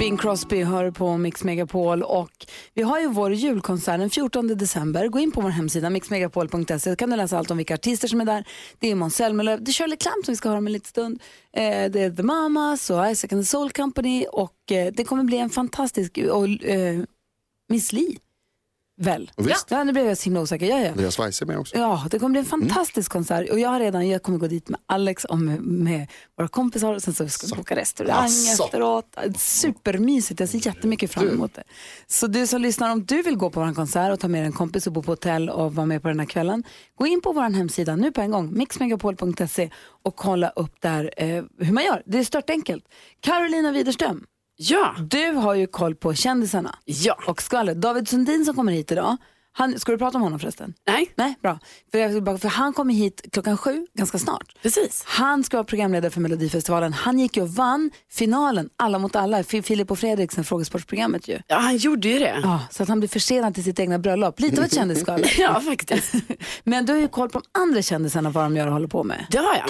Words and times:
Bing 0.00 0.16
Crosby 0.16 0.62
hör 0.62 0.90
på 0.90 1.16
Mix 1.16 1.44
Megapol 1.44 2.02
och 2.02 2.46
vi 2.74 2.82
har 2.82 3.00
ju 3.00 3.08
vår 3.08 3.32
julkonsert 3.34 3.98
den 3.98 4.10
14 4.10 4.46
december. 4.46 5.08
Gå 5.08 5.18
in 5.18 5.32
på 5.32 5.40
vår 5.40 5.50
hemsida 5.50 5.90
mixmegapol.se 5.90 6.78
så 6.78 6.96
kan 6.96 7.10
du 7.10 7.16
läsa 7.16 7.38
allt 7.38 7.50
om 7.50 7.56
vilka 7.56 7.74
artister 7.74 8.08
som 8.08 8.20
är 8.20 8.24
där. 8.24 8.44
Det 8.78 8.90
är 8.90 8.94
Måns 8.94 9.16
Zelmerlöw, 9.16 9.64
det 9.64 9.70
är 9.70 9.72
Shirley 9.72 9.96
Clamp 9.96 10.24
som 10.24 10.32
vi 10.32 10.36
ska 10.36 10.48
höra 10.48 10.58
om 10.58 10.66
en 10.66 10.72
liten 10.72 10.88
stund. 10.88 11.22
Eh, 11.52 11.90
det 11.90 12.02
är 12.02 12.10
The 12.10 12.22
Mamas 12.22 12.90
och 12.90 13.10
Isaac 13.10 13.32
and 13.32 13.42
the 13.42 13.46
Soul 13.46 13.70
Company 13.70 14.26
och 14.32 14.72
eh, 14.72 14.92
det 14.92 15.04
kommer 15.04 15.24
bli 15.24 15.38
en 15.38 15.50
fantastisk, 15.50 16.18
och 16.30 16.64
eh, 16.64 17.00
Miss 17.68 17.92
Li. 17.92 18.18
Väl? 19.02 19.30
Visst. 19.36 19.66
Ja, 19.70 19.84
nu 19.84 19.92
blev 19.92 20.06
jag 20.06 20.18
så 20.18 20.24
himla 20.24 20.40
osäker. 20.40 20.66
Ja, 20.66 20.80
ja. 20.80 20.90
Andreas 20.90 21.18
Weise 21.18 21.44
med 21.44 21.58
också. 21.58 21.76
Ja, 21.76 22.06
det 22.10 22.18
kommer 22.18 22.30
bli 22.30 22.38
en 22.40 22.46
fantastisk 22.46 23.12
konsert 23.12 23.50
och 23.50 23.58
jag 23.58 23.68
har 23.68 23.80
redan, 23.80 24.08
jag 24.08 24.22
kommer 24.22 24.38
gå 24.38 24.46
dit 24.46 24.68
med 24.68 24.80
Alex 24.86 25.24
och 25.24 25.38
med, 25.38 25.60
med 25.62 26.06
våra 26.38 26.48
kompisar 26.48 26.94
och 26.94 27.02
sen 27.02 27.14
så 27.14 27.28
ska 27.28 27.46
vi 27.46 27.52
boka 27.52 27.76
restaurang 27.76 28.24
Asså. 28.24 28.64
efteråt. 28.64 29.16
Supermysigt, 29.36 30.40
jag 30.40 30.48
ser 30.48 30.66
jättemycket 30.66 31.10
fram 31.10 31.28
emot 31.28 31.54
det. 31.54 31.62
Så 32.06 32.26
du 32.26 32.46
som 32.46 32.62
lyssnar, 32.62 32.92
om 32.92 33.04
du 33.04 33.22
vill 33.22 33.36
gå 33.36 33.50
på 33.50 33.60
vår 33.60 33.74
konsert 33.74 34.12
och 34.12 34.20
ta 34.20 34.28
med 34.28 34.44
en 34.46 34.52
kompis 34.52 34.86
och 34.86 34.92
bo 34.92 35.02
på 35.02 35.12
hotell 35.12 35.50
och 35.50 35.74
vara 35.74 35.86
med 35.86 36.02
på 36.02 36.08
den 36.08 36.20
här 36.20 36.26
kvällen, 36.26 36.64
gå 36.94 37.06
in 37.06 37.20
på 37.20 37.32
vår 37.32 37.42
hemsida 37.50 37.96
nu 37.96 38.12
på 38.12 38.20
en 38.20 38.30
gång, 38.30 38.52
mixmegapol.se 38.58 39.70
och 40.02 40.16
kolla 40.16 40.48
upp 40.48 40.80
där 40.80 41.10
eh, 41.16 41.44
hur 41.58 41.72
man 41.72 41.84
gör. 41.84 42.02
Det 42.06 42.18
är 42.18 42.24
stört 42.24 42.50
enkelt. 42.50 42.84
Carolina 43.20 43.72
Widerström, 43.72 44.24
Ja. 44.62 44.94
du 44.98 45.30
har 45.32 45.54
ju 45.54 45.66
koll 45.66 45.94
på 45.94 46.14
kändisarna 46.14 46.76
Ja. 46.84 47.16
och 47.26 47.42
skvallret. 47.42 47.80
David 47.80 48.08
Sundin 48.08 48.44
som 48.44 48.54
kommer 48.56 48.72
hit 48.72 48.92
idag, 48.92 49.16
han, 49.52 49.78
ska 49.78 49.92
du 49.92 49.98
prata 49.98 50.16
om 50.18 50.22
honom 50.22 50.38
förresten? 50.38 50.74
Nej, 50.86 51.12
Nej, 51.14 51.34
bra. 51.42 51.58
För, 51.92 51.98
jag 51.98 52.40
för 52.40 52.48
han 52.48 52.72
kommer 52.72 52.94
hit 52.94 53.22
klockan 53.32 53.56
sju, 53.58 53.86
ganska 53.94 54.18
snart. 54.18 54.54
precis. 54.62 55.04
Han 55.06 55.44
ska 55.44 55.56
vara 55.56 55.64
programledare 55.64 56.10
för 56.10 56.20
Melodifestivalen. 56.20 56.92
Han 56.92 57.18
gick 57.18 57.36
ju 57.36 57.42
och 57.42 57.48
vann 57.48 57.90
finalen, 58.12 58.68
Alla 58.76 58.98
mot 58.98 59.16
alla, 59.16 59.42
Fi- 59.42 59.62
Filip 59.62 59.90
och 59.90 59.98
Fredriksen, 59.98 60.44
frågesportprogrammet 60.44 61.28
ju. 61.28 61.38
Ja, 61.46 61.56
han 61.58 61.76
gjorde 61.76 62.08
ju 62.08 62.18
det. 62.18 62.40
Ja, 62.42 62.60
så 62.70 62.82
att 62.82 62.88
han 62.88 63.00
blir 63.00 63.08
försenad 63.08 63.54
till 63.54 63.64
sitt 63.64 63.78
egna 63.80 63.98
bröllop. 63.98 64.40
Lite 64.40 64.58
av 64.60 64.64
ett 64.64 64.74
kändisskvaller. 64.74 65.34
Ja, 65.38 65.60
faktiskt. 65.60 66.14
Men 66.64 66.86
du 66.86 66.92
har 66.92 67.00
ju 67.00 67.08
koll 67.08 67.28
på 67.30 67.40
de 67.40 67.60
andra 67.60 67.82
kändisarna, 67.82 68.30
vad 68.30 68.44
de 68.44 68.56
gör 68.56 68.66
och 68.66 68.72
håller 68.72 68.88
på 68.88 69.04
med. 69.04 69.26
Det 69.30 69.38
har 69.38 69.54
jag. 69.54 69.66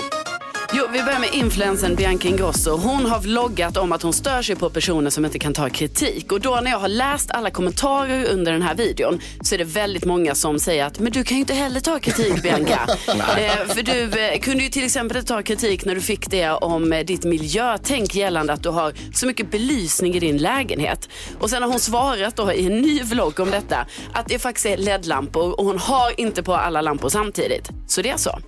Jo, 0.72 0.86
vi 0.92 1.02
börjar 1.02 1.20
med 1.20 1.28
influensen 1.32 1.94
Bianca 1.94 2.28
Ingrosso. 2.28 2.76
Hon 2.76 3.06
har 3.06 3.20
vloggat 3.20 3.76
om 3.76 3.92
att 3.92 4.02
hon 4.02 4.12
stör 4.12 4.42
sig 4.42 4.56
på 4.56 4.70
personer 4.70 5.10
som 5.10 5.24
inte 5.24 5.38
kan 5.38 5.52
ta 5.54 5.68
kritik. 5.68 6.32
Och 6.32 6.40
då 6.40 6.60
när 6.62 6.70
jag 6.70 6.78
har 6.78 6.88
läst 6.88 7.30
alla 7.30 7.50
kommentarer 7.50 8.24
under 8.24 8.52
den 8.52 8.62
här 8.62 8.74
videon 8.74 9.20
så 9.42 9.54
är 9.54 9.58
det 9.58 9.64
väldigt 9.64 10.04
många 10.04 10.34
som 10.34 10.58
säger 10.58 10.84
att 10.84 10.98
men 10.98 11.12
du 11.12 11.24
kan 11.24 11.36
ju 11.36 11.40
inte 11.40 11.54
heller 11.54 11.80
ta 11.80 11.98
kritik 11.98 12.42
Bianca. 12.42 12.80
eh, 13.08 13.66
för 13.66 13.82
du 13.82 14.20
eh, 14.20 14.38
kunde 14.40 14.64
ju 14.64 14.70
till 14.70 14.84
exempel 14.84 15.24
ta 15.24 15.42
kritik 15.42 15.84
när 15.84 15.94
du 15.94 16.00
fick 16.00 16.30
det 16.30 16.50
om 16.50 16.92
eh, 16.92 17.04
ditt 17.04 17.24
miljötänk 17.24 18.14
gällande 18.14 18.52
att 18.52 18.62
du 18.62 18.68
har 18.68 18.92
så 19.14 19.26
mycket 19.26 19.50
belysning 19.50 20.14
i 20.14 20.20
din 20.20 20.36
lägenhet. 20.38 21.08
Och 21.40 21.50
sen 21.50 21.62
har 21.62 21.70
hon 21.70 21.80
svarat 21.80 22.36
då 22.36 22.52
i 22.52 22.66
en 22.66 22.78
ny 22.80 23.02
vlogg 23.02 23.40
om 23.40 23.50
detta 23.50 23.86
att 24.12 24.26
det 24.28 24.38
faktiskt 24.38 24.66
är 24.66 24.76
LED-lampor 24.76 25.60
och 25.60 25.64
hon 25.64 25.78
har 25.78 26.20
inte 26.20 26.42
på 26.42 26.54
alla 26.54 26.80
lampor 26.80 27.08
samtidigt. 27.08 27.68
Så 27.86 28.02
det 28.02 28.10
är 28.10 28.16
så. 28.16 28.38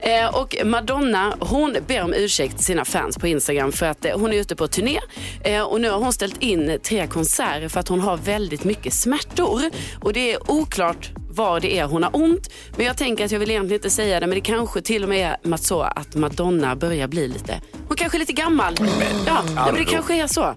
Eh, 0.00 0.34
och 0.34 0.56
Madonna, 0.64 1.36
hon 1.40 1.76
ber 1.86 2.02
om 2.02 2.14
ursäkt 2.14 2.56
till 2.56 2.64
sina 2.64 2.84
fans 2.84 3.18
på 3.18 3.26
Instagram 3.26 3.72
för 3.72 3.86
att 3.86 4.04
eh, 4.04 4.18
hon 4.18 4.32
är 4.32 4.36
ute 4.36 4.56
på 4.56 4.68
turné. 4.68 5.00
Eh, 5.44 5.62
och 5.62 5.80
nu 5.80 5.90
har 5.90 5.98
hon 5.98 6.12
ställt 6.12 6.42
in 6.42 6.78
tre 6.82 7.06
konserter 7.06 7.68
för 7.68 7.80
att 7.80 7.88
hon 7.88 8.00
har 8.00 8.16
väldigt 8.16 8.64
mycket 8.64 8.92
smärtor. 8.92 9.62
Och 10.00 10.12
det 10.12 10.32
är 10.32 10.50
oklart 10.50 11.10
var 11.30 11.60
det 11.60 11.78
är 11.78 11.84
hon 11.84 12.02
har 12.02 12.16
ont. 12.16 12.50
Men 12.76 12.86
jag 12.86 12.96
tänker 12.96 13.24
att 13.24 13.30
jag 13.30 13.38
vill 13.38 13.50
egentligen 13.50 13.78
inte 13.78 13.90
säga 13.90 14.20
det, 14.20 14.26
men 14.26 14.34
det 14.34 14.40
kanske 14.40 14.82
till 14.82 15.02
och 15.02 15.08
med 15.08 15.36
är 15.42 15.56
så 15.56 15.82
att 15.82 16.14
Madonna 16.14 16.76
börjar 16.76 17.08
bli 17.08 17.28
lite, 17.28 17.60
hon 17.88 17.96
kanske 17.96 18.16
är 18.16 18.20
lite 18.20 18.32
gammal. 18.32 18.76
Ja, 19.26 19.42
ja 19.56 19.66
men 19.66 19.74
det 19.74 19.84
kanske 19.84 20.14
är 20.14 20.26
så. 20.26 20.54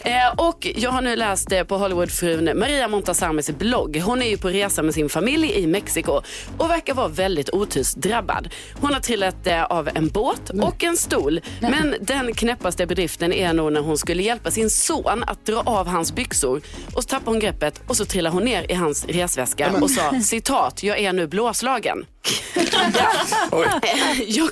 Eh, 0.00 0.32
och 0.36 0.66
jag 0.76 0.90
har 0.90 1.02
nu 1.02 1.16
läst 1.16 1.52
eh, 1.52 1.62
på 1.62 1.76
Hollywoodfrun 1.78 2.58
Maria 2.58 2.88
Montazamis 2.88 3.50
blogg. 3.50 3.96
Hon 3.96 4.22
är 4.22 4.26
ju 4.26 4.36
på 4.36 4.48
resa 4.48 4.82
med 4.82 4.94
sin 4.94 5.08
familj 5.08 5.52
i 5.52 5.66
Mexiko 5.66 6.20
och 6.58 6.70
verkar 6.70 6.94
vara 6.94 7.08
väldigt 7.08 7.50
otursdrabbad. 7.50 8.48
Hon 8.80 8.92
har 8.92 9.00
trillat 9.00 9.46
eh, 9.46 9.64
av 9.64 9.88
en 9.94 10.08
båt 10.08 10.50
och 10.50 10.84
en 10.84 10.96
stol. 10.96 11.40
Men 11.60 11.94
den 12.00 12.34
knäppaste 12.34 12.86
bedriften 12.86 13.32
är 13.32 13.52
nog 13.52 13.72
när 13.72 13.80
hon 13.80 13.98
skulle 13.98 14.22
hjälpa 14.22 14.50
sin 14.50 14.70
son 14.70 15.24
att 15.26 15.46
dra 15.46 15.60
av 15.60 15.86
hans 15.86 16.14
byxor. 16.14 16.60
Och 16.94 17.02
så 17.02 17.08
tappar 17.08 17.32
hon 17.32 17.40
greppet 17.40 17.80
och 17.86 17.96
så 17.96 18.04
trillar 18.04 18.30
hon 18.30 18.44
ner 18.44 18.70
i 18.70 18.74
hans 18.74 19.04
resväska 19.04 19.72
och 19.80 19.90
sa 19.90 20.20
citat, 20.20 20.82
jag 20.82 20.98
är 20.98 21.12
nu 21.12 21.26
blåslagen. 21.26 22.04
Jag, 24.26 24.50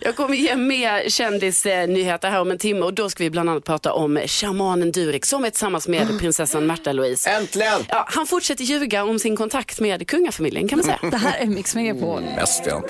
jag 0.00 0.16
kommer 0.16 0.36
ge 0.36 0.56
mer 0.56 1.08
kändisnyheter 1.08 2.30
här 2.30 2.40
om 2.40 2.50
en 2.50 2.58
timme 2.58 2.80
och 2.80 2.94
då 2.94 3.10
ska 3.10 3.24
vi 3.24 3.30
bland 3.30 3.50
annat 3.50 3.64
prata 3.64 3.92
om 3.92 4.20
shamanen 4.26 4.92
Durek 4.92 5.24
som 5.24 5.44
är 5.44 5.50
tillsammans 5.50 5.88
med 5.88 6.18
prinsessan 6.18 6.66
Märta 6.66 6.92
Louise. 6.92 7.30
Äntligen! 7.30 7.84
Ja, 7.88 8.04
han 8.08 8.26
fortsätter 8.26 8.64
ljuga 8.64 9.04
om 9.04 9.18
sin 9.18 9.36
kontakt 9.36 9.80
med 9.80 10.06
kungafamiljen 10.08 10.68
kan 10.68 10.78
man 10.78 10.84
säga. 10.84 10.98
Det 11.10 11.16
här 11.16 11.38
är 11.38 11.46
Mix 11.46 11.74
Megapol. 11.74 12.22
Mest 12.22 12.62
ja. 12.66 12.82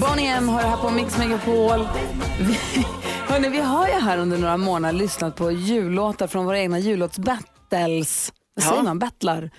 Bonnie 0.00 0.26
M 0.26 0.48
har 0.48 0.62
det 0.62 0.68
här 0.68 0.76
på 0.76 0.90
Mix 0.90 1.18
Megapol. 1.18 1.88
Vi, 2.40 2.58
hörni, 3.28 3.48
vi 3.48 3.60
har 3.60 3.88
ju 3.88 3.94
här 3.94 4.18
under 4.18 4.38
några 4.38 4.56
månader 4.56 4.98
lyssnat 4.98 5.36
på 5.36 5.50
jullåtar 5.50 6.26
från 6.26 6.44
våra 6.44 6.58
egna 6.58 6.78
jullåtsbattles. 7.72 8.32
Vad 8.54 8.64
säger 8.64 8.76
Ja. 8.76 8.82
man? 8.82 8.98
Battlar? 8.98 9.50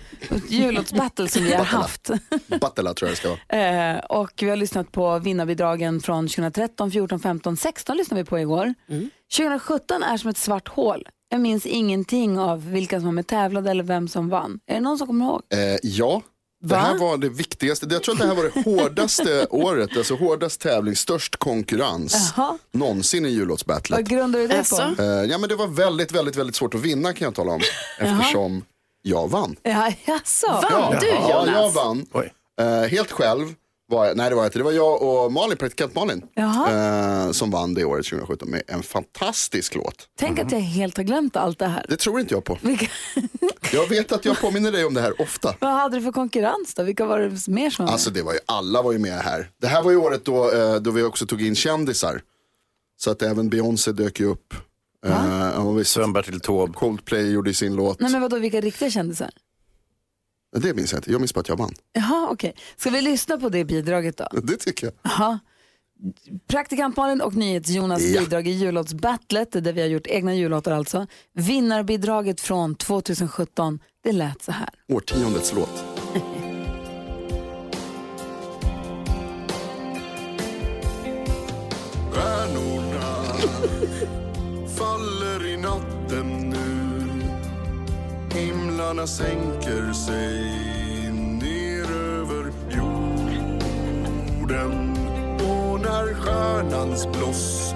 Jullåtsbattle 0.48 1.28
som 1.28 1.44
vi 1.44 1.52
har 1.54 1.64
haft. 1.64 2.10
Battela 2.60 2.94
tror 2.94 3.08
jag 3.08 3.12
det 3.12 3.16
ska 3.20 3.28
vara. 3.28 3.92
Eh, 3.94 3.98
och 3.98 4.30
vi 4.40 4.48
har 4.48 4.56
lyssnat 4.56 4.92
på 4.92 5.18
vinnarbidragen 5.18 6.00
från 6.00 6.28
2013, 6.28 6.90
14, 6.90 7.20
15, 7.20 7.56
16 7.56 7.96
lyssnade 7.96 8.22
vi 8.22 8.26
på 8.28 8.38
igår. 8.38 8.74
2017 9.36 10.02
är 10.02 10.16
som 10.16 10.30
ett 10.30 10.36
svart 10.38 10.68
hål. 10.68 11.08
Jag 11.30 11.40
minns 11.40 11.66
ingenting 11.66 12.38
av 12.38 12.70
vilka 12.70 12.96
som 12.98 13.04
var 13.04 13.12
med 13.12 13.26
tävlade 13.26 13.70
eller 13.70 13.84
vem 13.84 14.08
som 14.08 14.28
vann. 14.28 14.60
Är 14.66 14.74
det 14.74 14.80
någon 14.80 14.98
som 14.98 15.06
kommer 15.06 15.24
ihåg? 15.24 15.42
Eh, 15.52 15.76
ja, 15.82 16.22
det 16.60 16.74
Va? 16.74 16.76
här 16.80 16.98
var 16.98 17.16
det 17.18 17.28
viktigaste. 17.28 17.86
Jag 17.90 18.02
tror 18.02 18.14
att 18.14 18.20
det 18.20 18.26
här 18.26 18.34
var 18.34 18.44
det 18.54 18.62
hårdaste 18.64 19.46
året, 19.50 19.96
alltså 19.96 20.14
hårdast 20.14 20.60
tävling, 20.60 20.96
störst 20.96 21.36
konkurrens 21.36 22.32
Jaha. 22.36 22.58
någonsin 22.72 23.26
i 23.26 23.28
jullåtsbattlet. 23.28 23.96
Vad 23.98 24.08
grundar 24.08 24.38
du 24.40 24.46
det 24.46 24.70
på? 24.96 25.02
Eh, 25.02 25.08
ja 25.08 25.38
men 25.38 25.48
det 25.48 25.56
var 25.56 25.66
väldigt, 25.66 26.12
väldigt, 26.12 26.36
väldigt 26.36 26.56
svårt 26.56 26.74
att 26.74 26.80
vinna 26.80 27.12
kan 27.12 27.24
jag 27.24 27.34
tala 27.34 27.52
om. 27.52 27.60
Eftersom 27.98 28.64
jag 29.02 29.30
vann. 29.30 29.56
Ja, 29.62 29.92
jaså? 30.04 30.46
Vann 30.70 30.96
du 31.00 31.06
Ja, 31.06 31.46
jag 31.46 31.46
Jonas? 31.56 31.74
vann. 31.74 32.06
Oj. 32.12 32.32
Eh, 32.60 32.88
helt 32.90 33.10
själv. 33.10 33.54
Var 33.90 34.06
jag, 34.06 34.16
nej 34.16 34.28
det 34.30 34.34
var 34.36 34.42
jag 34.42 34.48
inte. 34.48 34.58
Det 34.58 34.62
var 34.64 34.72
jag 34.72 35.02
och 35.02 35.32
Malin, 35.32 35.56
praktikant 35.56 35.94
Malin. 35.94 36.22
Eh, 36.36 37.30
som 37.32 37.50
vann 37.50 37.74
det 37.74 37.84
året 37.84 38.06
2017 38.06 38.50
med 38.50 38.62
en 38.66 38.82
fantastisk 38.82 39.74
låt. 39.74 40.08
Tänk 40.18 40.38
att 40.38 40.52
jag 40.52 40.60
helt 40.60 40.96
har 40.96 41.04
glömt 41.04 41.36
allt 41.36 41.58
det 41.58 41.66
här. 41.66 41.86
Det 41.88 41.96
tror 41.96 42.20
inte 42.20 42.34
jag 42.34 42.44
på. 42.44 42.58
Vilka, 42.62 42.86
Jag 43.72 43.88
vet 43.88 44.12
att 44.12 44.24
jag 44.24 44.40
påminner 44.40 44.72
dig 44.72 44.84
om 44.84 44.94
det 44.94 45.00
här 45.00 45.20
ofta. 45.22 45.54
vad 45.60 45.70
hade 45.72 45.96
du 45.96 46.02
för 46.02 46.12
konkurrens 46.12 46.74
då? 46.76 46.82
Vilka 46.82 47.04
var 47.06 47.18
det 47.18 47.48
mer 47.48 47.70
som 47.70 47.84
var 47.84 47.86
med? 47.86 47.92
Alltså 47.92 48.10
det 48.10 48.22
var 48.22 48.32
ju, 48.32 48.38
alla 48.46 48.82
var 48.82 48.92
ju 48.92 48.98
med 48.98 49.18
här. 49.18 49.50
Det 49.60 49.66
här 49.66 49.82
var 49.82 49.90
ju 49.90 49.96
året 49.96 50.24
då, 50.24 50.50
eh, 50.52 50.74
då 50.74 50.90
vi 50.90 51.02
också 51.02 51.26
tog 51.26 51.42
in 51.42 51.54
kändisar. 51.54 52.22
Så 53.00 53.10
att 53.10 53.22
även 53.22 53.48
Beyoncé 53.48 53.92
dök 53.92 54.20
ju 54.20 54.26
upp. 54.26 54.54
Eh, 55.06 55.72
visst, 55.72 55.90
Sven-Bertil 55.90 56.40
Taube. 56.40 56.72
Coldplay 56.72 57.30
gjorde 57.32 57.54
sin 57.54 57.76
låt. 57.76 58.00
Nej 58.00 58.12
men 58.12 58.20
vadå, 58.20 58.38
vilka 58.38 58.60
riktiga 58.60 58.90
kändisar? 58.90 59.30
Det 60.56 60.74
minns 60.74 60.92
jag 60.92 60.98
inte, 60.98 61.10
jag 61.12 61.20
minns 61.20 61.34
bara 61.34 61.40
att 61.40 61.48
jag 61.48 61.56
vann. 61.56 61.74
Jaha, 61.92 62.28
okej. 62.30 62.54
Ska 62.76 62.90
vi 62.90 63.00
lyssna 63.02 63.36
på 63.38 63.48
det 63.48 63.64
bidraget 63.64 64.16
då? 64.16 64.28
Det 64.42 64.56
tycker 64.56 64.86
jag. 64.86 64.94
Jaha. 65.02 65.38
Praktikant 66.48 66.96
Malin 66.96 67.20
och 67.20 67.34
NyhetsJonas 67.34 68.02
Ja. 68.02 68.20
bidrag 68.20 68.46
i 68.48 68.50
jullåtsbattlet, 68.50 69.52
där 69.52 69.72
vi 69.72 69.80
har 69.80 69.88
gjort 69.88 70.06
egna 70.06 70.34
jullåtar 70.34 70.72
alltså. 70.72 71.06
Vinnarbidraget 71.34 72.40
från 72.40 72.74
2017, 72.74 73.78
det 74.04 74.12
lät 74.12 74.42
så 74.42 74.52
här. 74.52 74.68
Årtiondets 74.88 75.52
låt. 75.54 75.84
Stjärnorna 82.12 83.34
faller 84.76 85.46
i 85.46 85.56
natten 85.56 86.47
Himlarna 88.78 89.06
sänker 89.06 89.92
sig 89.92 91.10
ner 91.12 91.90
över 91.92 92.52
jorden. 92.70 93.90
Och 95.36 95.80
när 95.80 96.14
stjärnans 96.14 97.06
bloss 97.12 97.74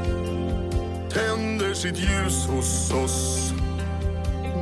tänder 1.13 1.75
sitt 1.75 1.99
ljus 1.99 2.47
hos 2.47 2.93
oss 2.93 3.53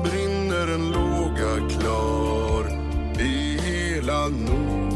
brinner 0.04 0.75
en 0.75 0.90
låga 0.90 1.69
klar 1.69 2.64
i 3.20 3.58
hela 3.62 4.28
Norden 4.28 4.89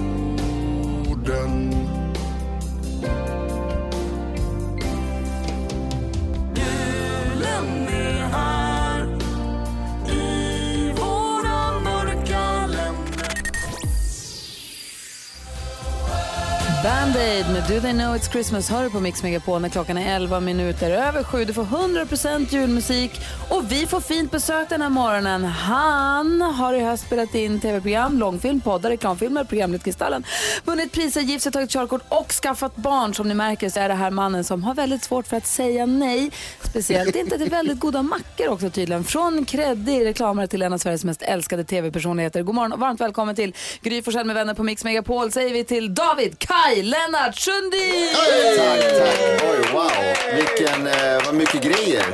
Do 17.69 17.81
They 17.81 17.93
Know 17.93 18.17
It's 18.17 18.31
Christmas 18.33 18.71
hör 18.71 18.85
du 18.85 18.91
på 18.91 19.01
Mix 19.01 19.23
Megapol 19.23 19.61
när 19.61 19.69
klockan 19.69 19.99
är 19.99 20.17
11 20.17 20.41
minuter 20.41 20.91
över 20.91 21.23
sju. 21.23 21.45
Du 21.45 21.53
får 21.53 21.65
100% 21.65 22.55
julmusik 22.55 23.21
och 23.51 23.73
vi 23.73 23.87
får 23.87 24.01
fint 24.01 24.31
besök 24.31 24.69
den 24.69 24.83
här 24.83 24.89
morgonen. 24.89 25.45
Han 25.45 26.43
har 26.43 26.75
i 26.75 26.81
höst 26.81 27.07
spelat 27.07 27.35
in 27.35 27.61
tv-program, 27.61 28.19
långfilm, 28.19 28.61
poddar, 28.61 28.91
reklamfilmer, 28.91 29.45
programmet 29.45 29.85
Kristallen, 29.85 30.25
vunnit 30.65 30.93
priser, 30.93 31.21
gift 31.21 31.43
sig, 31.43 31.53
tagit 31.53 31.71
körkort 31.71 32.03
och 32.09 32.33
skaffat 32.33 32.77
barn. 32.77 33.15
Som 33.15 33.29
ni 33.29 33.35
märker 33.35 33.69
så 33.69 33.81
är 33.81 33.89
det 33.89 33.95
här 33.95 34.11
mannen 34.11 34.45
som 34.45 34.65
har 34.65 34.75
väldigt 34.75 35.05
svårt 35.05 35.27
för 35.27 35.37
att 35.37 35.47
säga 35.47 35.87
nej. 35.87 36.31
Speciellt 36.63 37.17
inte 37.17 37.39
till 37.39 37.51
väldigt 37.51 37.81
goda 37.81 38.03
mackor 38.03 38.49
också 38.49 38.71
tydligen. 38.71 39.05
Från 39.05 39.45
kreddig 39.45 40.05
reklamare 40.05 40.47
till 40.47 40.63
en 40.63 40.73
av 40.73 40.79
Sveriges 40.79 41.05
mest 41.05 41.23
älskade 41.23 41.65
tv-personligheter. 41.65 42.43
God 42.43 42.55
morgon 42.55 42.73
och 42.73 42.81
varmt 42.81 43.01
välkommen 43.01 43.35
till 43.35 43.55
Gry 43.83 44.03
Forssell 44.03 44.27
med 44.27 44.35
vänner 44.35 44.55
på 44.55 44.63
Mix 44.63 44.85
Megapol 44.85 45.33
säger 45.33 45.53
vi 45.53 45.65
till 45.65 45.95
David 45.95 46.39
Kaj 46.39 46.83
Lennart 46.83 47.35
Sundin! 47.55 48.09
Tack, 48.57 48.81
tack. 48.99 49.43
Oj, 49.45 49.73
wow. 49.73 49.91
Vilken, 50.37 50.87
eh, 50.87 51.25
vad 51.25 51.35
mycket 51.35 51.63
grejer 51.63 52.05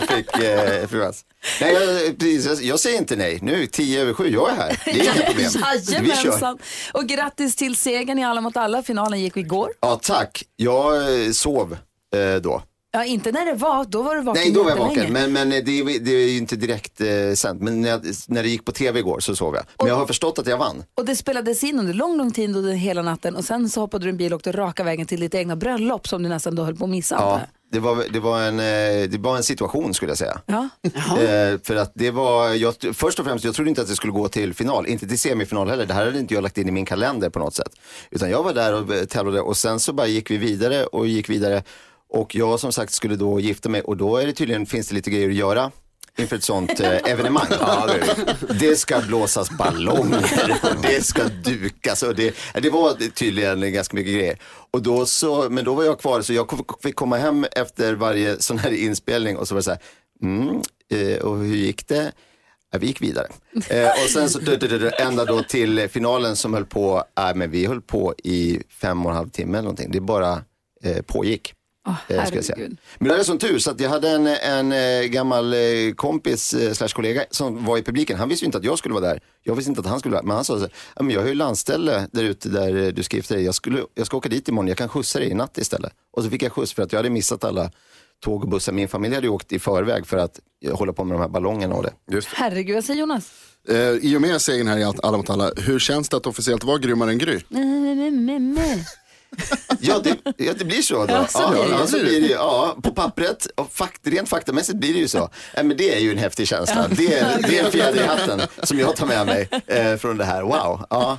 du 0.00 0.06
fick, 0.06 0.38
eh, 0.38 0.86
fru 0.86 1.04
Ask. 1.04 1.26
Nej, 1.60 1.72
jag, 1.72 2.18
precis, 2.18 2.46
jag, 2.46 2.62
jag 2.62 2.80
säger 2.80 2.98
inte 2.98 3.16
nej. 3.16 3.38
Nu, 3.42 3.66
tio 3.66 4.02
över 4.02 4.12
sju, 4.12 4.28
jag 4.28 4.50
är 4.50 4.54
här. 4.54 4.80
Det 4.84 4.90
är 4.90 5.04
inga 5.04 5.26
problem. 5.26 5.50
Vi 6.02 6.08
kör. 6.08 6.14
Jajamensan. 6.14 6.58
Och 6.92 7.06
grattis 7.06 7.56
till 7.56 7.76
segern 7.76 8.18
i 8.18 8.24
Alla 8.24 8.40
mot 8.40 8.56
alla. 8.56 8.82
Finalen 8.82 9.20
gick 9.20 9.36
igår. 9.36 9.70
Ja, 9.80 10.00
tack. 10.02 10.42
Jag 10.56 11.24
eh, 11.24 11.30
sov 11.30 11.76
eh, 12.16 12.34
då. 12.42 12.62
Ja, 12.96 13.04
inte 13.04 13.32
när 13.32 13.46
det 13.46 13.54
var. 13.54 13.84
Då 13.84 14.02
var 14.02 14.14
du 14.16 14.22
vaken 14.22 14.42
Nej, 14.42 14.52
då 14.52 14.62
var 14.62 14.70
jag 14.70 14.76
vaken. 14.76 15.12
Men, 15.12 15.32
men 15.32 15.50
det, 15.50 15.56
är- 15.56 16.00
det 16.04 16.10
är 16.10 16.28
ju 16.28 16.36
inte 16.38 16.56
direkt 16.56 17.00
eh, 17.00 17.06
sänt. 17.34 17.62
Men 17.62 17.80
när, 17.82 17.88
jag, 17.88 18.00
när 18.28 18.42
det 18.42 18.48
gick 18.48 18.64
på 18.64 18.72
tv 18.72 18.98
igår 18.98 19.20
så 19.20 19.36
sov 19.36 19.54
jag. 19.54 19.64
Men 19.78 19.88
jag 19.88 19.96
har 19.96 20.06
förstått 20.06 20.38
att 20.38 20.46
jag 20.46 20.58
vann. 20.58 20.84
Och 20.94 21.04
det 21.04 21.16
spelades 21.16 21.64
in 21.64 21.78
under 21.78 21.94
lång, 21.94 22.16
lång 22.16 22.30
tid 22.32 22.56
under 22.56 22.72
hela 22.72 23.02
natten 23.02 23.36
och 23.36 23.44
sen 23.44 23.68
så 23.68 23.80
hoppade 23.80 24.04
du 24.04 24.10
en 24.10 24.16
bil 24.16 24.32
och 24.32 24.36
åkte 24.36 24.52
raka 24.52 24.84
vägen 24.84 25.06
till 25.06 25.20
ditt 25.20 25.34
egna 25.34 25.56
bröllop 25.56 26.08
som 26.08 26.22
du 26.22 26.28
nästan 26.28 26.54
då 26.54 26.62
höll 26.64 26.76
på 26.76 26.84
att 26.84 26.90
missa. 26.90 27.14
Ja, 27.14 27.40
det 27.72 27.80
var, 27.80 28.04
det, 28.10 28.20
var 28.20 28.40
en, 28.42 28.60
eh, 28.60 29.08
det 29.08 29.18
var 29.18 29.36
en 29.36 29.42
situation 29.42 29.94
skulle 29.94 30.10
jag 30.10 30.18
säga. 30.18 30.40
Ja. 30.46 30.68
Eh, 30.82 31.58
för 31.64 31.76
att 31.76 31.92
det 31.94 32.10
var, 32.10 32.48
jag, 32.50 32.74
först 32.92 33.18
och 33.18 33.24
främst, 33.26 33.44
jag 33.44 33.54
trodde 33.54 33.68
inte 33.70 33.82
att 33.82 33.88
det 33.88 33.96
skulle 33.96 34.12
gå 34.12 34.28
till 34.28 34.54
final, 34.54 34.86
inte 34.86 35.06
till 35.08 35.18
semifinal 35.18 35.68
heller. 35.68 35.86
Det 35.86 35.94
här 35.94 36.04
hade 36.04 36.18
inte 36.18 36.34
jag 36.34 36.42
lagt 36.42 36.58
in 36.58 36.68
i 36.68 36.72
min 36.72 36.84
kalender 36.86 37.30
på 37.30 37.38
något 37.38 37.54
sätt. 37.54 37.72
Utan 38.10 38.30
jag 38.30 38.42
var 38.42 38.52
där 38.52 38.74
och 38.74 38.94
eh, 38.94 39.04
tävlade 39.04 39.40
och 39.40 39.56
sen 39.56 39.80
så 39.80 39.92
bara 39.92 40.06
gick 40.06 40.30
vi 40.30 40.36
vidare 40.36 40.86
och 40.86 41.06
gick 41.06 41.28
vidare. 41.30 41.62
Och 42.08 42.34
jag 42.34 42.60
som 42.60 42.72
sagt 42.72 42.92
skulle 42.92 43.16
då 43.16 43.40
gifta 43.40 43.68
mig 43.68 43.80
och 43.80 43.96
då 43.96 44.16
är 44.16 44.26
det 44.26 44.32
tydligen, 44.32 44.66
finns 44.66 44.88
det 44.88 44.94
lite 44.94 45.10
grejer 45.10 45.28
att 45.28 45.34
göra 45.34 45.70
inför 46.18 46.36
ett 46.36 46.44
sånt 46.44 46.80
eh, 46.80 46.96
evenemang. 47.04 47.46
Ja, 47.60 47.86
det, 47.86 48.58
det 48.60 48.76
ska 48.76 49.00
blåsas 49.00 49.50
ballonger 49.50 50.58
och 50.62 50.76
det 50.82 51.04
ska 51.04 51.24
dukas 51.24 52.02
och 52.02 52.14
det, 52.14 52.36
det 52.54 52.70
var 52.70 53.10
tydligen 53.10 53.72
ganska 53.72 53.96
mycket 53.96 54.14
grejer. 54.14 54.38
Och 54.70 54.82
då 54.82 55.06
så, 55.06 55.50
men 55.50 55.64
då 55.64 55.74
var 55.74 55.84
jag 55.84 56.00
kvar 56.00 56.22
så 56.22 56.32
jag 56.32 56.60
fick 56.82 56.94
komma 56.94 57.16
hem 57.16 57.46
efter 57.52 57.94
varje 57.94 58.42
sån 58.42 58.58
här 58.58 58.70
inspelning 58.70 59.36
och 59.36 59.48
så 59.48 59.54
var 59.54 59.58
det 59.58 59.64
så 59.64 59.70
här, 59.70 59.80
mm, 60.22 60.60
eh, 60.90 61.18
och 61.18 61.38
hur 61.38 61.56
gick 61.56 61.88
det? 61.88 62.12
Ja, 62.72 62.78
vi 62.78 62.86
gick 62.86 63.02
vidare. 63.02 63.26
Eh, 63.68 63.88
och 64.04 64.10
sen 64.10 64.30
så 64.30 64.40
ända 64.98 65.24
då 65.24 65.42
till 65.42 65.88
finalen 65.88 66.36
som 66.36 66.54
höll 66.54 66.64
på, 66.64 67.04
äh, 67.18 67.34
men 67.34 67.50
vi 67.50 67.66
höll 67.66 67.82
på 67.82 68.14
i 68.24 68.62
fem 68.68 69.06
och 69.06 69.10
en 69.10 69.16
halv 69.16 69.30
timme 69.30 69.58
eller 69.58 69.62
någonting. 69.62 69.90
Det 69.90 70.00
bara 70.00 70.42
eh, 70.82 71.02
pågick. 71.02 71.55
Eh, 72.08 72.24
ska 72.26 72.34
jag 72.36 72.44
säga. 72.44 72.68
Men 72.98 73.08
det 73.08 73.14
är 73.14 73.22
som 73.24 73.38
tur 73.38 73.58
så 73.58 73.70
att 73.70 73.80
jag 73.80 73.90
hade 73.90 74.08
en, 74.10 74.26
en 74.26 74.72
eh, 74.72 75.02
gammal 75.08 75.52
eh, 75.54 75.58
kompis 75.96 76.54
slash 76.72 76.88
kollega 76.88 77.24
som 77.30 77.64
var 77.64 77.78
i 77.78 77.82
publiken. 77.82 78.18
Han 78.18 78.28
visste 78.28 78.44
ju 78.44 78.46
inte 78.46 78.58
att 78.58 78.64
jag 78.64 78.78
skulle 78.78 78.94
vara 78.94 79.04
där. 79.06 79.20
Jag 79.42 79.54
visste 79.54 79.68
inte 79.70 79.80
att 79.80 79.86
han 79.86 79.98
skulle 79.98 80.12
vara 80.12 80.22
där. 80.22 80.26
Men 80.26 80.36
han 80.36 80.44
sa 80.44 80.54
så 80.54 80.60
här, 80.60 80.70
"Ja, 80.96 81.02
men 81.02 81.14
jag 81.14 81.20
har 81.20 81.28
ju 81.28 81.34
landställe 81.34 82.06
där 82.12 82.24
ute 82.24 82.48
där 82.48 82.92
du 82.92 83.02
ska 83.02 83.16
gifta 83.16 83.34
dig. 83.34 83.44
Jag, 83.44 83.54
skulle, 83.54 83.82
jag 83.94 84.06
ska 84.06 84.16
åka 84.16 84.28
dit 84.28 84.48
imorgon, 84.48 84.68
jag 84.68 84.78
kan 84.78 84.88
skjutsa 84.88 85.18
dig 85.18 85.28
i 85.30 85.34
natt 85.34 85.58
istället. 85.58 85.92
Och 86.12 86.24
så 86.24 86.30
fick 86.30 86.42
jag 86.42 86.52
skjuts 86.52 86.72
för 86.72 86.82
att 86.82 86.92
jag 86.92 86.98
hade 86.98 87.10
missat 87.10 87.44
alla 87.44 87.70
tåg 88.24 88.42
och 88.42 88.48
bussar. 88.48 88.72
Min 88.72 88.88
familj 88.88 89.14
hade 89.14 89.26
ju 89.26 89.32
åkt 89.32 89.52
i 89.52 89.58
förväg 89.58 90.06
för 90.06 90.16
att 90.16 90.40
hålla 90.72 90.92
på 90.92 91.04
med 91.04 91.14
de 91.14 91.20
här 91.20 91.28
ballongerna 91.28 91.74
och 91.74 91.82
det. 91.82 91.92
Herregud, 92.34 92.74
vad 92.74 92.84
säger 92.84 93.00
Jonas? 93.00 93.30
Eh, 93.68 93.76
I 93.78 94.16
och 94.16 94.20
med 94.20 94.40
segern 94.42 94.68
här 94.68 94.78
i 94.78 94.84
Allt- 94.84 95.00
Alla 95.04 95.16
mot 95.16 95.30
alla, 95.30 95.50
hur 95.56 95.78
känns 95.78 96.08
det 96.08 96.16
att 96.16 96.26
officiellt 96.26 96.64
vara 96.64 96.78
grymmare 96.78 97.10
än 97.10 97.18
Gry? 97.18 97.40
Ja, 99.80 99.98
det, 100.04 100.16
ja, 100.36 100.52
det 100.58 100.64
blir 100.64 100.82
så. 100.82 101.06
Då. 101.06 101.14
Ja, 101.14 101.26
så 101.26 101.50
blir 101.50 101.78
det. 101.78 101.86
så 101.86 101.98
blir 101.98 102.20
det. 102.20 102.26
Ja, 102.28 102.76
på 102.82 102.90
pappret 102.90 103.46
och 103.54 103.72
fakt, 103.72 104.06
rent 104.06 104.28
faktamässigt 104.28 104.78
blir 104.78 104.92
det 104.92 104.98
ju 104.98 105.08
så. 105.08 105.30
Ja, 105.54 105.62
men 105.62 105.76
det 105.76 105.94
är 105.94 105.98
ju 106.00 106.12
en 106.12 106.18
häftig 106.18 106.48
känsla. 106.48 106.86
Det 106.90 107.18
är, 107.18 107.42
det 107.48 107.58
är 107.58 107.64
en 107.64 107.70
fjäder 107.72 108.02
i 108.02 108.06
hatten 108.06 108.40
som 108.62 108.78
jag 108.78 108.96
tar 108.96 109.06
med 109.06 109.26
mig 109.26 109.48
eh, 109.66 109.96
från 109.96 110.16
det 110.16 110.24
här. 110.24 110.42
Wow. 110.42 110.84
Ja. 110.90 111.18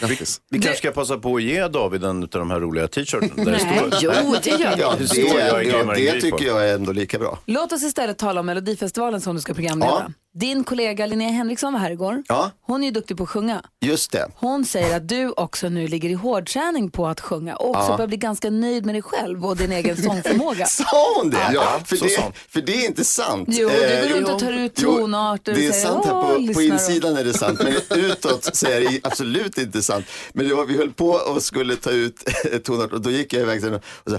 Grattis. 0.00 0.40
Vi 0.50 0.58
kanske 0.58 0.78
ska 0.78 0.90
passa 0.90 1.18
på 1.18 1.36
att 1.36 1.42
ge 1.42 1.68
David 1.68 2.04
en 2.04 2.22
av 2.22 2.28
de 2.28 2.50
här 2.50 2.60
roliga 2.60 2.88
t-shirten. 2.88 3.30
Det 3.36 3.44
Nej. 3.50 3.60
står, 3.60 3.98
Jo, 4.02 4.34
det 4.42 4.50
gör 4.50 4.74
Ja, 4.78 4.94
vi. 4.98 5.04
det, 5.06 5.20
jag 5.20 5.64
ja, 5.66 5.84
det 5.94 6.00
Gry 6.00 6.30
på. 6.30 6.36
tycker 6.38 6.50
jag 6.50 6.68
är 6.70 6.74
ändå 6.74 6.92
lika 6.92 7.18
bra. 7.18 7.38
Låt 7.46 7.72
oss 7.72 7.82
istället 7.82 8.18
tala 8.18 8.40
om 8.40 8.46
Melodifestivalen 8.46 9.20
som 9.20 9.34
du 9.34 9.40
ska 9.40 9.54
programleda. 9.54 10.12
Din 10.34 10.64
kollega 10.64 11.06
Linnea 11.06 11.30
Henriksson 11.30 11.72
var 11.72 11.80
här 11.80 11.90
igår. 11.90 12.22
Ja. 12.28 12.50
Hon 12.62 12.82
är 12.82 12.86
ju 12.86 12.90
duktig 12.92 13.16
på 13.16 13.22
att 13.22 13.28
sjunga. 13.28 13.62
Just 13.80 14.12
det. 14.12 14.28
Hon 14.36 14.64
säger 14.64 14.96
att 14.96 15.08
du 15.08 15.30
också 15.30 15.68
nu 15.68 15.86
ligger 15.88 16.08
i 16.08 16.12
hårdträning 16.12 16.90
på 16.90 17.06
att 17.08 17.20
sjunga 17.20 17.56
och 17.56 17.70
också 17.70 17.82
Ja. 17.90 17.96
börjar 17.96 18.08
bli 18.08 18.16
ganska 18.16 18.50
nöjd 18.50 18.86
med 18.86 18.94
dig 18.94 19.02
själv 19.02 19.46
och 19.46 19.56
din 19.56 19.72
egen 19.72 19.96
sångförmåga. 20.02 20.66
Sa 20.66 20.84
hon 21.16 21.30
det? 21.30 21.50
Ja, 21.54 21.80
för, 21.86 21.96
så 21.96 22.04
det 22.04 22.10
sa 22.10 22.22
hon. 22.22 22.32
för 22.48 22.60
det 22.60 22.72
är 22.72 22.86
inte 22.86 23.04
sant. 23.04 23.48
Jo, 23.52 23.68
du 23.68 23.84
Eh, 23.84 24.02
går 24.08 24.14
runt 24.14 24.26
jo. 24.28 24.34
och 24.34 24.40
tar 24.40 24.52
ut 24.52 24.74
tonarter 24.74 25.52
och 25.52 25.58
Det 25.58 25.66
är 25.66 25.72
säger, 25.72 25.86
sant 25.86 26.04
här 26.06 26.14
"Åh, 26.14 26.26
på, 26.28 26.32
på 26.34 26.38
lyssnar." 26.40 26.62
insidan 26.64 27.16
är 27.16 27.24
det 27.24 27.34
sant, 27.34 27.60
men 27.62 27.74
utåt 28.04 28.56
så 28.56 28.66
är 28.66 28.80
det 28.80 29.00
absolut 29.02 29.58
inte 29.58 29.82
sant. 29.82 30.06
Men 30.32 30.48
det 30.48 30.54
var, 30.54 30.64
vi 30.66 30.76
höll 30.76 30.92
på 30.92 31.08
och 31.10 31.42
skulle 31.42 31.76
ta 31.76 31.90
ut 31.90 32.24
tonart 32.64 32.92
och 32.92 33.00
då 33.00 33.10
gick 33.10 33.32
jag 33.32 33.42
iväg 33.42 33.64
och, 33.74 33.80
så, 34.10 34.18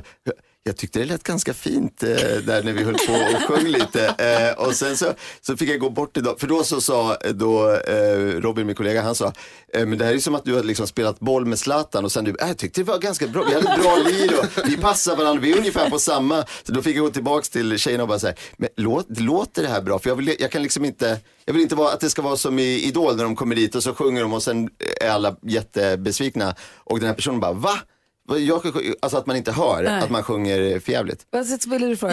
jag 0.63 0.77
tyckte 0.77 0.99
det 0.99 1.05
lät 1.05 1.23
ganska 1.23 1.53
fint 1.53 2.03
eh, 2.03 2.09
där 2.43 2.63
när 2.63 2.73
vi 2.73 2.83
höll 2.83 2.93
på 2.93 3.13
och 3.13 3.43
sjöng 3.43 3.67
lite. 3.67 4.05
Eh, 4.07 4.65
och 4.65 4.75
sen 4.75 4.97
så, 4.97 5.13
så 5.41 5.57
fick 5.57 5.69
jag 5.69 5.79
gå 5.79 5.89
bort 5.89 6.17
idag, 6.17 6.39
för 6.39 6.47
då 6.47 6.63
så 6.63 6.81
sa 6.81 7.15
eh, 7.15 7.31
då 7.31 7.75
eh, 7.75 8.17
Robin, 8.17 8.67
min 8.67 8.75
kollega, 8.75 9.01
han 9.01 9.15
sa, 9.15 9.33
eh, 9.73 9.85
men 9.85 9.97
det 9.97 10.05
här 10.05 10.13
är 10.13 10.19
som 10.19 10.35
att 10.35 10.45
du 10.45 10.53
har 10.53 10.63
liksom 10.63 10.87
spelat 10.87 11.19
boll 11.19 11.45
med 11.45 11.59
Zlatan 11.59 12.05
och 12.05 12.11
sen 12.11 12.23
du, 12.23 12.35
äh, 12.41 12.47
jag 12.47 12.57
tyckte 12.57 12.81
det 12.81 12.85
var 12.85 12.99
ganska 12.99 13.27
bra, 13.27 13.43
vi 13.43 13.53
hade 13.53 13.73
ett 13.73 13.81
bra 13.81 13.97
lir 13.97 14.39
och 14.39 14.45
vi 14.65 14.77
passar 14.77 15.15
varandra, 15.15 15.41
vi 15.41 15.51
är 15.51 15.57
ungefär 15.57 15.89
på 15.89 15.99
samma. 15.99 16.45
Så 16.63 16.71
då 16.73 16.81
fick 16.81 16.97
jag 16.97 17.05
gå 17.05 17.11
tillbaks 17.11 17.49
till 17.49 17.77
tjejerna 17.77 18.03
och 18.03 18.09
bara 18.09 18.19
säga, 18.19 18.35
men 18.57 18.69
låt, 18.77 19.19
låter 19.19 19.61
det 19.61 19.69
här 19.69 19.81
bra? 19.81 19.99
För 19.99 20.09
jag, 20.09 20.15
vill, 20.15 20.35
jag 20.39 20.51
kan 20.51 20.63
liksom 20.63 20.85
inte, 20.85 21.19
jag 21.45 21.53
vill 21.53 21.61
inte 21.61 21.75
vara, 21.75 21.93
att 21.93 21.99
det 21.99 22.09
ska 22.09 22.21
vara 22.21 22.37
som 22.37 22.59
i 22.59 22.81
Idol 22.81 23.15
när 23.15 23.23
de 23.23 23.35
kommer 23.35 23.55
dit 23.55 23.75
och 23.75 23.83
så 23.83 23.93
sjunger 23.93 24.21
de 24.21 24.33
och 24.33 24.43
sen 24.43 24.69
är 25.01 25.09
alla 25.09 25.35
jättebesvikna. 25.41 26.55
Och 26.77 26.99
den 26.99 27.07
här 27.07 27.15
personen 27.15 27.39
bara, 27.39 27.53
va? 27.53 27.79
Jag, 28.27 28.61
alltså 28.99 29.17
att 29.17 29.25
man 29.25 29.35
inte 29.35 29.51
hör 29.51 29.83
Nej. 29.83 30.01
att 30.03 30.09
man 30.09 30.23
sjunger 30.23 30.79
förjävligt. 30.79 31.25
Vad 31.29 31.39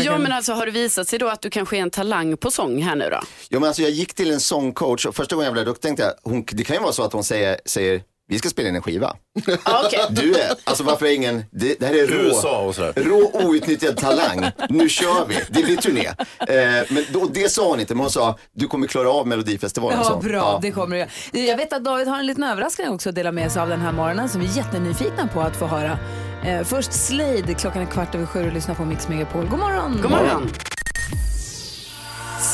du? 0.05 0.13
Ja, 0.13 0.19
men 0.19 0.33
alltså 0.33 0.53
har 0.53 0.67
det 0.67 0.73
visat 0.73 1.09
sig 1.09 1.19
då 1.19 1.29
att 1.29 1.41
du 1.41 1.51
kanske 1.51 1.77
är 1.77 1.81
en 1.83 1.91
talang 1.91 2.37
på 2.37 2.51
sång 2.51 2.83
här 2.83 2.97
nu 2.97 3.09
då? 3.11 3.21
Ja, 3.49 3.61
men 3.61 3.65
alltså, 3.69 3.83
jag 3.83 3.91
gick 3.91 4.15
till 4.15 4.31
en 4.31 4.41
sångcoach 4.41 5.07
och 5.07 5.17
första 5.17 5.37
gången 5.37 5.47
jag 5.47 5.53
var 5.53 5.59
där 5.59 5.65
då 5.67 5.75
tänkte 5.75 6.03
jag, 6.03 6.13
hon, 6.31 6.45
det 6.53 6.65
kan 6.65 6.77
ju 6.77 6.83
vara 6.83 6.93
så 6.93 7.03
att 7.03 7.13
hon 7.13 7.25
säger, 7.25 7.57
säger 7.65 8.03
vi 8.31 8.39
ska 8.39 8.49
spela 8.49 8.69
in 8.69 8.77
en 8.77 8.83
skiva. 8.83 9.17
Ah, 9.63 9.83
okej. 9.87 10.01
Du 10.11 10.35
är, 10.35 10.53
alltså 10.65 10.85
varför 10.85 11.07
är 11.07 11.11
ingen, 11.11 11.45
det, 11.51 11.81
det 11.81 11.87
här 11.87 11.95
är 11.95 12.07
rå, 12.07 12.69
och 12.69 13.07
rå 13.07 13.47
outnyttjad 13.47 13.97
talang. 13.97 14.51
Nu 14.69 14.89
kör 14.89 15.27
vi, 15.29 15.35
det 15.49 15.63
blir 15.63 15.77
turné. 15.77 16.07
Eh, 16.07 16.87
men 16.89 17.05
då, 17.13 17.27
det 17.33 17.53
sa 17.53 17.69
hon 17.69 17.81
inte, 17.81 17.95
men 17.95 18.01
hon 18.01 18.11
sa, 18.11 18.39
du 18.53 18.67
kommer 18.67 18.87
klara 18.87 19.11
av 19.11 19.27
Melodifestivalen. 19.27 20.01
Ja, 20.05 20.21
bra. 20.23 20.37
Ja. 20.37 20.59
Det 20.63 20.71
kommer 20.71 20.97
du 20.97 21.01
göra. 21.01 21.49
Jag 21.49 21.57
vet 21.57 21.73
att 21.73 21.85
David 21.85 22.09
har 22.09 22.19
en 22.19 22.27
liten 22.27 22.45
överraskning 22.45 22.89
också 22.89 23.09
att 23.09 23.15
dela 23.15 23.33
med 23.33 23.53
sig 23.53 23.63
av 23.63 23.69
den 23.69 23.81
här 23.81 23.93
morgonen 23.93 24.29
som 24.29 24.41
vi 24.41 24.47
är 24.47 24.57
jättenyfikna 24.57 25.29
på 25.35 25.41
att 25.41 25.57
få 25.57 25.67
höra. 25.67 25.99
Eh, 26.45 26.65
först 26.65 26.93
Slade, 26.93 27.55
klockan 27.55 27.83
är 27.83 27.87
kvart 27.87 28.15
över 28.15 28.27
sju 28.27 28.47
och 28.47 28.53
lyssnar 28.53 28.75
på 28.75 28.85
Mix 28.85 29.09
Megapol. 29.09 29.47
God 29.49 29.59
morgon! 29.59 29.99
God 30.03 30.11
morgon. 30.11 30.51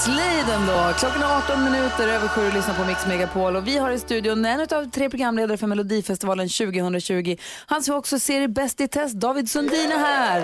Sladen 0.04 0.66
då. 0.66 0.92
Klockan 0.98 1.22
är 1.22 1.36
18 1.38 1.64
minuter 1.64 2.08
över 2.08 2.28
sju 2.28 2.46
och 2.46 2.54
lyssnar 2.54 2.74
på 2.74 2.84
Mix 2.84 3.06
Megapol. 3.06 3.56
Och 3.56 3.66
vi 3.68 3.78
har 3.78 3.90
i 3.90 3.98
studion 3.98 4.44
en 4.44 4.60
av 4.60 4.90
tre 4.90 5.10
programledare 5.10 5.56
för 5.56 5.66
Melodifestivalen 5.66 6.48
2020. 6.48 7.36
Han 7.66 7.82
som 7.82 7.94
också 7.96 8.18
ser 8.18 8.40
i 8.40 8.48
Bäst 8.48 8.80
i 8.80 8.88
test, 8.88 9.14
David 9.14 9.50
Sundin 9.50 9.92
är 9.92 9.98
här. 9.98 10.40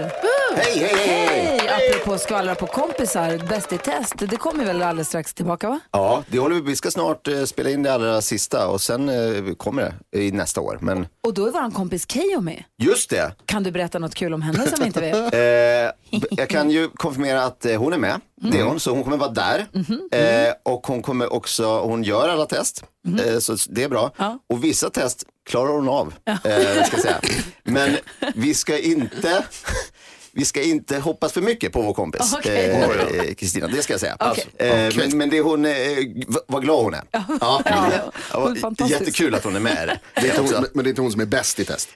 Hej, 0.57 0.79
hej, 0.79 0.95
hej, 0.97 1.27
hej! 1.27 1.61
Hej! 1.69 1.91
Apropå 1.93 2.19
skvallra 2.19 2.55
på 2.55 2.67
kompisar, 2.67 3.49
Bäst 3.49 3.73
i 3.73 3.79
test, 3.79 4.15
det 4.19 4.37
kommer 4.37 4.65
väl 4.65 4.83
alldeles 4.83 5.09
strax 5.09 5.35
tillbaka 5.35 5.69
va? 5.69 5.81
Ja, 5.91 6.25
det 6.29 6.39
håller 6.39 6.55
vi, 6.55 6.61
vi 6.61 6.77
ska 6.77 6.91
snart 6.91 7.29
eh, 7.29 7.45
spela 7.45 7.71
in 7.71 7.83
det 7.83 7.93
allra 7.95 8.21
sista 8.23 8.69
och 8.69 8.81
sen 8.81 9.09
eh, 9.09 9.55
kommer 9.55 9.95
det 10.13 10.23
i 10.23 10.33
nästa 10.33 10.61
år. 10.61 10.79
Men 10.81 11.07
Och 11.25 11.35
då 11.35 11.47
är 11.47 11.51
vår 11.51 11.71
kompis 11.71 12.07
Keyyo 12.13 12.41
med. 12.41 12.65
just 12.79 13.11
det, 13.11 13.33
Kan 13.47 13.63
du 13.63 13.71
berätta 13.71 13.99
något 13.99 14.15
kul 14.15 14.35
om 14.35 14.43
henne 14.43 14.67
som 14.69 14.79
vi 14.81 14.87
inte 14.87 15.01
vet? 15.01 15.35
Eh, 16.11 16.19
jag 16.31 16.49
kan 16.49 16.71
ju 16.71 16.89
konfirmera 16.89 17.43
att 17.45 17.67
eh, 17.67 17.77
hon 17.79 17.93
är 17.93 17.99
med. 17.99 18.21
Det 18.43 18.59
är 18.59 18.65
hon, 18.65 18.81
så 18.81 18.91
hon 18.91 19.05
kommer 19.05 19.17
vara 19.17 19.31
där. 19.31 19.50
Eh, 19.57 20.53
och 20.63 20.87
hon 20.87 21.03
kommer 21.03 21.33
också, 21.33 21.81
hon 21.81 22.03
gör 22.05 22.29
alla 22.29 22.47
test. 22.47 22.85
Eh, 23.27 23.39
så 23.39 23.57
det 23.69 23.83
är 23.83 23.89
bra. 23.89 24.13
Ja. 24.17 24.39
Och 24.49 24.65
vissa 24.65 24.91
test 24.91 25.25
klarar 25.51 25.73
hon 25.73 25.89
av. 25.89 26.15
Eh, 26.27 26.85
ska 26.87 26.97
säga. 26.97 27.21
Men 27.65 27.97
vi 28.35 28.55
ska 28.55 28.79
inte 28.79 29.45
vi 30.33 30.45
ska 30.45 30.63
inte 30.63 30.99
hoppas 30.99 31.33
för 31.33 31.41
mycket 31.41 31.73
på 31.73 31.83
vår 31.83 31.95
kompis 31.95 32.35
Okej. 32.35 32.71
eh, 32.71 33.35
Kristina, 33.35 33.67
det 33.67 33.83
ska 33.83 33.93
jag 33.93 34.01
säga. 34.01 34.17
Okej. 34.21 34.47
Eh, 34.59 34.97
men, 34.97 35.19
men 35.19 35.31
det 35.31 35.41
hon, 35.41 35.65
eh, 35.65 35.75
vad 36.47 36.63
glad 36.63 36.85
hon 36.85 36.95
är. 36.95 37.03
Ja. 37.11 37.25
Ja, 37.41 37.63
hon 38.33 38.57
är 38.57 38.75
Ja. 38.79 38.89
Jättekul 38.89 39.35
att 39.35 39.45
hon 39.45 39.57
är 39.57 39.61
med. 39.61 39.99
Det 40.15 40.29
är 40.31 40.39
hon, 40.39 40.67
men 40.75 40.85
det 40.85 40.89
är 40.89 40.91
inte 40.91 41.03
hon 41.03 41.13
som 41.13 41.21
är 41.21 41.27
bäst 41.27 41.61
i 41.61 41.65
test. 41.65 41.89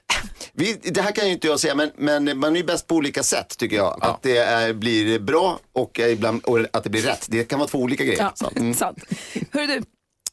Vi, 0.57 0.73
det 0.83 1.01
här 1.01 1.11
kan 1.11 1.27
ju 1.27 1.33
inte 1.33 1.47
jag 1.47 1.59
säga, 1.59 1.75
men, 1.75 1.91
men 1.97 2.37
man 2.37 2.53
är 2.55 2.57
ju 2.57 2.65
bäst 2.65 2.87
på 2.87 2.95
olika 2.95 3.23
sätt 3.23 3.57
tycker 3.57 3.75
jag. 3.75 3.97
Att 4.01 4.21
det 4.21 4.37
är, 4.37 4.73
blir 4.73 5.19
bra 5.19 5.59
och, 5.73 5.99
ibland, 5.99 6.43
och 6.43 6.59
att 6.71 6.83
det 6.83 6.89
blir 6.89 7.01
rätt. 7.01 7.27
Det 7.29 7.43
kan 7.43 7.59
vara 7.59 7.69
två 7.69 7.77
olika 7.79 8.03
grejer. 8.03 8.19
Ja, 8.19 8.31
Så, 8.35 8.51
mm. 8.55 8.73
sant. 8.73 9.03
Hörru 9.51 9.67
du, 9.67 9.83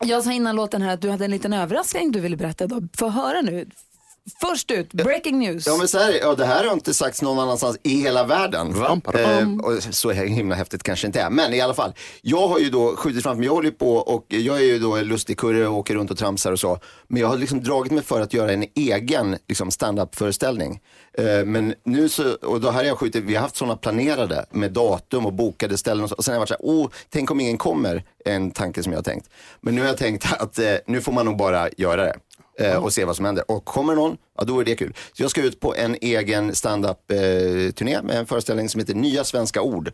jag 0.05 0.25
sa 0.25 0.33
innan 0.33 0.57
låten 0.57 0.83
här 0.83 0.95
att 0.95 1.01
du 1.01 1.11
hade 1.11 1.25
en 1.25 1.31
liten 1.31 1.53
överraskning 1.53 2.13
du 2.13 2.21
ville 2.21 2.37
berätta 2.37 2.65
idag. 2.65 2.89
Få 2.97 3.09
höra 3.09 3.41
nu. 3.41 3.67
Först 4.41 4.71
ut, 4.71 4.93
breaking 4.93 5.39
news. 5.39 5.67
Ja 5.67 5.77
men 5.77 5.89
så 5.89 5.99
här, 5.99 6.13
ja, 6.21 6.35
det 6.35 6.45
här 6.45 6.65
har 6.65 6.73
inte 6.73 6.95
sagts 6.95 7.23
någon 7.23 7.39
annanstans 7.39 7.79
i 7.83 8.01
hela 8.01 8.25
världen. 8.25 8.75
Eh, 9.15 9.67
och 9.67 9.83
så 9.83 10.11
himla 10.11 10.55
häftigt 10.55 10.83
kanske 10.83 11.07
inte 11.07 11.21
är, 11.21 11.31
men 11.31 11.55
i 11.55 11.61
alla 11.61 11.75
fall. 11.75 11.95
Jag 12.23 12.49
har 12.49 12.59
ju 12.59 12.71
då 12.71 12.97
skjutit 12.97 13.23
framför 13.23 13.39
mig, 13.39 13.47
jag 13.47 13.55
håller 13.55 13.71
på 13.71 13.97
och 13.97 14.27
jag 14.29 14.57
är 14.57 14.63
ju 14.63 14.79
då 14.79 14.97
en 14.97 15.05
lustig 15.05 15.39
kurre 15.39 15.69
och 15.69 15.77
åker 15.77 15.95
runt 15.95 16.11
och 16.11 16.19
tramsar 16.19 16.53
och 16.53 16.61
så. 16.61 16.79
Men 17.09 17.21
jag 17.21 17.29
har 17.29 17.37
liksom 17.37 17.63
dragit 17.63 17.93
mig 17.93 18.03
för 18.03 18.21
att 18.21 18.35
göra 18.35 18.53
en 18.53 18.65
egen 18.75 19.37
liksom, 19.49 19.71
stand-up 19.71 20.15
föreställning. 20.15 20.81
Eh, 21.19 21.45
men 21.45 21.75
nu 21.85 22.09
så, 22.09 22.35
och 22.35 22.61
då 22.61 22.71
här 22.71 22.79
har 22.79 22.85
jag 22.85 22.99
skjutit, 22.99 23.25
vi 23.25 23.35
har 23.35 23.43
haft 23.43 23.57
sådana 23.57 23.77
planerade 23.77 24.47
med 24.51 24.73
datum 24.73 25.27
och 25.27 25.33
bokade 25.33 25.79
ställen 25.79 26.05
och, 26.05 26.11
så, 26.11 26.15
och 26.17 26.25
sen 26.25 26.33
har 26.33 26.37
jag 26.37 26.41
varit 26.41 26.49
så 26.49 26.55
här, 26.55 26.65
åh, 26.65 26.89
tänk 27.11 27.31
om 27.31 27.41
ingen 27.41 27.59
kommer, 27.59 28.05
en 28.25 28.51
tanke 28.51 28.83
som 28.83 28.93
jag 28.93 28.99
har 28.99 29.05
tänkt. 29.05 29.31
Men 29.61 29.75
nu 29.75 29.81
har 29.81 29.89
jag 29.89 29.97
tänkt 29.99 30.27
att 30.39 30.59
eh, 30.59 30.75
nu 30.87 31.01
får 31.01 31.13
man 31.13 31.27
nog 31.27 31.37
bara 31.37 31.69
göra 31.77 32.05
det 32.05 32.17
eh, 32.59 32.77
och 32.85 32.93
se 32.93 33.05
vad 33.05 33.17
som 33.17 33.25
händer. 33.25 33.51
Och 33.51 33.65
kommer 33.65 33.95
någon, 33.95 34.17
ja 34.39 34.45
då 34.45 34.61
är 34.61 34.65
det 34.65 34.75
kul. 34.77 34.95
Så 35.13 35.23
jag 35.23 35.31
ska 35.31 35.43
ut 35.43 35.61
på 35.61 35.75
en 35.75 35.97
egen 36.01 36.55
stand-up-turné 36.55 38.03
med 38.03 38.17
en 38.17 38.27
föreställning 38.27 38.69
som 38.69 38.79
heter 38.79 38.95
Nya 38.95 39.25
svenska 39.25 39.63
ord. 39.63 39.93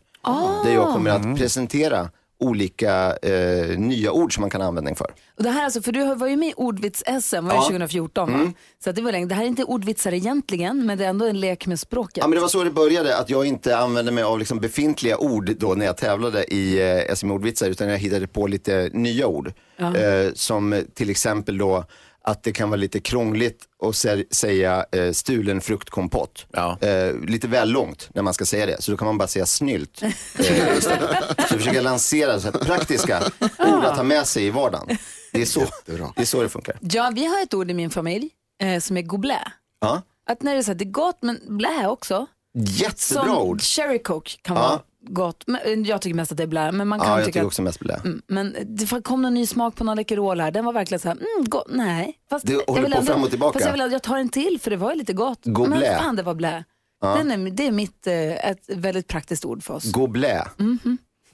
Där 0.64 0.74
jag 0.74 0.92
kommer 0.92 1.10
att 1.10 1.38
presentera 1.38 2.10
olika 2.40 3.16
eh, 3.22 3.78
nya 3.78 4.12
ord 4.12 4.34
som 4.34 4.40
man 4.40 4.50
kan 4.50 4.60
ha 4.60 4.68
användning 4.68 4.96
för. 4.96 5.06
Och 5.36 5.42
det 5.42 5.50
här 5.50 5.64
alltså, 5.64 5.82
för 5.82 5.92
du 5.92 6.14
var 6.14 6.26
ju 6.26 6.36
med 6.36 6.48
i 6.48 6.52
ordvits-SM, 6.56 7.46
var 7.46 7.54
Ja. 7.54 7.62
2014 7.62 8.32
va? 8.32 8.52
Så 8.84 8.92
det 8.92 9.02
var 9.02 9.12
länge. 9.12 9.26
Det 9.26 9.34
här 9.34 9.42
är 9.42 9.46
inte 9.46 9.64
ordvitsar 9.64 10.14
egentligen, 10.14 10.86
men 10.86 10.98
det 10.98 11.04
är 11.04 11.08
ändå 11.08 11.26
en 11.26 11.40
lek 11.40 11.66
med 11.66 11.80
språket. 11.80 12.16
Ja, 12.16 12.26
men 12.28 12.34
det 12.36 12.40
var 12.40 12.48
så 12.48 12.64
det 12.64 12.70
började, 12.70 13.16
att 13.16 13.30
jag 13.30 13.46
inte 13.46 13.78
använde 13.78 14.12
mig 14.12 14.24
av 14.24 14.38
liksom 14.38 14.60
befintliga 14.60 15.18
ord 15.18 15.56
då 15.58 15.74
när 15.74 15.86
jag 15.86 15.96
tävlade 15.96 16.54
i 16.54 16.92
eh, 17.08 17.14
SM 17.14 17.30
ordvitsar, 17.30 17.68
utan 17.68 17.88
jag 17.88 17.98
hittade 17.98 18.26
på 18.26 18.46
lite 18.46 18.90
nya 18.92 19.26
ord. 19.26 19.52
Eh, 19.78 20.32
som 20.34 20.72
eh, 20.72 20.82
till 20.94 21.10
exempel 21.10 21.58
då 21.58 21.84
att 22.24 22.42
det 22.42 22.52
kan 22.52 22.70
vara 22.70 22.76
lite 22.80 23.00
krångligt 23.00 23.64
att 23.82 23.88
sä- 23.94 24.24
säga 24.34 24.86
eh, 24.92 25.12
stulen 25.12 25.60
fruktkompott. 25.60 26.46
Ja. 26.52 26.78
Eh, 26.80 27.14
lite 27.14 27.48
väl 27.48 27.70
långt 27.70 28.08
när 28.14 28.22
man 28.22 28.34
ska 28.34 28.44
säga 28.46 28.66
det, 28.66 28.82
så 28.82 28.90
då 28.90 28.96
kan 28.96 29.06
man 29.06 29.18
bara 29.18 29.28
säga 29.28 29.46
snylt. 29.46 30.02
Eh, 30.02 30.80
så 30.80 30.90
jag 31.38 31.48
försöker 31.48 31.82
lansera 31.82 32.40
så 32.40 32.50
här, 32.50 32.58
praktiska 32.58 33.22
ord 33.58 33.84
att 33.84 33.96
ha 33.96 34.02
med 34.02 34.26
sig 34.26 34.46
i 34.46 34.50
vardagen. 34.50 34.98
Det 35.32 35.42
är 35.42 35.46
så, 35.46 35.60
det, 35.86 35.92
är 36.22 36.24
så 36.24 36.42
det 36.42 36.48
funkar. 36.48 36.78
Ja, 36.80 37.12
vi 37.14 37.24
har 37.26 37.42
ett 37.42 37.54
ord 37.54 37.70
i 37.70 37.74
min 37.74 37.90
familj 37.90 38.30
eh, 38.62 38.80
som 38.80 38.96
är 38.96 39.02
goblä. 39.02 39.52
Ja. 39.80 40.02
Att 40.30 40.42
när 40.42 40.52
det 40.54 40.58
är 40.60 40.62
så 40.62 40.70
här, 40.70 40.78
det 40.78 40.84
är 40.84 40.90
gott 40.90 41.18
men 41.22 41.40
blä 41.56 41.88
också. 41.88 42.26
Jättebra 42.58 43.24
Som 43.24 43.38
ord. 43.38 43.62
cherry 43.62 43.98
coke 44.02 44.30
kan 44.42 44.56
Ja. 44.56 44.82
Gott. 45.08 45.44
Men, 45.46 45.60
eh, 45.64 45.88
jag 45.90 46.02
tycker 46.02 46.14
mest 46.16 46.30
att 46.32 46.36
det 46.38 46.42
är 46.42 46.46
blä, 46.46 46.72
men 46.72 46.88
man 46.88 46.98
kan 47.00 47.08
Ja, 47.08 47.14
jag 47.18 47.24
tycka 47.24 47.32
tycker 47.32 47.40
att 47.40 47.46
också 47.46 47.62
mest 47.62 47.80
blä. 47.80 47.94
Mm, 48.04 48.22
Men 48.26 48.56
det 48.66 49.02
kom 49.04 49.22
någon 49.22 49.34
ny 49.34 49.46
smak 49.46 49.76
på 49.76 49.84
någon 49.84 49.96
Läkerol 49.96 50.40
här. 50.40 50.50
Den 50.50 50.64
var 50.64 50.72
verkligen 50.72 51.00
så 51.00 51.08
här, 51.08 51.14
mm, 51.16 51.48
gott. 51.48 51.66
Nej. 51.68 52.18
Fast 52.30 52.48
jag 52.48 52.60
håller 52.66 52.96
på 52.96 53.02
fram 53.02 53.22
och 53.24 53.30
tillbaka. 53.30 53.52
Fast 53.52 53.64
jag, 53.66 53.72
vill, 53.72 53.92
jag 53.92 54.02
tar 54.02 54.16
en 54.18 54.28
till 54.28 54.58
för 54.62 54.70
det 54.70 54.76
var 54.76 54.92
ju 54.92 54.98
lite 54.98 55.12
gott. 55.12 55.40
Gå 55.44 55.66
men 55.66 55.78
blä. 55.78 55.98
fan 55.98 56.16
det 56.16 56.22
var 56.22 56.34
blä. 56.34 56.64
Den 57.00 57.30
är, 57.30 57.50
det 57.50 57.66
är 57.66 57.72
mitt, 57.72 58.06
eh, 58.06 58.50
ett 58.50 58.62
väldigt 58.68 59.08
praktiskt 59.08 59.44
ord 59.44 59.62
för 59.62 59.74
oss. 59.74 59.92
Gå 59.92 60.06
blä. 60.06 60.44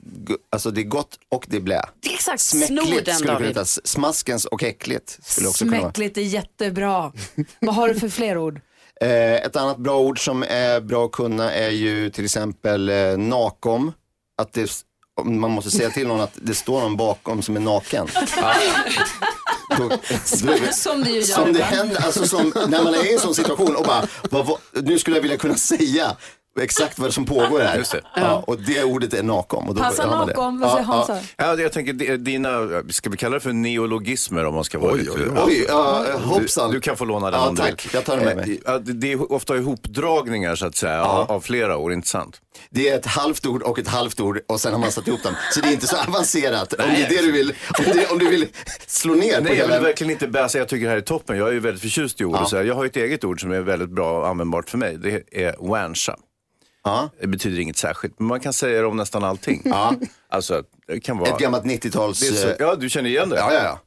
Go- 0.07 0.37
Alltså 0.51 0.71
det 0.71 0.81
är 0.81 0.85
gott 0.85 1.19
och 1.29 1.47
det 1.49 1.57
är 1.57 1.61
blä. 1.61 1.83
Exakt. 2.15 2.41
Smäckligt 2.41 3.05
den, 3.07 3.15
skulle 3.15 3.53
kunna. 3.53 3.65
Smaskens 3.65 4.45
och 4.45 4.63
äckligt 4.63 5.19
skulle 5.23 5.49
också 5.49 5.65
kunna 5.65 5.77
vara. 5.77 5.83
Smäckligt 5.83 6.17
är 6.19 6.23
jättebra. 6.23 7.13
Vad 7.61 7.75
har 7.75 7.89
du 7.89 7.95
för 8.01 8.09
fler 8.09 8.39
ord? 8.39 8.61
Eh, 9.01 9.35
ett 9.35 9.57
annat 9.57 9.79
bra 9.79 9.99
ord 9.99 10.25
som 10.25 10.43
är 10.43 10.81
bra 10.81 11.05
att 11.05 11.13
kunna 11.13 11.53
är 11.53 11.71
ju 11.71 12.11
till 12.11 12.25
exempel 12.25 12.89
eh, 12.89 13.19
nakom. 13.19 13.93
Att 14.43 14.53
det, 14.53 14.71
man 15.25 15.51
måste 15.51 15.71
säga 15.71 15.91
till 15.91 16.07
någon 16.07 16.21
att 16.21 16.33
det 16.35 16.55
står 16.55 16.81
någon 16.81 16.97
bakom 16.97 17.43
som 17.43 17.57
är 17.57 17.61
naken. 17.61 18.09
Då, 19.79 19.89
då, 19.89 19.99
Som 20.73 21.05
det 21.05 21.11
ju 21.11 21.17
gör 21.17 21.23
som 21.23 21.53
det 21.53 21.63
händer, 21.63 21.97
alltså 21.97 22.27
som 22.27 22.53
när 22.69 22.85
man 22.85 22.95
är 22.95 23.11
i 23.11 23.13
en 23.13 23.21
sån 23.21 23.35
situation 23.35 23.77
och 23.77 23.85
bara, 23.85 24.07
vad, 24.31 24.47
vad, 24.47 24.59
nu 24.73 24.99
skulle 24.99 25.17
jag 25.17 25.23
vilja 25.23 25.37
kunna 25.37 25.55
säga 25.55 26.17
exakt 26.61 26.99
vad 26.99 27.15
som 27.15 27.25
pågår 27.27 27.61
här. 27.61 27.79
Just 27.79 27.93
det. 27.93 28.01
Ja, 28.17 28.45
och 28.47 28.61
det 28.61 28.85
ordet 28.85 29.15
är 29.15 29.23
nakom. 29.23 29.69
Och 29.69 29.75
då 29.75 29.83
Passa 29.83 30.07
nakom, 30.07 30.61
vad 30.61 30.71
säger 30.71 30.85
Ja, 30.89 30.93
Hansa? 30.95 31.19
Ja, 31.37 31.55
jag 31.57 31.73
tänker 31.73 31.93
di- 31.93 32.17
dina, 32.17 32.83
ska 32.89 33.11
vi 33.11 33.17
kalla 33.17 33.35
det 33.35 33.41
för 33.41 33.53
neologismer 33.53 34.45
om 34.45 34.55
man 34.55 34.65
ska 34.65 34.79
vara 34.79 34.93
Oj, 34.93 34.99
lite... 34.99 35.11
oj, 35.13 35.23
oj. 35.31 35.43
Oj, 35.47 35.65
ja, 35.69 36.05
hoppsan. 36.25 36.71
Du, 36.71 36.77
du 36.77 36.81
kan 36.81 36.97
få 36.97 37.05
låna 37.05 37.31
den 37.31 37.41
Ja, 37.41 37.49
om 37.49 37.55
du 37.55 37.63
tack. 37.63 37.85
vill. 37.87 37.91
Jag 37.95 38.05
tar 38.05 38.17
den 38.17 38.25
med 38.25 38.37
mig. 38.37 38.51
Eh, 38.53 38.59
ja, 38.65 38.79
det- 38.79 39.13
är 39.13 39.33
ofta 39.33 39.57
ihopdragningar 39.57 40.55
så 40.57 40.67
att 40.67 40.77
säga 40.77 41.05
av, 41.05 41.31
av 41.31 41.41
flera 41.41 41.77
ord, 41.77 41.93
inte 41.93 42.09
sant? 42.09 42.41
Det 42.71 42.89
är 42.89 42.99
ett 42.99 43.07
halvt 43.07 43.47
ord 43.47 43.63
och 43.63 43.79
ett 43.79 43.89
halvt 43.89 44.21
ord 44.21 44.41
och 44.49 44.61
sen 44.61 44.73
har 44.73 44.81
man 44.81 44.93
satt 44.93 45.09
ihop 45.09 45.23
dem. 45.23 45.33
Så 45.53 45.61
det 45.61 45.69
är 45.69 45.73
inte 45.73 45.87
så 45.87 45.97
avancerat. 46.09 46.73
Om 46.73 46.85
det 46.95 47.03
är 47.03 47.09
det 47.09 47.23
du 47.27 47.33
vill, 47.33 47.55
om, 47.79 47.85
det, 47.85 48.07
om 48.11 48.19
du 48.19 48.29
vill 48.31 48.47
slå 48.87 49.15
ner 49.15 49.37
på 49.37 49.43
Nej, 49.43 49.53
jag 49.53 49.57
hela... 49.57 49.75
vill 49.75 49.87
verkligen 49.87 50.11
inte 50.11 50.29
bäsa. 50.29 50.59
Jag 50.59 50.69
tycker 50.69 50.85
det 50.85 50.91
här 50.91 50.97
är 50.97 51.01
toppen. 51.01 51.37
Jag 51.39 51.49
är 51.49 51.53
ju 51.53 51.61
väldigt 51.61 51.83
förtjust 51.83 52.21
i 52.21 52.25
ord. 52.25 52.37
och 52.37 52.49
Så. 52.49 52.57
Jag 52.57 52.75
har 52.75 52.85
ett 52.87 52.97
eget 52.97 53.25
ord 53.25 53.41
som 53.41 53.53
är 53.53 53.61
väldigt 53.61 53.91
bra 53.91 54.19
och 54.21 54.29
användbart 54.29 54.71
för 54.71 54.79
mig. 54.79 54.97
Det 54.97 55.23
är 55.45 55.55
wancha. 55.69 56.17
Ja. 56.85 57.11
Det 57.21 57.27
betyder 57.27 57.59
inget 57.61 57.77
särskilt, 57.77 58.19
men 58.19 58.29
man 58.29 58.41
kan 58.41 58.53
säga 58.53 58.81
det 58.81 58.87
om 58.87 58.97
nästan 58.97 59.25
allting. 59.25 59.63
Ja. 59.65 59.95
Alltså, 60.29 60.63
det 60.87 61.01
kan 61.01 61.19
vara... 61.19 61.31
Ett 61.31 61.39
gammalt 61.39 61.65
90-tals... 61.65 62.21
Det 62.21 62.27
är 62.27 62.33
så... 62.33 62.49
eh, 62.49 62.55
Ja, 62.59 62.75
du 62.75 62.89
känner 62.91 63.11
igen 63.11 63.29
det? 63.29 63.37
Ja, 63.37 63.53
ja, 63.53 63.61
ja. 63.65 63.79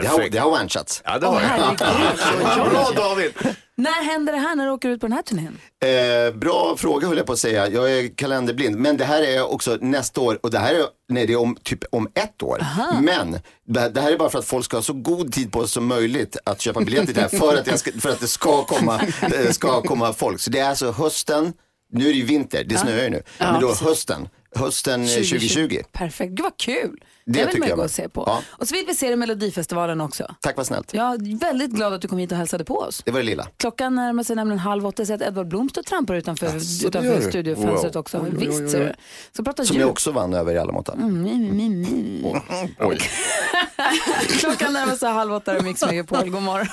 Det 0.00 0.06
har, 0.08 0.16
Perfekt. 0.16 0.32
det 0.32 0.38
har 0.38 0.50
one-shots. 0.50 1.02
Ja, 1.04 1.18
det 1.18 1.26
har 1.26 1.40
jag. 1.40 1.48
herregud. 1.48 2.70
Bra 2.72 2.90
David! 2.96 3.32
När 3.76 4.04
händer 4.04 4.32
det 4.32 4.38
här 4.38 4.56
när 4.56 4.66
du 4.66 4.72
åker 4.72 4.88
ut 4.88 5.00
på 5.00 5.06
den 5.06 5.12
här 5.12 5.22
turnén? 5.22 5.58
Eh, 5.84 6.34
bra 6.38 6.74
fråga 6.78 7.06
höll 7.08 7.16
jag 7.16 7.26
på 7.26 7.32
att 7.32 7.38
säga. 7.38 7.68
Jag 7.68 7.92
är 7.92 8.14
kalenderblind. 8.16 8.76
Men 8.76 8.96
det 8.96 9.04
här 9.04 9.22
är 9.22 9.52
också 9.52 9.78
nästa 9.80 10.20
år 10.20 10.38
och 10.42 10.50
det 10.50 10.58
här 10.58 10.74
är, 10.74 10.84
nej, 11.08 11.26
det 11.26 11.32
är 11.32 11.36
om, 11.40 11.56
typ 11.62 11.84
om 11.92 12.08
ett 12.14 12.42
år. 12.42 12.66
Men 13.00 13.32
det, 13.66 13.88
det 13.88 14.00
här 14.00 14.12
är 14.12 14.18
bara 14.18 14.30
för 14.30 14.38
att 14.38 14.44
folk 14.44 14.64
ska 14.64 14.76
ha 14.76 14.82
så 14.82 14.92
god 14.92 15.32
tid 15.32 15.52
på 15.52 15.60
sig 15.60 15.68
som 15.68 15.86
möjligt 15.86 16.36
att 16.44 16.60
köpa 16.60 16.80
biljetter 16.80 17.06
till 17.06 17.14
det 17.14 17.20
här 17.20 17.28
för 17.38 17.56
att, 17.56 17.66
jag 17.66 17.78
ska, 17.78 17.90
för 18.00 18.10
att 18.10 18.20
det 18.20 18.28
ska 18.28 18.64
komma, 18.64 19.00
eh, 19.22 19.50
ska 19.50 19.82
komma 19.82 20.12
folk. 20.12 20.40
Så 20.40 20.50
det 20.50 20.58
är 20.58 20.68
alltså 20.68 20.90
hösten, 20.90 21.52
nu 21.92 22.04
är 22.08 22.08
det 22.12 22.18
ju 22.18 22.24
vinter, 22.24 22.64
det 22.64 22.78
snöar 22.78 23.02
ju 23.02 23.10
nu. 23.10 23.22
men 23.38 23.60
då 23.60 23.74
hösten, 23.74 24.28
hösten 24.54 25.02
eh, 25.02 25.08
2020. 25.08 25.76
Perfekt, 25.92 26.30
gud 26.32 26.40
vad 26.44 26.56
kul. 26.56 27.00
Det 27.24 27.32
Det 27.32 27.44
vill 27.44 27.54
tycker 27.54 27.68
man 27.68 27.76
gå 27.78 27.84
och 27.84 27.90
se 27.90 28.08
på. 28.08 28.24
Ja. 28.26 28.42
Och 28.50 28.68
så 28.68 28.74
vill 28.74 28.84
vi 28.86 28.94
se 28.94 29.06
det 29.06 29.12
i 29.12 29.16
Melodifestivalen 29.16 30.00
också. 30.00 30.34
Tack 30.40 30.56
vad 30.56 30.66
snällt. 30.66 30.94
Jag 30.94 31.12
är 31.14 31.38
väldigt 31.38 31.70
glad 31.70 31.92
att 31.92 32.02
du 32.02 32.08
kom 32.08 32.18
hit 32.18 32.32
och 32.32 32.38
hälsade 32.38 32.64
på 32.64 32.78
oss. 32.78 33.02
Det 33.04 33.10
var 33.10 33.20
det 33.20 33.26
lilla. 33.26 33.48
Klockan 33.56 33.94
närmar 33.94 34.22
sig 34.22 34.36
nämligen 34.36 34.58
halv 34.58 34.86
åtta. 34.86 35.04
Ser 35.06 35.14
att 35.14 35.22
Edvard 35.22 35.48
Blom 35.48 35.68
står 35.68 35.80
och 35.82 35.86
trampar 35.86 36.14
utanför, 36.14 36.46
det 36.46 36.86
utanför 36.86 37.20
studiofönstret 37.30 37.94
Wow. 37.94 38.00
också. 38.00 38.26
Visst 38.32 38.70
ser 38.70 38.80
du. 38.80 38.94
Så 39.36 39.44
prata 39.44 39.64
Som 39.64 39.74
jul. 39.74 39.80
jag 39.80 39.90
också 39.90 40.12
vann 40.12 40.34
över 40.34 40.54
i 40.54 40.58
alla 40.58 40.72
måttan. 40.72 40.98
Oj. 42.78 42.98
Klockan 44.38 44.72
närmar 44.72 44.96
sig 44.96 45.08
halv 45.10 45.32
åtta 45.32 45.56
och 45.56 45.64
Mix 45.64 45.82
Megapol. 45.84 46.30
God 46.30 46.42
morgon. 46.42 46.66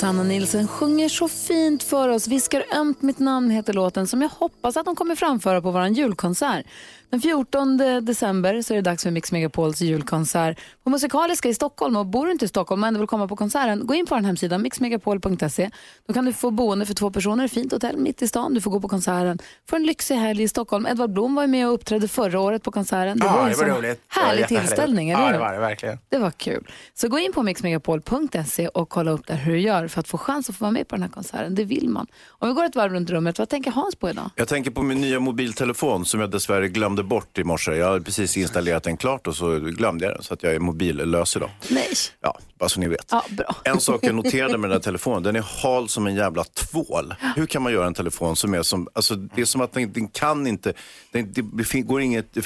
Sanna 0.00 0.22
Nilsson 0.22 0.68
sjunger 0.68 1.08
så 1.08 1.28
fint 1.28 1.82
för 1.82 2.08
oss. 2.08 2.28
Viskar 2.28 2.64
ömt 2.74 3.02
mitt 3.02 3.18
namn 3.18 3.50
heter 3.50 3.72
låten 3.72 4.06
som 4.06 4.22
jag 4.22 4.28
hoppas 4.28 4.76
att 4.76 4.84
de 4.84 4.96
kommer 4.96 5.14
framföra 5.14 5.60
på 5.62 5.70
vår 5.70 5.86
julkonsert. 5.86 6.66
Den 7.10 7.20
14 7.20 7.76
december 8.02 8.62
så 8.62 8.72
är 8.72 8.76
det 8.76 8.82
dags 8.82 9.02
för 9.02 9.10
Mix 9.10 9.32
Megapols 9.32 9.80
julkonsert 9.80 10.58
på 10.84 10.90
Musikaliska 10.90 11.48
i 11.48 11.54
Stockholm. 11.54 11.96
Och 11.96 12.06
bor 12.06 12.26
du 12.26 12.32
inte 12.32 12.44
i 12.44 12.48
Stockholm 12.48 12.84
ändå 12.84 13.00
vill 13.00 13.06
komma 13.08 13.28
på 13.28 13.36
konserten, 13.36 13.86
gå 13.86 13.94
in 13.94 14.06
på 14.06 14.14
den 14.14 14.24
hemsidan 14.24 14.62
mixmegapol.se. 14.62 15.70
Då 16.06 16.12
kan 16.12 16.24
du 16.24 16.32
få 16.32 16.50
boende 16.50 16.86
för 16.86 16.94
två 16.94 17.10
personer, 17.10 17.48
fint 17.48 17.72
hotell 17.72 17.96
mitt 17.96 18.22
i 18.22 18.28
stan. 18.28 18.54
Du 18.54 18.60
får 18.60 18.70
gå 18.70 18.80
på 18.80 18.88
konserten, 18.88 19.38
få 19.70 19.76
en 19.76 19.82
lyxig 19.82 20.14
helg 20.14 20.42
i 20.42 20.48
Stockholm. 20.48 20.86
Edvard 20.86 21.10
Blom 21.12 21.34
var 21.34 21.46
med 21.46 21.68
och 21.68 21.74
uppträdde 21.74 22.08
förra 22.08 22.40
året 22.40 22.62
på 22.62 22.70
konserten. 22.70 23.18
Det 23.18 23.26
var 23.26 23.48
en 23.48 23.54
sån 23.54 23.94
härlig 24.08 24.48
tillställning, 24.48 25.10
eller 25.10 25.20
Ja, 25.22 25.26
hur? 25.26 25.32
det 25.32 25.38
var 25.38 25.52
det 25.52 25.58
verkligen. 25.60 25.98
Det 26.08 26.18
var 26.18 26.30
kul. 26.30 26.70
Så 26.94 27.08
gå 27.08 27.18
in 27.18 27.32
på 27.32 27.42
mixmegapol.se 27.42 28.68
och 28.68 28.88
kolla 28.88 29.10
upp 29.10 29.26
där 29.26 29.36
hur 29.36 29.52
du 29.52 29.60
gör 29.60 29.88
för 29.90 30.00
att 30.00 30.08
få 30.08 30.18
chans 30.18 30.48
att 30.48 30.56
få 30.56 30.64
vara 30.64 30.72
med 30.72 30.88
på 30.88 30.94
den 30.94 31.02
här 31.02 31.10
konserten. 31.10 31.54
Det 31.54 31.64
vill 31.64 31.88
man. 31.88 32.06
Om 32.28 32.48
vi 32.48 32.54
går 32.54 32.64
ett 32.64 32.76
varv 32.76 32.92
runt 32.92 33.10
rummet, 33.10 33.38
vad 33.38 33.48
tänker 33.48 33.70
Hans 33.70 33.96
på 33.96 34.10
idag? 34.10 34.30
Jag 34.36 34.48
tänker 34.48 34.70
på 34.70 34.82
min 34.82 35.00
nya 35.00 35.20
mobiltelefon 35.20 36.04
som 36.04 36.20
jag 36.20 36.30
dessvärre 36.30 36.68
glömde 36.68 37.02
bort 37.02 37.38
i 37.38 37.44
morse. 37.44 37.72
Jag 37.74 37.86
hade 37.86 38.00
precis 38.00 38.36
installerat 38.36 38.82
den 38.82 38.96
klart 38.96 39.26
och 39.26 39.36
så 39.36 39.58
glömde 39.58 40.04
jag 40.04 40.14
den. 40.14 40.22
Så 40.22 40.34
att 40.34 40.42
jag 40.42 40.54
är 40.54 40.58
mobillös 40.58 41.36
idag. 41.36 41.50
Nej. 41.70 41.88
Ja, 42.20 42.38
bara 42.60 42.68
så 42.68 42.80
ni 42.80 42.88
vet. 42.88 43.06
Ja, 43.10 43.24
bra. 43.30 43.56
En 43.64 43.80
sak 43.80 44.00
jag 44.02 44.14
noterade 44.14 44.58
med 44.58 44.70
den 44.70 44.76
här 44.76 44.82
telefonen, 44.82 45.22
den 45.22 45.36
är 45.36 45.62
hal 45.62 45.88
som 45.88 46.06
en 46.06 46.14
jävla 46.14 46.44
tvål. 46.44 47.14
Hur 47.36 47.46
kan 47.46 47.62
man 47.62 47.72
göra 47.72 47.86
en 47.86 47.94
telefon 47.94 48.36
som 48.36 48.54
är 48.54 48.62
som, 48.62 48.88
alltså 48.92 49.14
det 49.14 49.40
är 49.40 49.44
som 49.44 49.60
att 49.60 49.72
den, 49.72 49.92
den 49.92 50.08
kan 50.08 50.46
inte, 50.46 50.72
den, 51.12 51.32
det 51.32 51.80
går 51.80 52.00
inget, 52.00 52.36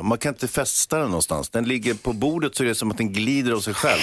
man 0.00 0.18
kan 0.18 0.34
inte 0.34 0.48
fästa 0.48 0.98
den 0.98 1.06
någonstans. 1.06 1.48
Den 1.48 1.64
ligger 1.64 1.94
på 1.94 2.12
bordet 2.12 2.56
så 2.56 2.62
är 2.62 2.68
det 2.68 2.74
som 2.74 2.90
att 2.90 2.98
den 2.98 3.12
glider 3.12 3.52
av 3.52 3.60
sig 3.60 3.74
själv. 3.74 4.00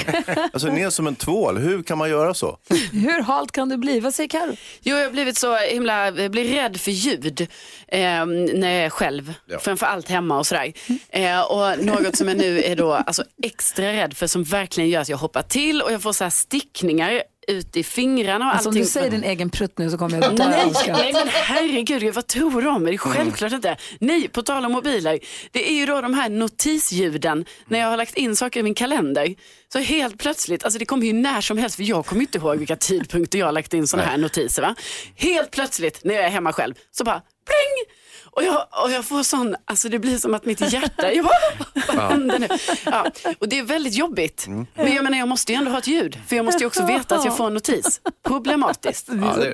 Alltså 0.53 0.67
den 0.67 0.77
är 0.77 0.89
som 0.89 1.08
en 1.08 1.15
tvål, 1.15 1.58
hur 1.58 1.84
kan 1.84 1.98
man 1.98 2.10
göra 2.10 2.34
så? 2.34 2.58
Hur 2.91 3.22
halt 3.22 3.51
kan 3.51 3.70
du 3.70 3.77
bli? 3.77 4.00
Vad 4.00 4.13
säger 4.13 4.29
Karo? 4.29 4.55
Jo, 4.82 4.96
jag 4.96 5.03
har 5.03 5.12
blivit 5.12 5.38
så 5.38 5.58
himla, 5.58 6.12
jag 6.12 6.32
blir 6.32 6.46
rädd 6.46 6.79
för 6.79 6.91
ljud 6.91 7.41
eh, 7.88 8.25
när 8.25 8.70
jag 8.70 8.86
är 8.86 8.89
själv. 8.89 9.34
Ja. 9.46 9.60
Framförallt 9.60 10.10
hemma 10.10 10.39
och 10.39 10.48
sådär. 10.48 10.74
Eh, 11.10 11.41
och 11.41 11.86
något 11.86 12.15
som 12.15 12.27
jag 12.27 12.38
nu 12.38 12.63
är 12.63 12.75
då 12.75 12.93
alltså, 12.93 13.24
extra 13.43 13.93
rädd 13.93 14.17
för 14.17 14.27
som 14.27 14.43
verkligen 14.43 14.89
gör 14.89 15.01
att 15.01 15.10
jag 15.10 15.17
hoppar 15.17 15.41
till 15.54 15.82
och 15.82 15.92
jag 15.92 16.02
får 16.02 16.14
så 16.14 16.24
här 16.24 16.32
stickningar 16.32 17.24
ut 17.48 17.78
i 17.78 17.84
fingrarna 17.84 18.46
och 18.46 18.52
Alltså, 18.52 18.70
om 18.70 18.72
allting. 18.72 18.84
du 18.84 18.90
säger 18.90 19.12
din 19.12 19.24
egen 19.24 19.50
prutt 19.50 19.78
nu 19.78 19.90
så 19.90 19.98
kommer 19.98 20.16
jag 20.16 20.24
att 20.26 20.38
dö 20.38 20.50
Nej, 20.50 20.72
nej 20.88 21.14
men 21.14 21.28
herregud, 21.28 22.14
vad 22.14 22.28
tror 22.28 22.62
du 22.62 22.68
om 22.70 22.84
mig? 22.84 22.92
Det 22.92 22.96
är 22.96 22.98
självklart 22.98 23.52
inte. 23.52 23.78
Nej, 24.00 24.28
på 24.28 24.42
tal 24.44 24.66
om 24.66 24.72
mobiler. 24.72 25.20
Det 25.52 25.70
är 25.70 25.74
ju 25.74 25.86
då 25.86 26.02
de 26.02 26.14
här 26.14 26.30
notisljuden 26.30 27.46
när 27.68 27.80
jag 27.80 27.88
har 27.88 27.98
lagt 27.98 28.18
in 28.18 28.36
saker 28.36 28.60
i 28.60 28.64
min 28.64 28.76
kalender. 28.76 29.36
Så 29.74 29.80
helt 29.80 30.18
plötsligt, 30.20 30.64
alltså 30.64 30.80
det 30.80 30.86
kommer 30.86 31.06
ju 31.08 31.14
när 31.14 31.42
som 31.42 31.58
helst 31.58 31.76
för 31.76 31.84
jag 31.84 32.06
kommer 32.06 32.22
inte 32.22 32.38
ihåg 32.38 32.58
vilka 32.58 32.76
tidpunkter 32.76 33.40
jag 33.40 33.46
har 33.46 33.52
lagt 33.54 33.74
in 33.74 33.88
sådana 33.88 34.10
här 34.10 34.18
notiser. 34.18 34.62
Va? 34.62 34.76
Helt 35.16 35.52
plötsligt 35.52 36.04
när 36.04 36.14
jag 36.14 36.24
är 36.24 36.30
hemma 36.30 36.54
själv 36.54 36.74
så 36.92 37.04
bara 37.04 37.22
pling! 37.46 37.96
Och 38.36 38.44
jag, 38.44 38.68
och 38.84 38.92
jag 38.92 39.06
får 39.06 39.24
sån, 39.24 39.56
alltså 39.66 39.90
det 39.90 40.00
blir 40.00 40.18
som 40.18 40.34
att 40.34 40.46
mitt 40.46 40.74
hjärta, 40.74 41.13
jag 41.13 41.25
bara, 41.25 41.68
vad 41.88 42.12
händer 42.12 42.40
nu? 42.40 42.48
Ja, 42.86 43.06
och 43.40 43.50
det 43.50 43.60
är 43.60 43.63
väldigt 43.63 43.94
jobbigt. 43.94 44.46
Men 44.48 44.94
jag 44.94 45.04
menar 45.04 45.18
jag 45.18 45.28
måste 45.28 45.52
ju 45.52 45.58
ändå 45.58 45.72
ha 45.72 45.78
ett 45.78 45.88
ljud, 45.88 46.20
för 46.28 46.36
jag 46.36 46.46
måste 46.46 46.63
ju 46.63 46.68
också 46.68 46.86
veta 46.86 47.16
att 47.16 47.25
jag 47.25 47.38
får 47.38 47.48
en 47.48 47.54
notis. 47.54 48.02
Problematiskt. 48.28 49.08
Ja, 49.10 49.36
det, 49.38 49.54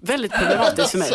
Väldigt 0.00 0.32
problematiskt 0.32 0.90
för 0.90 0.98
mig. 0.98 1.10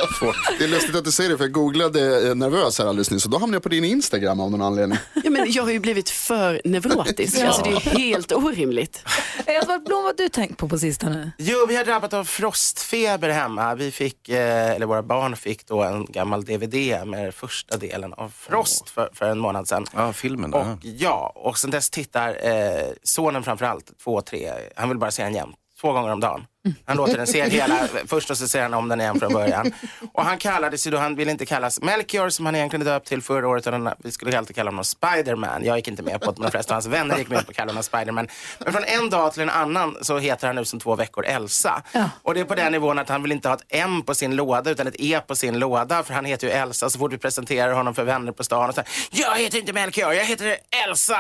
Det 0.59 0.63
är 0.63 0.67
lustigt 0.67 0.95
att 0.95 1.05
du 1.05 1.11
säger 1.11 1.29
det 1.29 1.37
för 1.37 1.43
jag 1.43 1.51
googlade 1.51 2.29
eh, 2.29 2.35
nervös 2.35 2.79
här 2.79 2.85
alldeles 2.85 3.11
nyss 3.11 3.25
och 3.25 3.31
då 3.31 3.37
hamnade 3.37 3.55
jag 3.55 3.63
på 3.63 3.69
din 3.69 3.83
Instagram 3.83 4.39
av 4.39 4.51
någon 4.51 4.61
anledning. 4.61 4.97
Ja, 5.23 5.29
men 5.29 5.51
jag 5.51 5.63
har 5.63 5.71
ju 5.71 5.79
blivit 5.79 6.09
för 6.09 6.61
neurotisk. 6.63 7.41
Alltså, 7.41 7.63
det 7.63 7.69
är 7.69 7.79
helt 7.79 8.31
orimligt. 8.31 9.03
Edvard 9.45 9.83
Blom, 9.83 10.03
vad 10.03 10.05
har 10.05 10.13
du 10.17 10.29
tänkt 10.29 10.57
på 10.57 10.69
på 10.69 10.79
sistone? 10.79 11.31
Jo, 11.37 11.65
vi 11.69 11.75
har 11.75 11.85
drabbats 11.85 12.13
av 12.13 12.23
frostfeber 12.23 13.29
hemma. 13.29 13.75
Vi 13.75 13.91
fick, 13.91 14.29
eh, 14.29 14.71
eller 14.71 14.85
våra 14.85 15.03
barn 15.03 15.35
fick 15.35 15.67
då 15.67 15.83
en 15.83 16.05
gammal 16.05 16.45
DVD 16.45 16.96
med 17.05 17.35
första 17.35 17.77
delen 17.77 18.13
av 18.13 18.29
Frost 18.29 18.89
för, 18.89 19.09
för 19.13 19.25
en 19.29 19.39
månad 19.39 19.67
sedan. 19.67 19.85
ja, 19.93 20.13
filmen. 20.13 20.53
Och 20.53 20.65
ja, 20.81 21.31
och 21.35 21.57
sen 21.57 21.71
dess 21.71 21.89
tittar 21.89 22.37
eh, 22.47 22.87
sonen 23.03 23.43
framförallt, 23.43 23.99
två, 24.03 24.21
tre, 24.21 24.51
han 24.75 24.89
vill 24.89 24.97
bara 24.97 25.11
se 25.11 25.23
den 25.23 25.33
jämt. 25.33 25.55
Två 25.81 25.91
gånger 25.93 26.11
om 26.11 26.19
dagen. 26.19 26.45
Han 26.85 26.97
låter 26.97 27.17
den 27.17 27.27
se 27.27 27.49
hela 27.49 27.79
först 28.07 28.31
och 28.31 28.37
så 28.37 28.47
ser 28.47 28.61
han 28.61 28.73
om 28.73 28.89
den 28.89 29.01
igen 29.01 29.19
från 29.19 29.33
början. 29.33 29.71
Och 30.13 30.25
han 30.25 30.37
kallades 30.37 30.87
ju 30.87 30.91
då, 30.91 30.97
han 30.97 31.15
ville 31.15 31.31
inte 31.31 31.45
kallas 31.45 31.81
Melchior 31.81 32.29
som 32.29 32.45
han 32.45 32.55
egentligen 32.55 32.85
döpt 32.85 33.07
till 33.07 33.21
förra 33.21 33.47
året. 33.47 33.67
Utan 33.67 33.89
vi 34.03 34.11
skulle 34.11 34.37
alltid 34.37 34.55
kalla 34.55 34.71
honom 34.71 34.83
Spiderman. 34.83 35.65
Jag 35.65 35.77
gick 35.77 35.87
inte 35.87 36.03
med 36.03 36.21
på 36.21 36.31
det, 36.31 36.37
men 36.37 36.45
de 36.45 36.51
flesta 36.51 36.73
av 36.73 36.75
hans 36.75 36.85
vänner 36.85 37.17
gick 37.17 37.29
med 37.29 37.45
på 37.45 37.49
att 37.51 37.55
kalla 37.55 37.71
honom 37.71 37.83
Spiderman. 37.83 38.27
Men 38.59 38.73
från 38.73 38.83
en 38.83 39.09
dag 39.09 39.33
till 39.33 39.41
en 39.41 39.49
annan 39.49 39.97
så 40.01 40.17
heter 40.17 40.47
han 40.47 40.55
nu 40.55 40.65
som 40.65 40.79
två 40.79 40.95
veckor 40.95 41.25
Elsa. 41.25 41.81
Och 42.23 42.33
det 42.33 42.39
är 42.39 42.45
på 42.45 42.55
den 42.55 42.71
nivån 42.71 42.99
att 42.99 43.09
han 43.09 43.23
vill 43.23 43.31
inte 43.31 43.47
ha 43.47 43.55
ett 43.55 43.65
M 43.69 44.01
på 44.01 44.15
sin 44.15 44.35
låda 44.35 44.71
utan 44.71 44.87
ett 44.87 44.95
E 44.99 45.19
på 45.27 45.35
sin 45.35 45.59
låda. 45.59 46.03
För 46.03 46.13
han 46.13 46.25
heter 46.25 46.47
ju 46.47 46.53
Elsa. 46.53 46.89
Så 46.89 46.99
fort 46.99 47.13
vi 47.13 47.17
presenterar 47.17 47.71
honom 47.71 47.95
för 47.95 48.03
vänner 48.03 48.31
på 48.31 48.43
stan 48.43 48.69
och 48.69 48.75
så 48.75 48.81
här, 48.81 48.89
Jag 49.11 49.37
heter 49.37 49.57
inte 49.57 49.73
Melchior, 49.73 50.13
jag 50.13 50.25
heter 50.25 50.57
Elsa. 50.87 51.19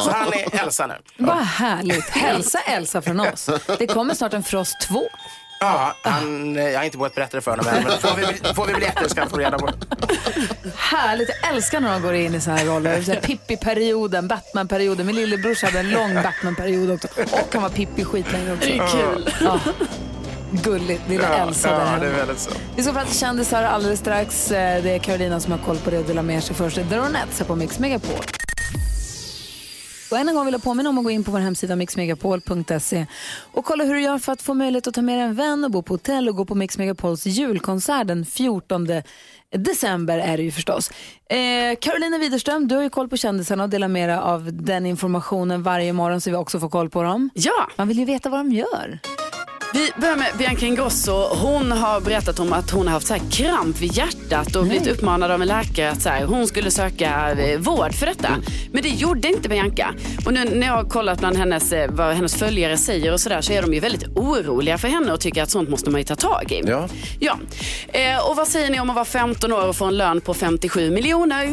Så 0.00 0.10
han 0.10 0.32
är 0.32 0.62
Elsa 0.62 0.86
nu. 0.86 0.94
Vad 1.18 1.36
härligt. 1.36 2.08
Hälsa 2.08 2.58
Elsa 2.60 3.02
från 3.02 3.20
oss. 3.20 3.50
Det 3.78 3.86
kommer 3.86 4.14
snart 4.24 4.34
en 4.34 4.42
Frost 4.42 4.80
2. 4.80 5.02
Ja, 5.60 5.94
han, 6.02 6.54
jag 6.54 6.78
har 6.78 6.84
inte 6.84 6.98
vågat 6.98 7.14
berätta 7.14 7.36
det 7.36 7.40
för 7.40 7.50
honom 7.50 7.66
än, 7.66 7.82
men 7.84 7.98
får 7.98 8.16
vi, 8.16 8.54
får 8.54 8.66
vi 8.66 8.74
biljetter 8.74 9.08
ska 9.08 9.20
han 9.20 9.30
få 9.30 9.36
reda 9.36 9.58
på. 9.58 9.70
Härligt. 10.76 11.28
Jag 11.42 11.54
älskar 11.54 11.80
när 11.80 11.92
de 11.92 12.02
går 12.02 12.14
in 12.14 12.34
i 12.34 12.40
såna 12.40 12.56
här 12.56 12.66
roller. 12.66 13.02
Så 13.02 13.12
här 13.12 13.20
Pippi-perioden, 13.20 14.28
Batman-perioden. 14.28 15.06
Min 15.06 15.16
lillebrors 15.16 15.62
hade 15.62 15.78
en 15.78 15.90
lång 15.90 16.14
Batman-period 16.14 16.90
också. 16.90 17.08
Och 17.32 17.48
han 17.52 17.62
var 17.62 17.68
Pippi 17.70 18.04
skitlänge 18.04 18.52
också. 18.52 18.68
Det 18.68 18.78
är 18.78 18.86
kul. 18.86 19.30
Ja. 19.40 19.60
Gulligt, 20.50 21.08
lilla 21.08 21.28
Elsa 21.36 21.70
där 21.70 21.78
ja, 21.78 21.84
hemma. 21.84 21.98
det 22.04 22.06
är 22.06 22.12
väldigt 22.12 22.38
så. 22.38 22.50
Vi 22.76 22.82
ska 22.82 22.92
prata 22.92 23.12
kändisar 23.12 23.62
alldeles 23.62 24.00
strax. 24.00 24.50
Eh, 24.50 24.82
Det 24.82 24.90
är 24.90 24.98
Carolina 24.98 25.40
som 25.40 25.52
har 25.52 25.58
koll 25.58 25.76
på 25.76 25.90
det 25.90 25.98
och 25.98 26.04
delar 26.04 26.22
med 26.22 26.44
sig 26.44 26.56
först. 26.56 26.76
The 26.76 26.96
Ronettes 26.96 27.38
här 27.38 27.46
på 27.46 27.56
Mix 27.56 27.78
Megapol. 27.78 28.24
Och 30.14 30.20
än 30.20 30.28
en 30.28 30.34
gång 30.34 30.44
vill 30.44 30.52
jag 30.52 30.62
påminna 30.62 30.88
om 30.90 30.98
att 30.98 31.04
gå 31.04 31.10
in 31.10 31.24
på 31.24 31.30
vår 31.30 31.38
hemsida 31.38 31.76
mixmegapol.se 31.76 33.06
och 33.52 33.64
kolla 33.64 33.84
hur 33.84 33.94
du 33.94 34.00
gör 34.02 34.18
för 34.18 34.32
att 34.32 34.42
få 34.42 34.54
möjlighet 34.54 34.86
att 34.86 34.94
ta 34.94 35.02
med 35.02 35.24
en 35.24 35.34
vän 35.34 35.64
och 35.64 35.70
bo 35.70 35.82
på 35.82 35.94
hotell 35.94 36.28
och 36.28 36.36
gå 36.36 36.44
på 36.44 36.54
Mix 36.54 36.78
Megapols 36.78 37.26
julkonsert 37.26 38.06
den 38.06 38.24
14 38.26 38.88
december 39.54 40.18
är 40.18 40.36
det 40.36 40.42
ju 40.42 40.50
förstås. 40.50 40.90
Eh, 41.30 41.76
Carolina 41.80 42.18
Widerström, 42.18 42.68
du 42.68 42.74
har 42.74 42.82
ju 42.82 42.90
koll 42.90 43.08
på 43.08 43.16
kändisarna 43.16 43.62
och 43.62 43.70
delar 43.70 43.88
med 43.88 44.08
dig 44.08 44.16
av 44.18 44.52
den 44.52 44.86
informationen 44.86 45.62
varje 45.62 45.92
morgon 45.92 46.20
så 46.20 46.30
vi 46.30 46.36
också 46.36 46.60
får 46.60 46.68
koll 46.68 46.90
på 46.90 47.02
dem. 47.02 47.30
Ja, 47.34 47.68
Man 47.76 47.88
vill 47.88 47.98
ju 47.98 48.04
veta 48.04 48.28
vad 48.28 48.40
de 48.40 48.52
gör. 48.52 48.98
Vi 49.74 49.90
börjar 50.00 50.16
med 50.16 50.32
Bianca 50.38 50.66
Ingrosso. 50.66 51.12
Hon 51.34 51.72
har 51.72 52.00
berättat 52.00 52.40
om 52.40 52.52
att 52.52 52.70
hon 52.70 52.86
har 52.86 52.94
haft 52.94 53.06
så 53.06 53.14
här 53.14 53.22
kramp 53.30 53.80
vid 53.80 53.96
hjärtat 53.96 54.56
och 54.56 54.64
blivit 54.64 54.86
uppmanad 54.86 55.30
av 55.30 55.42
en 55.42 55.48
läkare 55.48 55.90
att 55.90 56.02
så 56.02 56.08
här, 56.08 56.24
hon 56.24 56.46
skulle 56.46 56.70
söka 56.70 57.32
eh, 57.32 57.58
vård 57.58 57.94
för 57.94 58.06
detta. 58.06 58.28
Men 58.72 58.82
det 58.82 58.88
gjorde 58.88 59.28
inte 59.28 59.48
Bianca. 59.48 59.94
Och 60.26 60.32
nu 60.32 60.44
när 60.44 60.66
jag 60.66 60.74
har 60.74 60.84
kollat 60.84 61.18
bland 61.18 61.36
hennes, 61.36 61.72
eh, 61.72 61.90
vad 61.90 62.14
hennes 62.14 62.34
följare 62.36 62.76
säger 62.76 63.12
och 63.12 63.20
sådär 63.20 63.40
så 63.40 63.52
är 63.52 63.62
de 63.62 63.74
ju 63.74 63.80
väldigt 63.80 64.04
oroliga 64.16 64.78
för 64.78 64.88
henne 64.88 65.12
och 65.12 65.20
tycker 65.20 65.42
att 65.42 65.50
sånt 65.50 65.68
måste 65.68 65.90
man 65.90 66.00
ju 66.00 66.04
ta 66.04 66.16
tag 66.16 66.52
i. 66.52 66.62
Ja. 66.66 66.88
Ja. 67.20 67.38
Eh, 67.88 68.30
och 68.30 68.36
vad 68.36 68.48
säger 68.48 68.70
ni 68.70 68.80
om 68.80 68.90
att 68.90 68.96
vara 68.96 69.04
15 69.04 69.52
år 69.52 69.68
och 69.68 69.76
få 69.76 69.84
en 69.84 69.96
lön 69.96 70.20
på 70.20 70.34
57 70.34 70.90
miljoner? 70.90 71.44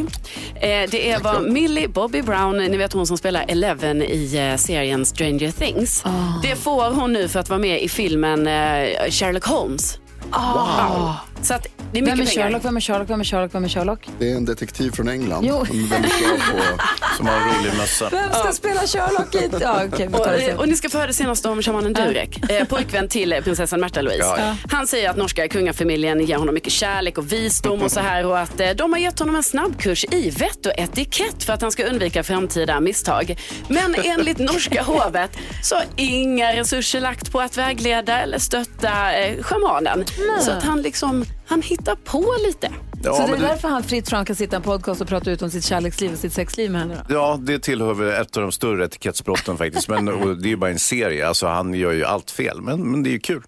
Eh, 0.55 0.89
det 0.91 1.11
är 1.11 1.19
vad 1.19 1.51
Millie 1.51 1.87
Bobby 1.87 2.21
Brown, 2.21 2.57
ni 2.57 2.77
vet 2.77 2.93
hon 2.93 3.07
som 3.07 3.17
spelar 3.17 3.45
Eleven 3.47 4.01
i 4.01 4.49
eh, 4.51 4.57
serien 4.57 5.05
Stranger 5.05 5.51
Things. 5.51 6.03
Det 6.43 6.55
får 6.55 6.91
hon 6.91 7.13
nu 7.13 7.27
för 7.27 7.39
att 7.39 7.49
vara 7.49 7.59
med 7.59 7.81
i 7.81 7.89
filmen 7.89 8.10
filmen 8.11 8.47
eh, 8.47 9.09
Sherlock 9.09 9.45
Holmes. 9.45 10.00
Wow. 10.31 11.13
Så 11.41 11.53
att 11.53 11.67
det 11.91 11.99
är 11.99 12.01
mycket 12.01 12.17
Vem 12.17 12.27
är 12.27 12.29
pengar. 12.31 12.43
Sherlock? 12.43 12.65
Vem 12.65 12.77
är 12.77 12.81
Sherlock? 12.81 13.09
Vem 13.09 13.19
är 13.19 13.23
Sherlock? 13.23 13.55
Vem 13.55 13.63
är 13.63 13.69
Sherlock? 13.69 14.09
Det 14.19 14.31
är 14.31 14.35
en 14.35 14.45
detektiv 14.45 14.91
från 14.91 15.09
England. 15.09 15.45
Jo. 15.47 15.65
Som 15.65 15.79
är 15.79 15.89
väldigt 15.89 16.19
bra 16.19 16.29
på... 16.51 16.83
Som 17.17 17.27
har 17.27 17.33
en 17.33 17.43
rolig 17.43 17.77
mössa. 17.77 18.09
Vem 18.11 18.31
ska 18.33 18.51
spela 18.51 18.81
Sherlock 18.81 19.35
i... 19.35 19.49
Ja, 19.61 19.81
okej, 19.93 20.07
vi 20.07 20.13
tar 20.13 20.25
det 20.31 20.35
Och, 20.35 20.41
sen. 20.41 20.57
och 20.57 20.67
ni 20.67 20.75
ska 20.75 20.89
få 20.89 20.97
höra 20.97 21.07
det 21.07 21.13
senaste 21.13 21.49
om 21.49 21.61
shamanen 21.61 21.93
Durek, 21.93 22.51
eh, 22.51 22.67
pojkvän 22.67 23.07
till 23.07 23.33
eh, 23.33 23.41
prinsessan 23.41 23.79
Märta 23.79 24.01
Louise. 24.01 24.23
Ja, 24.23 24.35
ja. 24.39 24.55
Han 24.71 24.87
säger 24.87 25.09
att 25.09 25.17
norska 25.17 25.47
kungafamiljen 25.47 26.19
ger 26.25 26.35
honom 26.37 26.53
mycket 26.53 26.73
kärlek 26.73 27.17
och 27.17 27.31
visdom 27.31 27.81
och 27.81 27.91
så 27.91 27.99
här 27.99 28.25
och 28.25 28.39
att 28.39 28.59
eh, 28.59 28.69
de 28.69 28.93
har 28.93 28.99
gett 28.99 29.19
honom 29.19 29.35
en 29.35 29.43
snabbkurs 29.43 30.05
i 30.11 30.29
vett 30.29 30.65
och 30.65 30.71
etikett 30.77 31.43
för 31.43 31.53
att 31.53 31.61
han 31.61 31.71
ska 31.71 31.83
undvika 31.83 32.23
framtida 32.23 32.79
misstag. 32.79 33.37
Men 33.67 33.95
enligt 34.03 34.37
norska 34.37 34.83
hovet 34.87 35.31
så 35.63 35.75
har 35.75 35.85
inga 35.95 36.53
resurser 36.55 36.99
lagt 37.01 37.31
på 37.31 37.41
att 37.41 37.57
vägleda 37.57 38.19
eller 38.19 38.37
stötta 38.39 39.13
eh, 39.13 39.43
shamanen. 39.43 40.05
Så 40.41 40.51
att 40.51 40.63
han 40.63 40.81
liksom, 40.81 41.25
han 41.47 41.61
hittar 41.61 41.95
på 41.95 42.25
lite. 42.47 42.71
Ja, 43.03 43.13
så 43.13 43.19
det 43.21 43.23
är 43.27 43.31
men 43.31 43.39
det- 43.41 43.47
därför 43.47 43.67
han 43.67 43.83
fritt 43.83 44.09
fram 44.09 44.25
kan 44.25 44.35
sitta 44.35 44.55
i 44.55 44.57
en 44.57 44.61
podcast 44.61 45.01
och 45.01 45.07
prata 45.07 45.31
ut 45.31 45.41
om 45.41 45.49
sitt 45.49 45.65
kärleksliv 45.65 46.11
och 46.11 46.17
sitt 46.17 46.33
sexliv 46.33 46.71
med 46.71 46.81
henne 46.81 46.95
då? 47.07 47.13
Ja, 47.15 47.39
det 47.41 47.59
tillhör 47.59 47.93
väl 47.93 48.21
ett 48.21 48.37
av 48.37 48.43
de 48.43 48.51
större 48.51 48.85
etikettsbrotten 48.85 49.57
faktiskt. 49.57 49.87
Men 49.89 50.07
och 50.07 50.37
det 50.37 50.47
är 50.47 50.49
ju 50.49 50.55
bara 50.57 50.71
en 50.71 50.79
serie, 50.79 51.27
alltså 51.27 51.47
han 51.47 51.73
gör 51.73 51.91
ju 51.91 52.05
allt 52.05 52.31
fel. 52.31 52.61
Men, 52.61 52.91
men 52.91 53.03
det 53.03 53.09
är 53.09 53.11
ju 53.11 53.19
kul. 53.19 53.43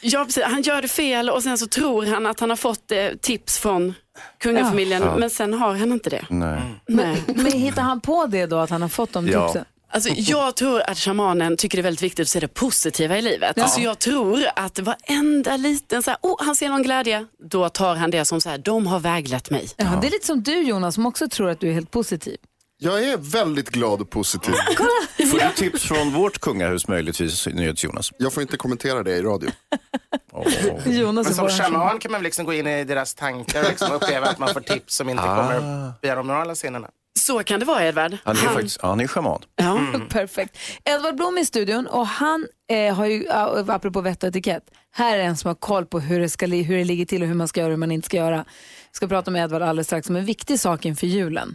Ja, 0.00 0.24
precis. 0.24 0.44
Han 0.44 0.62
gör 0.62 0.82
det 0.82 0.88
fel 0.88 1.30
och 1.30 1.42
sen 1.42 1.58
så 1.58 1.66
tror 1.66 2.06
han 2.06 2.26
att 2.26 2.40
han 2.40 2.50
har 2.50 2.56
fått 2.56 2.92
eh, 2.92 3.06
tips 3.20 3.58
från 3.58 3.94
kungafamiljen 4.40 5.02
men 5.18 5.30
sen 5.30 5.54
har 5.54 5.74
han 5.74 5.92
inte 5.92 6.10
det. 6.10 6.24
Nej. 6.30 6.60
Nej. 6.88 7.22
Men 7.26 7.52
hittar 7.52 7.82
han 7.82 8.00
på 8.00 8.26
det 8.26 8.46
då, 8.46 8.56
att 8.58 8.70
han 8.70 8.82
har 8.82 8.88
fått 8.88 9.12
de 9.12 9.28
Ja. 9.28 9.46
tipsen? 9.48 9.64
Alltså, 9.90 10.10
jag 10.16 10.56
tror 10.56 10.80
att 10.90 10.98
shamanen 10.98 11.56
tycker 11.56 11.78
det 11.78 11.80
är 11.80 11.82
väldigt 11.82 12.02
viktigt 12.02 12.22
att 12.22 12.28
se 12.28 12.40
det 12.40 12.48
positiva 12.48 13.18
i 13.18 13.22
livet. 13.22 13.58
Alltså, 13.58 13.80
jag 13.80 13.98
tror 13.98 14.44
att 14.56 14.78
varenda 14.78 15.56
liten, 15.56 16.02
så 16.02 16.10
här, 16.10 16.18
oh, 16.22 16.44
han 16.44 16.56
ser 16.56 16.68
någon 16.68 16.82
glädje, 16.82 17.26
då 17.50 17.68
tar 17.68 17.96
han 17.96 18.10
det 18.10 18.24
som 18.24 18.40
så 18.40 18.48
här, 18.48 18.58
de 18.58 18.86
har 18.86 19.00
väglett 19.00 19.50
mig. 19.50 19.68
Ja, 19.76 19.98
det 20.00 20.06
är 20.06 20.10
lite 20.10 20.26
som 20.26 20.42
du 20.42 20.62
Jonas 20.62 20.94
som 20.94 21.06
också 21.06 21.28
tror 21.28 21.50
att 21.50 21.60
du 21.60 21.68
är 21.68 21.72
helt 21.72 21.90
positiv. 21.90 22.36
Jag 22.80 23.04
är 23.04 23.16
väldigt 23.16 23.70
glad 23.70 24.00
och 24.00 24.10
positiv. 24.10 24.54
Får 25.30 25.38
du 25.38 25.50
tips 25.56 25.82
från 25.82 26.12
vårt 26.12 26.38
kungahus 26.38 26.88
möjligtvis, 26.88 27.46
NyhetsJonas? 27.46 28.12
Jag 28.18 28.32
får 28.32 28.42
inte 28.42 28.56
kommentera 28.56 29.02
det 29.02 29.16
i 29.16 29.22
radio. 29.22 29.50
Jonas 30.86 31.26
Men 31.26 31.34
som 31.34 31.48
shaman 31.48 31.98
kan 31.98 32.12
man 32.12 32.22
liksom 32.22 32.44
gå 32.44 32.52
in 32.52 32.66
i 32.66 32.84
deras 32.84 33.14
tankar 33.14 33.62
och 33.62 33.68
liksom 33.68 33.92
uppleva 33.92 34.26
att 34.26 34.38
man 34.38 34.48
får 34.48 34.60
tips 34.60 34.96
som 34.96 35.08
inte 35.08 35.22
kommer 35.22 35.92
via 36.02 36.14
de 36.14 36.26
normala 36.26 36.54
scenerna. 36.54 36.88
Så 37.18 37.44
kan 37.44 37.60
det 37.60 37.66
vara 37.66 37.84
Edvard. 37.84 38.16
Han 38.24 38.36
är 38.36 38.40
faktiskt, 38.40 38.78
ja, 38.82 38.88
han 38.88 39.00
är 39.00 39.06
schaman. 39.06 39.42
Ja. 39.56 39.80
Perfekt. 40.10 40.58
Edvard 40.84 41.16
Blom 41.16 41.36
är 41.36 41.40
i 41.40 41.44
studion 41.44 41.86
och 41.86 42.06
han 42.06 42.46
eh, 42.70 42.94
har 42.94 43.06
ju, 43.06 43.24
uh, 43.24 43.70
apropå 43.70 44.00
vett 44.00 44.22
och 44.22 44.28
etikett, 44.28 44.62
här 44.92 45.18
är 45.18 45.22
en 45.22 45.36
som 45.36 45.48
har 45.48 45.54
koll 45.54 45.86
på 45.86 46.00
hur 46.00 46.20
det, 46.20 46.28
ska, 46.28 46.46
li- 46.46 46.62
hur 46.62 46.76
det 46.78 46.84
ligger 46.84 47.04
till 47.06 47.22
och 47.22 47.28
hur 47.28 47.34
man 47.34 47.48
ska 47.48 47.60
göra 47.60 47.68
och 47.68 47.72
hur 47.72 47.78
man 47.78 47.92
inte 47.92 48.06
ska 48.06 48.16
göra. 48.16 48.36
Jag 48.90 48.96
ska 48.96 49.08
prata 49.08 49.30
med 49.30 49.44
Edvard 49.44 49.62
alldeles 49.62 49.86
strax 49.86 50.08
om 50.08 50.16
en 50.16 50.24
viktig 50.24 50.60
sak 50.60 50.84
inför 50.84 51.06
julen. 51.06 51.54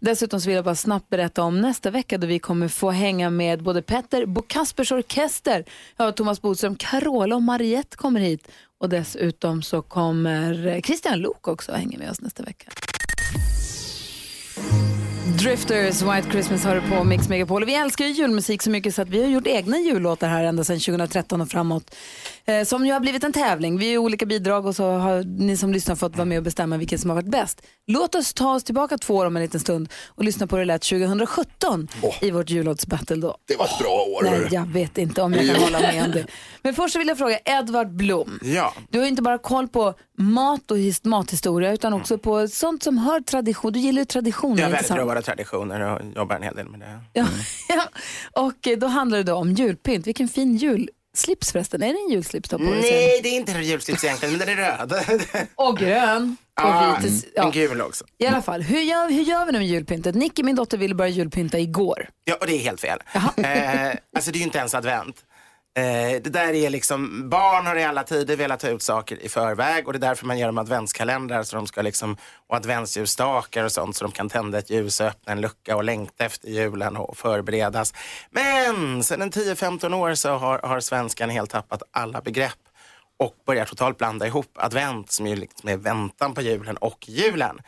Dessutom 0.00 0.40
så 0.40 0.46
vill 0.46 0.56
jag 0.56 0.64
bara 0.64 0.74
snabbt 0.74 1.08
berätta 1.08 1.42
om 1.42 1.60
nästa 1.60 1.90
vecka 1.90 2.18
då 2.18 2.26
vi 2.26 2.38
kommer 2.38 2.68
få 2.68 2.90
hänga 2.90 3.30
med 3.30 3.62
både 3.62 3.82
Petter, 3.82 4.26
Bo 4.26 4.42
Kaspers 4.42 4.92
Orkester, 4.92 5.64
ja, 5.96 6.12
Thomas 6.12 6.42
Bodström, 6.42 6.76
Carola 6.76 7.34
och 7.36 7.42
Mariette 7.42 7.96
kommer 7.96 8.20
hit. 8.20 8.48
Och 8.80 8.88
dessutom 8.88 9.62
så 9.62 9.82
kommer 9.82 10.66
eh, 10.66 10.80
Christian 10.80 11.18
Lok 11.18 11.48
också 11.48 11.72
hänga 11.72 11.98
med 11.98 12.10
oss 12.10 12.20
nästa 12.20 12.42
vecka. 12.42 12.70
Drifters, 15.42 16.02
White 16.02 16.30
Christmas 16.30 16.64
har 16.64 16.74
du 16.74 16.80
på 16.80 17.04
Mix 17.04 17.28
Megapol. 17.28 17.62
Och 17.62 17.68
Vi 17.68 17.74
älskar 17.74 18.04
ju 18.04 18.10
julmusik 18.10 18.62
så 18.62 18.70
mycket 18.70 18.94
så 18.94 19.02
att 19.02 19.08
vi 19.08 19.22
har 19.22 19.28
gjort 19.28 19.46
egna 19.46 19.78
jullåtar 19.78 20.28
här 20.28 20.44
ända 20.44 20.64
sedan 20.64 20.80
2013 20.80 21.40
och 21.40 21.48
framåt. 21.48 21.94
Eh, 22.46 22.64
som 22.64 22.86
ju 22.86 22.92
har 22.92 23.00
blivit 23.00 23.24
en 23.24 23.32
tävling. 23.32 23.78
Vi 23.78 23.94
är 23.94 23.98
olika 23.98 24.26
bidrag 24.26 24.66
och 24.66 24.76
så 24.76 24.90
har 24.90 25.24
ni 25.24 25.56
som 25.56 25.72
lyssnar 25.72 25.94
fått 25.94 26.16
vara 26.16 26.24
med 26.24 26.38
och 26.38 26.44
bestämma 26.44 26.76
vilket 26.76 27.00
som 27.00 27.10
har 27.10 27.14
varit 27.14 27.30
bäst. 27.30 27.62
Låt 27.86 28.14
oss 28.14 28.34
ta 28.34 28.54
oss 28.54 28.64
tillbaka 28.64 28.98
två 28.98 29.14
år 29.14 29.26
om 29.26 29.36
en 29.36 29.42
liten 29.42 29.60
stund 29.60 29.88
och 30.08 30.24
lyssna 30.24 30.46
på 30.46 30.56
hur 30.56 30.60
det 30.60 30.66
lät 30.66 30.82
2017 30.82 31.88
i 32.20 32.30
vårt 32.30 32.50
jullåtsbattle 32.50 33.16
då. 33.16 33.36
Det 33.48 33.56
var 33.56 33.64
ett 33.64 33.78
bra 33.78 34.06
år. 34.16 34.22
Nej, 34.22 34.48
jag 34.50 34.66
vet 34.66 34.98
inte 34.98 35.22
om 35.22 35.32
jag 35.34 35.46
kan 35.46 35.62
hålla 35.64 35.80
med 35.80 36.04
om 36.04 36.10
det. 36.10 36.26
Men 36.62 36.74
först 36.74 36.92
så 36.92 36.98
vill 36.98 37.08
jag 37.08 37.18
fråga 37.18 37.38
Edvard 37.44 37.90
Blom. 37.96 38.38
Ja. 38.42 38.74
Du 38.90 38.98
har 38.98 39.04
ju 39.04 39.08
inte 39.10 39.22
bara 39.22 39.38
koll 39.38 39.68
på 39.68 39.94
mat 40.18 40.70
och 40.70 40.76
his- 40.78 41.06
mathistoria 41.08 41.72
utan 41.72 41.92
också 41.92 42.18
på 42.18 42.48
sånt 42.48 42.82
som 42.82 42.98
hör 42.98 43.20
tradition. 43.20 43.72
Du 43.72 43.78
gillar 43.78 43.98
ju 44.00 44.04
traditioner. 44.04 44.62
Jag 44.62 44.70
inte 44.80 45.04
väldigt 45.04 45.26
traditioner 45.26 45.80
och 45.80 46.00
jobbar 46.16 46.36
en 46.36 46.42
hel 46.42 46.54
del 46.56 46.68
med 46.68 46.80
det. 46.80 47.00
Ja, 47.12 47.26
ja. 47.68 47.88
Och 48.42 48.78
då 48.78 48.86
handlar 48.86 49.18
det 49.18 49.24
då 49.24 49.34
om 49.34 49.52
julpynt. 49.52 50.06
Vilken 50.06 50.28
fin 50.28 50.56
julslips 51.14 51.52
förresten. 51.52 51.82
Är 51.82 51.92
det 51.92 51.98
en 51.98 52.10
julslips 52.10 52.48
du 52.48 52.56
har 52.56 52.64
på 52.64 52.70
dig? 52.70 52.80
Nej, 52.80 53.20
det 53.22 53.28
är 53.28 53.36
inte 53.36 53.52
en 53.52 53.62
julslips 53.64 54.04
egentligen, 54.04 54.36
men 54.38 54.46
den 54.46 54.58
är 54.58 54.62
röd. 54.78 54.92
Och 55.54 55.78
grön. 55.78 56.36
Och 56.60 56.66
Ja, 56.66 56.98
vit. 57.02 57.24
en 57.24 57.30
Ja. 57.34 57.50
gul 57.54 57.80
också. 57.80 58.04
I 58.18 58.26
alla 58.26 58.42
fall, 58.42 58.62
hur 58.62 58.80
gör, 58.80 59.10
hur 59.10 59.22
gör 59.22 59.46
vi 59.46 59.52
nu 59.52 59.58
med 59.58 59.68
julpyntet? 59.68 60.14
Nicky, 60.14 60.42
min 60.42 60.56
dotter, 60.56 60.78
ville 60.78 60.94
börja 60.94 61.10
julpynta 61.10 61.58
igår. 61.58 62.08
Ja, 62.24 62.34
och 62.40 62.46
det 62.46 62.52
är 62.54 62.58
helt 62.58 62.80
fel. 62.80 62.98
Eh, 63.14 63.96
alltså 64.16 64.30
det 64.30 64.36
är 64.36 64.38
ju 64.38 64.42
inte 64.44 64.58
ens 64.58 64.74
advent. 64.74 65.16
Eh, 65.74 66.22
det 66.22 66.30
där 66.30 66.54
är 66.54 66.70
liksom, 66.70 67.28
barn 67.28 67.66
har 67.66 67.76
i 67.76 67.84
alla 67.84 68.02
tider 68.02 68.36
velat 68.36 68.60
ta 68.60 68.68
ut 68.68 68.82
saker 68.82 69.22
i 69.22 69.28
förväg 69.28 69.86
och 69.86 69.92
det 69.92 69.96
är 69.96 70.08
därför 70.08 70.26
man 70.26 70.38
gör 70.38 70.46
dem 70.46 70.58
adventskalendrar 70.58 71.42
så 71.42 71.56
de 71.56 71.66
ska 71.66 71.82
liksom, 71.82 72.16
och 72.48 72.56
adventsljusstakar 72.56 73.64
och 73.64 73.72
sånt 73.72 73.96
så 73.96 74.04
de 74.04 74.12
kan 74.12 74.28
tända 74.28 74.58
ett 74.58 74.70
ljus 74.70 75.00
och 75.00 75.06
öppna 75.06 75.32
en 75.32 75.40
lucka 75.40 75.76
och 75.76 75.84
längta 75.84 76.24
efter 76.24 76.48
julen 76.48 76.96
och 76.96 77.16
förberedas. 77.16 77.94
Men 78.30 79.02
sedan 79.02 79.22
en 79.22 79.30
10-15 79.30 79.94
år 79.94 80.14
så 80.14 80.30
har, 80.30 80.58
har 80.58 80.80
svenskan 80.80 81.30
helt 81.30 81.50
tappat 81.50 81.82
alla 81.90 82.20
begrepp 82.20 82.58
och 83.18 83.34
börjar 83.46 83.64
totalt 83.64 83.98
blanda 83.98 84.26
ihop 84.26 84.50
advent 84.54 85.10
som 85.10 85.26
ju 85.26 85.36
liksom 85.36 85.68
är 85.68 85.76
väntan 85.76 86.34
på 86.34 86.42
julen 86.42 86.76
och 86.76 87.08
julen. 87.08 87.60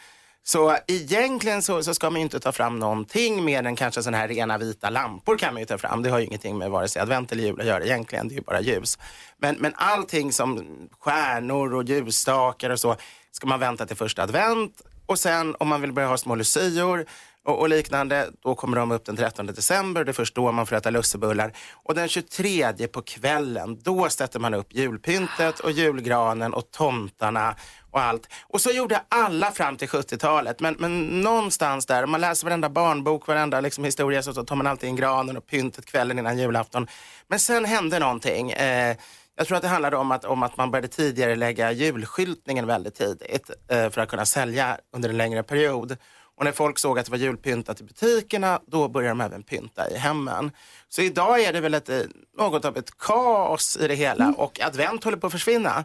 Så 0.46 0.76
egentligen 0.86 1.62
så, 1.62 1.82
så 1.82 1.94
ska 1.94 2.10
man 2.10 2.20
ju 2.20 2.22
inte 2.22 2.40
ta 2.40 2.52
fram 2.52 2.78
någonting 2.78 3.44
mer 3.44 3.66
än 3.66 3.76
kanske 3.76 4.02
sådana 4.02 4.18
här 4.18 4.28
rena 4.28 4.58
vita 4.58 4.90
lampor 4.90 5.38
kan 5.38 5.54
man 5.54 5.60
ju 5.62 5.66
ta 5.66 5.78
fram. 5.78 6.02
Det 6.02 6.10
har 6.10 6.18
ju 6.18 6.24
ingenting 6.24 6.58
med 6.58 6.70
vare 6.70 6.88
sig 6.88 7.02
advent 7.02 7.32
eller 7.32 7.42
jul 7.42 7.60
att 7.60 7.66
göra 7.66 7.84
egentligen, 7.84 8.28
det 8.28 8.34
är 8.34 8.36
ju 8.36 8.42
bara 8.42 8.60
ljus. 8.60 8.98
Men, 9.38 9.56
men 9.58 9.72
allting 9.76 10.32
som 10.32 10.66
stjärnor 11.00 11.74
och 11.74 11.84
ljusstakar 11.84 12.70
och 12.70 12.80
så 12.80 12.96
ska 13.30 13.46
man 13.46 13.60
vänta 13.60 13.86
till 13.86 13.96
första 13.96 14.22
advent 14.22 14.82
och 15.06 15.18
sen 15.18 15.56
om 15.58 15.68
man 15.68 15.80
vill 15.80 15.92
börja 15.92 16.08
ha 16.08 16.16
små 16.16 16.34
lucior 16.34 17.06
och, 17.44 17.60
och 17.60 17.68
liknande, 17.68 18.30
då 18.42 18.54
kommer 18.54 18.76
de 18.76 18.90
upp 18.90 19.04
den 19.04 19.16
13 19.16 19.46
december. 19.46 20.04
Det 20.04 20.10
är 20.10 20.12
först 20.12 20.34
då 20.34 20.52
man 20.52 20.66
får 20.66 20.76
äta 20.76 20.90
lussebullar. 20.90 21.52
Och 21.72 21.94
den 21.94 22.08
23 22.08 22.88
på 22.88 23.02
kvällen, 23.02 23.78
då 23.82 24.08
sätter 24.08 24.40
man 24.40 24.54
upp 24.54 24.74
julpyntet 24.74 25.60
och 25.60 25.70
julgranen 25.70 26.54
och 26.54 26.70
tomtarna 26.70 27.56
och 27.94 28.00
allt. 28.00 28.28
Och 28.48 28.60
så 28.60 28.70
gjorde 28.70 29.02
alla 29.08 29.50
fram 29.50 29.76
till 29.76 29.88
70-talet. 29.88 30.60
Men, 30.60 30.76
men 30.78 31.20
någonstans 31.20 31.86
där, 31.86 32.04
om 32.04 32.10
man 32.10 32.20
läser 32.20 32.46
varenda 32.46 32.68
barnbok, 32.68 33.26
varenda 33.26 33.60
liksom, 33.60 33.84
historia, 33.84 34.22
så, 34.22 34.44
tar 34.44 34.56
man 34.56 34.66
alltid 34.66 34.88
in 34.88 34.96
granen 34.96 35.36
och 35.36 35.46
pyntet 35.46 35.86
kvällen 35.86 36.18
innan 36.18 36.38
julafton. 36.38 36.86
Men 37.28 37.40
sen 37.40 37.64
hände 37.64 37.98
någonting. 37.98 38.50
Eh, 38.50 38.96
jag 39.36 39.46
tror 39.46 39.56
att 39.56 39.62
det 39.62 39.68
handlade 39.68 39.96
om 39.96 40.12
att, 40.12 40.24
om 40.24 40.42
att 40.42 40.56
man 40.56 40.70
började 40.70 40.88
tidigare 40.88 41.36
lägga 41.36 41.72
julskyltningen 41.72 42.66
väldigt 42.66 42.94
tidigt 42.94 43.50
eh, 43.68 43.90
för 43.90 43.98
att 43.98 44.08
kunna 44.08 44.26
sälja 44.26 44.78
under 44.96 45.08
en 45.08 45.16
längre 45.16 45.42
period. 45.42 45.96
Och 46.36 46.44
när 46.44 46.52
folk 46.52 46.78
såg 46.78 46.98
att 46.98 47.04
det 47.06 47.10
var 47.10 47.18
julpyntat 47.18 47.80
i 47.80 47.84
butikerna, 47.84 48.60
då 48.66 48.88
började 48.88 49.10
de 49.10 49.20
även 49.20 49.42
pynta 49.42 49.90
i 49.90 49.96
hemmen. 49.96 50.50
Så 50.88 51.02
idag 51.02 51.40
är 51.40 51.52
det 51.52 51.60
väl 51.60 51.74
ett, 51.74 51.88
eh, 51.88 52.00
något 52.38 52.64
av 52.64 52.76
ett 52.76 52.98
kaos 52.98 53.76
i 53.76 53.88
det 53.88 53.94
hela 53.94 54.34
och 54.36 54.60
advent 54.60 55.04
håller 55.04 55.18
på 55.18 55.26
att 55.26 55.32
försvinna. 55.32 55.84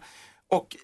Och 0.50 0.76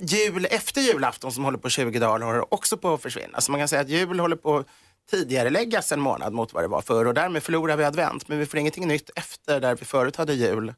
jul 0.00 0.46
efter 0.50 0.80
julafton 0.80 1.32
som 1.32 1.44
håller 1.44 1.58
på 1.58 1.68
20 1.68 1.98
dagar 1.98 2.26
håller 2.26 2.54
också 2.54 2.76
på 2.76 2.94
att 2.94 3.02
försvinna. 3.02 3.40
Så 3.40 3.52
man 3.52 3.60
kan 3.60 3.68
säga 3.68 3.80
att 3.82 3.88
jul 3.88 4.20
håller 4.20 4.36
på 4.36 4.56
att 4.56 4.66
tidigare 5.10 5.50
läggas 5.50 5.92
en 5.92 6.00
månad 6.00 6.32
mot 6.32 6.52
vad 6.52 6.64
det 6.64 6.68
var 6.68 6.82
förr 6.82 7.06
och 7.06 7.14
därmed 7.14 7.42
förlorar 7.42 7.76
vi 7.76 7.84
advent. 7.84 8.28
Men 8.28 8.38
vi 8.38 8.46
får 8.46 8.60
ingenting 8.60 8.88
nytt 8.88 9.10
efter 9.16 9.60
där 9.60 9.76
vi 9.76 9.84
förut 9.84 10.16
hade 10.16 10.34
jul. 10.34 10.74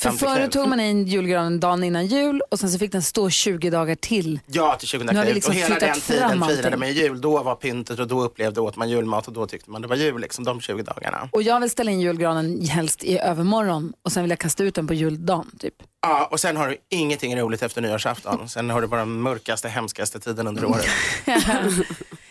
För 0.00 0.10
till 0.10 0.18
förut 0.18 0.52
tog 0.52 0.68
man 0.68 0.80
in 0.80 1.06
julgranen 1.06 1.60
dagen 1.60 1.84
innan 1.84 2.06
jul 2.06 2.42
och 2.50 2.60
sen 2.60 2.70
så 2.70 2.78
fick 2.78 2.92
den 2.92 3.02
stå 3.02 3.30
20 3.30 3.70
dagar 3.70 3.94
till. 3.94 4.40
Ja, 4.46 4.76
till 4.78 4.88
20 4.88 5.04
Nu 5.04 5.06
har 5.06 5.14
vi 5.14 5.22
kniv. 5.24 5.34
liksom 5.34 5.50
och 5.50 5.60
hela 5.60 5.78
den 5.78 6.00
tiden 6.00 6.42
firade 6.48 6.76
man 6.76 6.92
jul. 6.92 7.20
Då 7.20 7.42
var 7.42 7.54
pyntet 7.54 7.98
och 7.98 8.06
då 8.08 8.22
upplevde 8.22 8.60
åt 8.60 8.76
man 8.76 8.90
julmat 8.90 9.26
och 9.26 9.32
då 9.32 9.46
tyckte 9.46 9.70
man 9.70 9.82
det 9.82 9.88
var 9.88 9.96
jul, 9.96 10.20
liksom 10.20 10.44
de 10.44 10.60
20 10.60 10.82
dagarna. 10.82 11.28
Och 11.32 11.42
jag 11.42 11.60
vill 11.60 11.70
ställa 11.70 11.90
in 11.90 12.00
julgranen 12.00 12.66
helst 12.66 13.04
i 13.04 13.18
övermorgon 13.18 13.92
och 14.02 14.12
sen 14.12 14.22
vill 14.22 14.30
jag 14.30 14.38
kasta 14.38 14.64
ut 14.64 14.74
den 14.74 14.86
på 14.86 14.94
juldagen. 14.94 15.50
Typ. 15.58 15.74
Ja, 16.02 16.28
och 16.30 16.40
sen 16.40 16.56
har 16.56 16.68
du 16.68 16.76
ingenting 16.88 17.36
roligt 17.36 17.62
efter 17.62 17.80
nyårsafton. 17.80 18.48
Sen 18.48 18.70
har 18.70 18.80
du 18.80 18.86
bara 18.86 19.00
den 19.00 19.20
mörkaste, 19.20 19.68
hemskaste 19.68 20.20
tiden 20.20 20.46
under 20.46 20.64
året. 20.64 20.86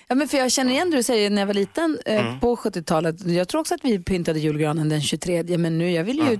Ja, 0.09 0.15
men 0.15 0.27
för 0.27 0.37
jag 0.37 0.51
känner 0.51 0.71
igen 0.71 0.91
det 0.91 0.97
du 0.97 1.03
säger 1.03 1.29
när 1.29 1.41
jag 1.41 1.47
var 1.47 1.53
liten 1.53 1.99
eh, 2.05 2.39
på 2.39 2.55
70-talet. 2.55 3.25
Jag 3.25 3.47
tror 3.47 3.61
också 3.61 3.75
att 3.75 3.79
vi 3.83 3.99
pyntade 3.99 4.39
julgranen 4.39 4.89
den 4.89 5.01
23 5.01 5.57
men 5.57 5.77
nu 5.77 5.91
jag 5.91 6.03
vill 6.03 6.17
ju 6.17 6.39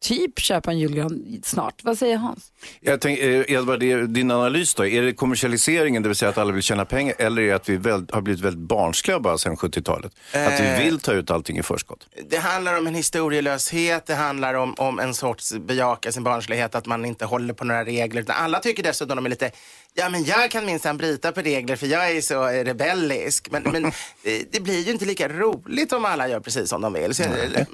typ 0.00 0.38
köpa 0.38 0.70
en 0.70 0.78
julgran 0.78 1.40
snart. 1.44 1.84
Vad 1.84 1.98
säger 1.98 2.16
Hans? 2.16 2.52
Jag 2.80 3.00
tänk, 3.00 3.18
eh, 3.18 3.52
Edvard, 3.52 3.80
din 4.08 4.30
analys 4.30 4.74
då, 4.74 4.86
är 4.86 5.02
det 5.02 5.12
kommersialiseringen, 5.12 6.02
det 6.02 6.08
vill 6.08 6.16
säga 6.16 6.28
att 6.28 6.38
alla 6.38 6.52
vill 6.52 6.62
tjäna 6.62 6.84
pengar, 6.84 7.14
eller 7.18 7.42
är 7.42 7.46
det 7.46 7.52
att 7.52 7.68
vi 7.68 7.76
väl, 7.76 8.06
har 8.12 8.20
blivit 8.20 8.42
väldigt 8.44 8.68
barnsliga 8.68 9.20
bara 9.20 9.38
sedan 9.38 9.56
70-talet? 9.56 10.12
Att 10.32 10.60
vi 10.60 10.84
vill 10.84 11.00
ta 11.00 11.12
ut 11.12 11.30
allting 11.30 11.58
i 11.58 11.62
förskott? 11.62 12.08
Det 12.30 12.36
handlar 12.36 12.78
om 12.78 12.86
en 12.86 12.94
historielöshet, 12.94 14.06
det 14.06 14.14
handlar 14.14 14.54
om, 14.54 14.74
om 14.78 14.98
en 14.98 15.14
sorts 15.14 15.54
bejaka 15.54 16.12
sin 16.12 16.24
barnslighet, 16.24 16.74
att 16.74 16.86
man 16.86 17.04
inte 17.04 17.24
håller 17.24 17.54
på 17.54 17.64
några 17.64 17.84
regler. 17.84 18.22
Utan 18.22 18.36
Alla 18.38 18.58
tycker 18.60 18.82
dessutom 18.82 19.16
de 19.16 19.26
är 19.26 19.30
lite, 19.30 19.50
ja 19.94 20.08
men 20.08 20.24
jag 20.24 20.50
kan 20.50 20.66
minsann 20.66 20.96
bryta 20.96 21.32
på 21.32 21.40
regler 21.40 21.76
för 21.76 21.86
jag 21.86 22.10
är 22.10 22.20
så 22.20 22.48
eh, 22.48 22.64
rebellisk. 22.64 23.50
Men, 23.50 23.62
men 23.62 23.92
det, 24.22 24.52
det 24.52 24.60
blir 24.60 24.80
ju 24.80 24.92
inte 24.92 25.04
lika 25.04 25.28
roligt 25.28 25.92
om 25.92 26.04
alla 26.04 26.28
gör 26.28 26.40
precis 26.40 26.68
som 26.70 26.80
de 26.80 26.92
vill. 26.92 27.14
Så, 27.14 27.22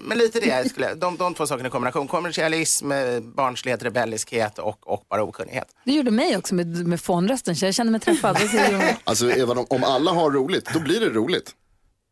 men 0.05 0.19
lite 0.19 0.41
det, 0.41 0.69
skulle, 0.71 0.95
de, 0.95 1.17
de 1.17 1.35
två 1.35 1.47
sakerna 1.47 1.69
i 1.69 1.71
kombination. 1.71 2.09
Kommersialism, 2.09 2.93
eh, 2.93 3.21
barnslighet, 3.21 3.83
rebelliskhet 3.83 4.59
och, 4.59 4.93
och 4.93 5.07
bara 5.11 5.23
okunnighet. 5.23 5.69
Det 5.85 5.93
gjorde 5.93 6.11
mig 6.11 6.37
också 6.37 6.55
med, 6.55 6.67
med 6.87 7.01
fånrösten 7.01 7.57
så 7.57 7.65
jag 7.65 7.75
kände 7.75 7.91
mig 7.93 8.01
träffad. 8.01 8.39
Alltså 9.05 9.31
Eva, 9.31 9.53
om- 9.55 9.67
om 9.71 9.85
alla 9.85 10.11
har 10.11 10.31
roligt, 10.31 10.71
då 10.73 10.81
blir 10.81 11.01
det 11.01 11.09
roligt. 11.09 11.51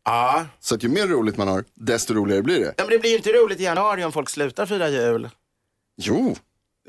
Ja. 0.05 0.47
Så 0.61 0.75
att 0.75 0.83
ju 0.85 0.89
mer 0.89 1.07
roligt 1.07 1.37
man 1.37 1.49
har, 1.49 1.65
desto 1.75 2.15
roligare 2.15 2.43
blir 2.43 2.61
det. 2.61 2.75
ja, 2.77 2.85
men 2.85 2.91
det 2.91 2.99
blir 2.99 3.11
ju 3.11 3.17
inte 3.17 3.31
roligt 3.33 3.61
i 3.61 3.63
januari 3.65 4.05
om 4.05 4.13
folk 4.13 4.31
slutar 4.31 4.67
fira 4.67 4.89
jul. 4.89 5.29
Jo, 6.03 6.37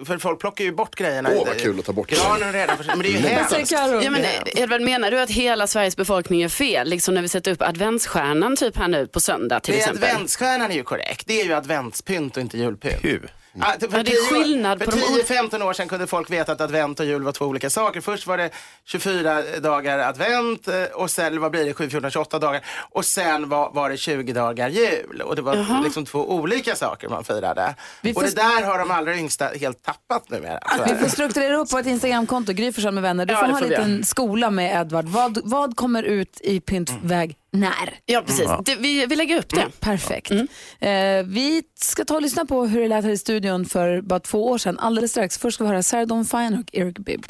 För 0.06 0.18
folk 0.18 0.40
plockar 0.40 0.66
ju 0.66 0.72
bort 0.72 0.96
grejerna. 0.96 1.30
Åh, 1.34 1.46
vad 1.48 1.58
kul 1.60 1.80
att 1.80 1.86
ta 1.86 1.94
bort. 1.94 2.10
Granen 2.10 2.50
är 2.50 2.54
redan 2.54 2.78
för... 2.78 2.86
Men 2.86 3.00
det 3.00 3.08
är 3.08 3.12
ju 3.12 3.18
hemskt. 3.18 3.72
Ja, 3.72 4.10
men, 4.12 4.26
Edvard, 4.46 4.82
menar 4.82 5.12
du 5.12 5.20
att 5.20 5.30
hela 5.30 5.68
Sveriges 5.68 5.98
befolkning 5.98 6.42
är 6.42 6.50
fel? 6.50 6.90
Liksom 6.90 7.14
när 7.14 7.22
vi 7.22 7.28
sätter 7.28 7.52
upp 7.52 7.62
adventsstjärnan 7.62 8.56
typ 8.56 8.78
här 8.78 8.88
nu 8.88 9.08
på 9.08 9.20
söndag 9.20 9.60
till 9.60 9.74
Det 9.74 9.78
är 9.80 9.82
exempel. 9.82 10.10
adventsstjärnan 10.10 10.72
är 10.72 10.76
ju 10.76 10.84
korrekt. 10.84 11.28
Det 11.28 11.42
är 11.42 11.46
ju 11.46 11.54
adventspynt 11.54 12.38
och 12.38 12.42
inte 12.42 12.58
julpynt. 12.58 12.96
Hur? 13.02 13.30
Ja, 13.56 13.66
för 13.80 13.88
Ja, 13.98 14.04
det 14.04 14.12
är 14.12 14.30
10 14.30 14.38
år- 14.40 14.44
skillnad 14.44 14.86
på 14.86 14.92
För 14.92 14.98
10-15 15.00 15.62
år 15.64 15.74
sedan 15.74 15.88
kunde 15.88 16.08
folk 16.08 16.30
veta 16.32 16.52
att 16.52 16.62
advent 16.62 17.00
och 17.00 17.06
jul 17.06 17.24
var 17.24 17.32
två 17.32 17.46
olika 17.46 17.70
saker. 17.70 18.02
Först 18.02 18.28
var 18.28 18.38
det 18.38 18.50
24 18.86 19.42
dagar 19.60 20.00
advent 20.00 20.68
eh, 20.68 20.84
och 20.94 21.12
sen 21.12 21.42
vad 21.42 21.52
blir 21.52 21.66
det 21.66 21.74
7, 21.74 21.90
14, 21.90 22.12
28 22.12 22.40
dagar. 22.40 22.66
Och 22.92 23.06
sen 23.06 23.50
var, 23.50 23.72
var 23.74 23.90
det 23.90 23.98
20 23.98 24.34
dagar 24.34 24.70
jul. 24.70 25.22
Och 25.26 25.36
det 25.36 25.42
var 25.42 25.84
liksom 25.84 26.06
två 26.06 26.32
olika 26.36 26.76
saker 26.76 27.10
man 27.10 27.24
firade. 27.24 27.76
Vi 28.02 28.14
får- 28.14 28.22
Och 28.22 28.28
det 28.28 28.36
där 28.36 28.64
har 28.64 28.80
de 28.80 28.92
allra 28.92 29.16
yngsta 29.16 29.46
helt 29.48 29.84
tappat 29.84 30.30
numera. 30.30 30.60
Vi 30.88 30.96
får 30.96 31.08
strukturera 31.08 31.58
upp 31.58 31.70
på 31.70 31.78
ett 31.78 31.86
Instagramkonto, 31.86 32.54
Gry 32.54 32.74
med 32.92 33.04
vänner. 33.04 33.26
Du 33.26 33.36
får 33.36 33.42
ha 33.42 33.58
en 33.60 33.70
liten 33.70 34.04
skola 34.04 34.50
med 34.50 34.82
Edvard. 34.82 35.06
Vad, 35.06 35.40
vad 35.44 35.76
kommer 35.76 36.04
ut 36.04 36.40
i 36.42 36.60
pyntväg 36.60 37.36
när? 37.54 38.00
Ja, 38.06 38.24
precis. 38.26 38.50
Det, 38.66 38.76
vi, 38.76 39.06
vi 39.06 39.16
lägger 39.16 39.38
upp 39.38 39.50
det. 39.50 39.66
Perfekt. 39.80 40.32
Eh, 40.32 41.24
vi 41.26 41.64
ska 41.76 42.06
ta 42.06 42.16
och 42.16 42.22
lyssna 42.22 42.46
på 42.46 42.66
hur 42.66 42.82
det 42.82 42.88
lät 42.88 43.04
här 43.04 43.12
i 43.12 43.18
studion 43.18 43.66
för 43.66 44.02
bara 44.02 44.20
två 44.20 44.48
år 44.48 44.58
sedan. 44.58 44.80
Alldeles 44.80 45.12
strax. 45.12 45.38
Först 45.38 45.56
ska 45.56 45.64
vi 45.64 45.70
höra 45.70 45.84
Sarah 45.84 46.08
Dawn 46.08 46.26
Fine 46.26 46.54
och 46.54 46.70
Eric 46.76 46.98
Bibb. 46.98 47.26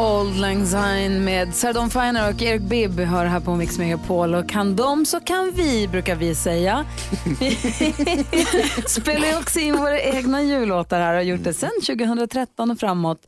Old 0.00 0.36
Lang 0.36 0.66
Syne 0.66 1.20
med 1.20 1.54
Sarah 1.54 1.74
Dawn 1.74 1.90
Finer 1.90 2.34
och 2.34 2.42
Eric 2.42 2.62
Bibb 2.62 3.00
hör 3.00 3.26
här 3.26 3.40
på 3.40 3.54
Mix 3.56 3.78
Megapol. 3.78 4.34
Och 4.34 4.48
kan 4.48 4.76
de 4.76 5.06
så 5.06 5.20
kan 5.20 5.52
vi, 5.52 5.88
brukar 5.88 6.14
vi 6.16 6.34
säga. 6.34 6.84
Vi 7.40 7.50
spelar 8.86 9.38
också 9.38 9.58
in 9.58 9.76
våra 9.76 10.00
egna 10.00 10.42
jullåtar 10.42 11.00
här 11.00 11.10
och 11.10 11.16
har 11.16 11.22
gjort 11.22 11.44
det 11.44 11.54
sedan 11.54 11.70
2013 11.86 12.70
och 12.70 12.78
framåt. 12.78 13.26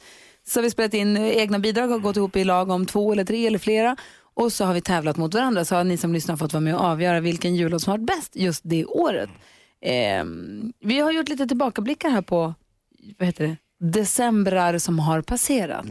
Så 0.53 0.59
har 0.61 0.63
vi 0.63 0.71
spelat 0.71 0.95
in 0.95 1.17
egna 1.17 1.59
bidrag 1.59 1.91
och 1.91 2.03
gått 2.03 2.17
ihop 2.17 2.37
i 2.37 2.45
lag 2.45 2.71
om 2.71 2.87
två 2.87 3.13
eller 3.13 3.25
tre 3.25 3.47
eller 3.47 3.59
flera. 3.59 3.97
Och 4.35 4.53
så 4.53 4.65
har 4.65 4.75
vi 4.75 4.81
tävlat 4.81 5.17
mot 5.17 5.35
varandra 5.35 5.65
så 5.65 5.75
har 5.75 5.85
ni 5.85 5.97
som 5.97 6.13
lyssnar 6.13 6.37
fått 6.37 6.53
vara 6.53 6.61
med 6.61 6.75
och 6.75 6.81
avgöra 6.81 7.21
vilken 7.21 7.57
jullåt 7.57 7.83
som 7.83 7.91
har 7.91 7.99
varit 7.99 8.07
bäst 8.07 8.37
just 8.37 8.61
det 8.65 8.85
året. 8.85 9.31
Ehm, 9.83 10.73
vi 10.81 10.99
har 11.01 11.13
gjort 11.13 11.29
lite 11.29 11.47
tillbakablickar 11.47 12.11
här 12.11 12.23
på 12.23 12.55
vad 13.19 13.27
heter 13.27 13.47
det? 13.47 13.57
decembrar 13.91 14.79
som 14.79 14.99
har 14.99 15.23
passerat. 15.23 15.87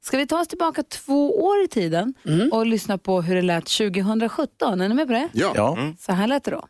Ska 0.00 0.16
vi 0.16 0.26
ta 0.26 0.40
oss 0.40 0.48
tillbaka 0.48 0.82
två 0.82 1.44
år 1.44 1.64
i 1.64 1.68
tiden 1.68 2.14
och 2.52 2.66
lyssna 2.66 2.98
på 2.98 3.22
hur 3.22 3.34
det 3.34 3.42
lät 3.42 3.66
2017? 3.66 4.80
Är 4.80 4.88
ni 4.88 4.94
med 4.94 5.06
på 5.06 5.12
det? 5.12 5.28
Ja. 5.32 5.52
Ja. 5.56 5.78
Så 5.98 6.12
här 6.12 6.26
lät 6.26 6.44
det 6.44 6.50
då. 6.50 6.64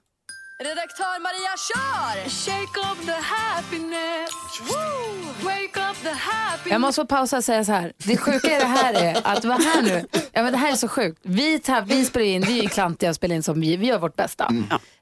Redaktör 0.62 1.20
Maria, 1.22 1.50
kör! 1.68 2.28
Shake 2.28 2.80
up 2.92 3.06
the 3.06 3.12
happiness 3.22 4.30
Woo! 4.60 5.44
Wake 5.48 5.90
up 5.90 5.96
the 6.02 6.08
happiness 6.10 6.70
Jag 6.72 6.80
måste 6.80 7.02
få 7.02 7.06
pausa 7.06 7.36
och 7.36 7.44
säga 7.44 7.64
så 7.64 7.72
här. 7.72 7.92
Det 7.98 8.16
sjuka 8.16 8.56
i 8.56 8.58
det 8.60 8.66
här 8.66 8.94
är 8.94 9.26
att, 9.26 9.44
vad 9.44 9.62
här 9.62 9.82
nu? 9.82 10.06
Ja, 10.32 10.42
men 10.42 10.52
det 10.52 10.58
här 10.58 10.72
är 10.72 10.76
så 10.76 10.88
sjukt. 10.88 11.20
Vi, 11.22 11.58
tab- 11.58 11.86
vi 11.86 12.04
spelar 12.04 12.26
in, 12.26 12.42
vi 12.42 12.58
är 12.58 12.62
ju 12.62 12.68
klantiga 12.68 13.10
och 13.10 13.16
spelar 13.16 13.36
in 13.36 13.42
som 13.42 13.60
vi, 13.60 13.76
vi 13.76 13.86
gör 13.86 13.98
vårt 13.98 14.16
bästa. 14.16 14.52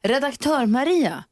Redaktör 0.02 0.66
Maria, 0.66 1.24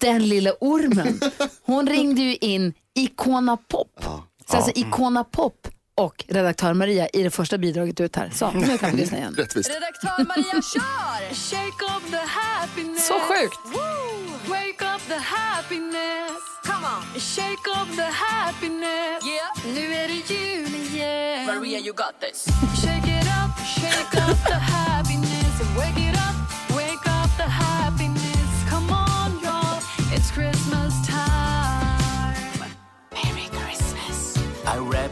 den 0.00 0.28
lilla 0.28 0.52
ormen, 0.60 1.20
hon 1.62 1.86
ringde 1.86 2.22
ju 2.22 2.36
in 2.36 2.74
Icona 2.94 3.56
Pop. 3.56 4.04
Så 4.50 4.56
alltså 4.56 4.72
Icona 4.74 5.24
Pop 5.24 5.68
och 5.98 6.24
redaktör 6.28 6.74
Maria 6.74 7.08
i 7.08 7.22
det 7.22 7.30
första 7.30 7.58
bidraget 7.58 8.00
ut 8.00 8.16
här. 8.16 8.30
Så, 8.34 8.50
nu 8.50 8.78
kan 8.78 8.90
vi 8.90 8.96
lyssna 8.96 9.18
igen. 9.18 9.34
Rättvist. 9.38 9.70
Redaktör 9.70 10.24
Maria, 10.24 10.62
kör! 10.62 11.34
Shake 11.34 11.84
up 11.96 12.10
the 12.10 12.26
happiness 12.26 13.06
Så 13.06 13.14
sjukt. 13.20 13.58
Woo! 13.64 14.28
Wake 14.50 14.84
up 14.94 15.02
the 15.08 15.18
happiness 15.18 16.38
Come 16.64 16.84
on! 16.86 17.20
Shake 17.20 17.66
up 17.80 17.96
the 17.96 18.10
happiness 18.26 19.24
Yeah! 19.24 19.74
Nu 19.74 19.94
är 19.94 20.08
det 20.08 20.34
jul 20.34 20.74
igen 20.74 21.46
Maria, 21.46 21.78
you 21.78 21.92
got 21.92 22.20
this 22.20 22.46
Shake 22.82 23.08
it 23.20 23.26
up, 23.26 23.66
shake 23.66 24.30
up 24.30 24.38
the 24.46 24.54
happiness 24.54 25.54
wake 25.76 26.00
it 26.08 26.14
up, 26.14 26.17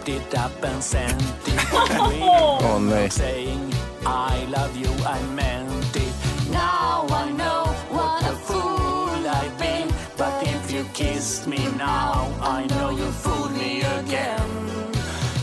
I 0.06 0.12
wrapped 0.12 0.32
it 0.32 0.38
up 0.38 0.64
and 0.64 0.82
sent 0.82 1.22
it. 1.46 1.72
Åh 2.62 2.80
nej. 2.80 3.10
Saying 3.10 3.72
I 4.04 4.46
love 4.46 4.76
you, 4.76 4.90
I 5.04 5.20
meant 5.34 5.96
it. 5.96 6.14
Now 6.50 7.06
I 7.10 7.30
know 7.32 7.64
what 7.90 8.22
a 8.22 8.36
fool 8.36 9.26
I've 9.26 9.58
been. 9.58 9.88
But 10.16 10.42
if 10.42 10.70
you 10.70 10.84
kissed 10.94 11.46
me 11.46 11.68
now, 11.78 12.28
I 12.40 12.66
know 12.66 12.90
you 12.90 13.10
fooled 13.12 13.52
me 13.52 13.82
again. 13.82 14.50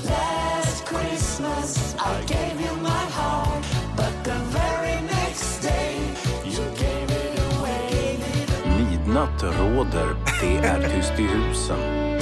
Last 0.06 0.86
Christmas 0.86 1.96
I 2.00 2.22
gave 2.26 2.62
you 2.62 2.76
my 2.82 3.06
heart, 3.12 3.66
but 3.96 4.14
the 4.24 4.40
very 4.60 5.02
next 5.02 5.62
day 5.62 5.98
you 6.46 6.64
gave 6.78 7.10
it 7.12 7.40
away. 7.58 8.18
Midnatt 8.66 9.44
råder, 9.44 10.16
det 10.42 10.68
är 10.68 10.90
tyst 10.90 11.20
i 11.20 11.24
husen. 11.24 12.13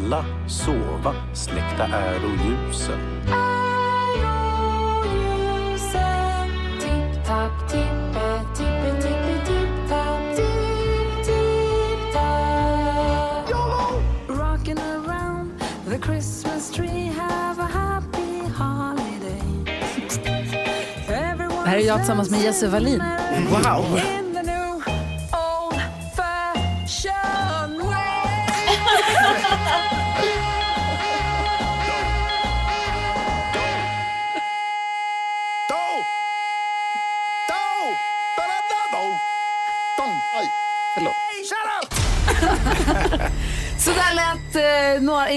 Alla 0.00 0.24
sova, 0.48 1.14
släckta 1.34 1.84
är 1.84 2.16
och 2.24 2.46
ljusen. 2.46 2.98
Rocking 14.28 14.78
around 14.78 15.50
the 15.88 15.98
Christmas 15.98 16.70
tree 16.70 17.12
have 17.18 17.58
a 17.58 17.68
happy 17.72 18.42
holiday 18.56 19.76
Det 21.06 21.70
här 21.70 21.76
är 21.76 21.86
jag 21.86 21.98
tillsammans 21.98 22.30
med 22.30 22.40
Jesse 22.40 22.68
Wallin. 22.68 23.02
Wow! 23.50 24.19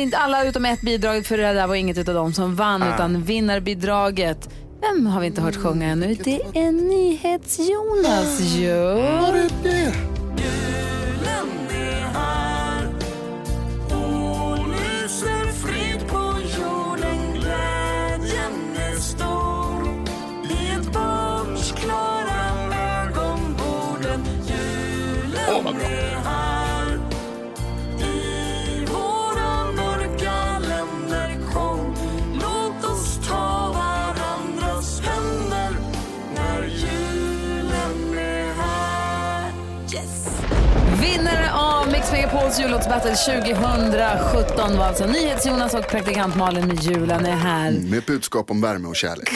Inte 0.03 0.17
alla 0.17 0.45
utom 0.45 0.65
ett 0.65 0.81
bidrag 0.81 1.25
för 1.25 1.37
det 1.37 1.53
där 1.53 1.67
var 1.67 1.75
inget 1.75 2.07
av 2.07 2.15
dem 2.15 2.33
som 2.33 2.55
vann 2.55 2.83
utan 2.93 3.23
vinnarbidraget. 3.23 4.49
Vem 4.81 5.05
har 5.05 5.21
vi 5.21 5.27
inte 5.27 5.41
hört 5.41 5.55
sjunga 5.55 5.87
ännu? 5.87 6.15
Det 6.23 6.41
är 6.53 6.71
NyhetsJonas 6.71 8.41
ju. 8.41 8.93
Åh, 8.93 10.12
Megapols 42.33 42.59
jullåtsbattle 42.59 43.15
2017 43.15 44.77
var 44.77 44.85
alltså 44.85 45.05
NyhetsJonas 45.05 45.73
och 45.73 45.87
praktikant 45.87 46.35
Malin 46.35 46.67
med 46.67 46.83
julen 46.83 47.25
är 47.25 47.35
här. 47.35 47.71
Med 47.71 47.99
ett 47.99 48.05
budskap 48.05 48.51
om 48.51 48.61
värme 48.61 48.87
och 48.87 48.95
kärlek. 48.95 49.29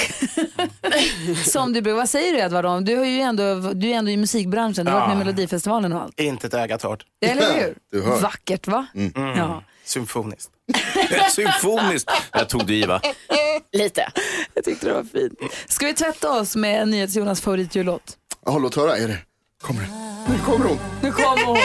Som 1.45 1.73
du 1.73 1.81
brukar, 1.81 1.95
vad 1.97 2.09
säger 2.09 2.33
du 2.33 2.39
Edvard? 2.39 2.65
om- 2.65 2.85
Du, 2.85 2.95
har 2.97 3.05
ju 3.05 3.19
ändå, 3.19 3.55
du 3.73 3.87
är 3.89 3.93
ändå 3.93 4.11
i 4.11 4.17
musikbranschen, 4.17 4.85
du 4.85 4.91
har 4.91 4.99
varit 4.99 5.09
med 5.09 5.15
i 5.15 5.25
Melodifestivalen 5.25 5.93
och 5.93 6.01
allt. 6.01 6.19
Inte 6.19 6.47
ett 6.47 6.53
öga 6.53 6.77
torrt. 6.77 7.03
Eller 7.25 7.53
hur? 7.53 7.75
Du 7.91 8.01
hör. 8.03 8.19
Vackert 8.21 8.67
va? 8.67 8.85
Ja. 9.37 9.63
Symfoniskt. 9.85 10.49
Symfoniskt. 11.31 12.11
Jag 12.31 12.49
tog 12.49 12.65
det 12.65 12.73
i 12.75 12.85
va? 12.85 13.01
Lite. 13.73 14.11
Jag 14.53 14.63
tyckte 14.65 14.85
det 14.87 14.93
var 14.93 15.03
fint. 15.03 15.33
Ska 15.67 15.85
vi 15.85 15.93
tvätta 15.93 16.31
oss 16.39 16.55
med 16.55 16.87
NyhetsJonas 16.87 17.41
favoritjullåt? 17.41 18.17
Jaha, 18.45 18.57
låt 18.57 18.75
höra. 18.75 18.97
Är 18.97 19.07
det? 19.07 19.17
Kommer 19.61 19.81
det? 19.81 19.87
Nu 20.33 20.39
kommer 20.45 20.65
hon. 20.65 20.77
Nu 21.01 21.11
kommer 21.11 21.45
hon. 21.45 21.57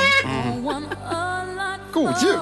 God 1.92 2.14
jul! 2.22 2.38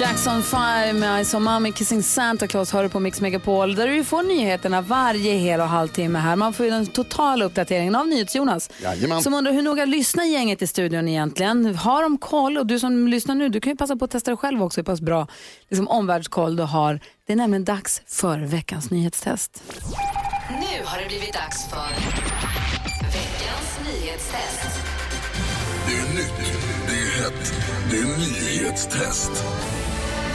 Jackson 0.00 0.42
5 0.42 0.98
med 0.98 1.20
I 1.20 1.24
saw 1.24 1.52
mommy 1.52 1.72
kissing 1.72 2.02
Santa 2.02 2.46
Claus 2.46 2.72
hör 2.72 2.82
du 2.82 2.88
på 2.88 3.00
Mix 3.00 3.20
Megapol 3.20 3.74
där 3.74 3.88
du 3.88 4.04
får 4.04 4.22
nyheterna 4.22 4.80
varje 4.80 5.34
hel 5.34 5.60
och 5.60 5.68
halvtimme 5.68 6.18
här. 6.18 6.36
Man 6.36 6.52
får 6.52 6.66
ju 6.66 6.72
den 6.72 6.86
totala 6.86 7.44
uppdateringen 7.44 7.94
av 7.94 8.08
NyhetsJonas. 8.08 8.70
Jajamän. 8.82 9.22
Som 9.22 9.34
undrar 9.34 9.52
hur 9.52 9.62
noga 9.62 9.84
lyssnar 9.84 10.24
gänget 10.24 10.62
i 10.62 10.66
studion 10.66 11.08
egentligen? 11.08 11.74
Har 11.76 12.02
de 12.02 12.18
koll? 12.18 12.58
Och 12.58 12.66
du 12.66 12.78
som 12.78 13.08
lyssnar 13.08 13.34
nu, 13.34 13.48
du 13.48 13.60
kan 13.60 13.72
ju 13.72 13.76
passa 13.76 13.96
på 13.96 14.04
att 14.04 14.10
testa 14.10 14.30
det 14.30 14.36
själv 14.36 14.62
också 14.62 14.80
hur 14.80 14.84
pass 14.84 15.00
bra 15.00 15.26
liksom, 15.68 15.88
omvärldskoll 15.88 16.56
du 16.56 16.62
har. 16.62 17.00
Det 17.26 17.32
är 17.32 17.36
nämligen 17.36 17.64
dags 17.64 18.02
för 18.06 18.38
veckans 18.38 18.90
nyhetstest. 18.90 19.62
Nu 20.50 20.84
har 20.84 21.00
det 21.00 21.06
blivit 21.06 21.32
dags 21.32 21.70
för 21.70 22.33
det 27.44 27.56
är 27.56 27.60
hett, 27.60 27.90
det 27.90 27.96
är 27.96 28.60
nyhetstest. 28.60 29.44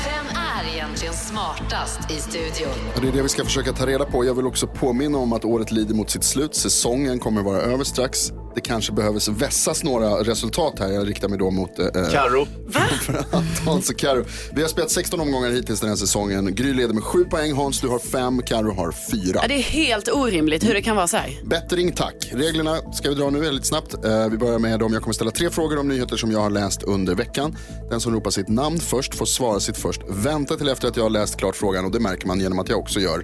Vem 0.06 0.38
är 0.38 0.74
egentligen 0.74 1.13
smartast 1.13 2.12
i 2.12 2.13
studion? 2.13 2.74
Och 2.95 3.02
det 3.02 3.08
är 3.08 3.12
det 3.12 3.22
vi 3.22 3.30
ska 3.30 3.45
försöka 3.45 3.74
ta 3.74 3.86
reda 3.86 4.06
på. 4.06 4.26
Jag 4.26 4.34
vill 4.34 4.45
också 4.48 4.67
påminna 4.67 5.17
om 5.17 5.34
att 5.34 5.45
året 5.45 5.72
lider 5.72 5.95
mot 5.95 6.10
sitt 6.10 6.24
slut. 6.24 6.56
Säsongen 6.56 7.19
kommer 7.19 7.41
vara 7.41 7.62
över 7.62 7.84
strax. 7.84 8.32
Det 8.60 8.63
kanske 8.63 8.91
behöver 8.93 9.32
vässas 9.32 9.84
några 9.84 10.24
resultat 10.24 10.80
här. 10.80 10.89
Jag 10.89 11.10
riktar 11.10 11.30
mig 11.30 11.39
då 11.39 11.52
mot... 11.52 11.80
Eh, 11.80 11.86
Karo. 12.12 12.48
framförallt 12.72 13.60
Hans 13.65 13.89
och 13.89 13.98
Karo. 13.98 14.26
Vi 14.54 14.62
har 14.62 14.69
spelat 14.69 14.91
16 14.91 15.19
omgångar 15.19 15.50
hittills 15.50 15.80
den 15.80 15.89
här 15.89 15.95
säsongen. 15.95 16.56
Gry 16.56 16.74
leder 16.74 16.93
med 16.93 17.04
7 17.04 17.26
poäng, 17.26 17.54
Hans 17.54 17.82
du 17.82 17.88
har 17.88 18.00
5, 18.00 18.41
Karo 18.41 18.74
har 18.74 18.91
4. 18.91 19.39
Ja, 19.41 19.48
det 19.48 19.54
är 19.54 19.62
helt 19.62 20.10
orimligt 20.10 20.63
hur 20.63 20.74
det 20.74 20.82
kan 20.82 20.95
vara 20.95 21.08
så 21.08 21.17
här. 21.17 21.39
Bättring 21.43 21.91
tack. 21.91 22.30
Reglerna 22.32 22.93
ska 22.93 23.10
vi 23.10 23.15
dra 23.15 23.30
nu 23.30 23.39
väldigt 23.39 23.65
snabbt. 23.65 23.93
Eh, 24.06 24.30
vi 24.30 24.38
börjar 24.38 24.60
med 24.60 24.80
dem. 24.80 24.93
Jag 24.93 25.02
kommer 25.02 25.13
ställa 25.13 25.32
tre 25.32 25.50
frågor 25.50 25.80
om 25.80 25.88
nyheter 25.88 26.17
som 26.17 26.32
jag 26.32 26.39
har 26.39 26.50
läst 26.50 26.84
under 26.84 27.15
veckan. 27.15 27.58
Den 27.89 28.02
som 28.02 28.13
ropar 28.13 28.32
sitt 28.32 28.48
namn 28.48 28.80
först 28.80 29.15
får 29.15 29.26
svara 29.26 29.60
sitt 29.60 29.78
först. 29.78 30.02
Vänta 30.10 30.56
till 30.56 30.69
efter 30.69 30.88
att 30.88 30.95
jag 30.98 31.04
har 31.04 31.10
läst 31.10 31.38
klart 31.38 31.56
frågan 31.56 31.86
och 31.86 31.91
det 31.91 32.00
märker 32.00 32.28
man 32.28 32.39
genom 32.39 32.60
att 32.60 32.69
jag 32.69 32.80
också 32.80 33.00
gör 33.00 33.24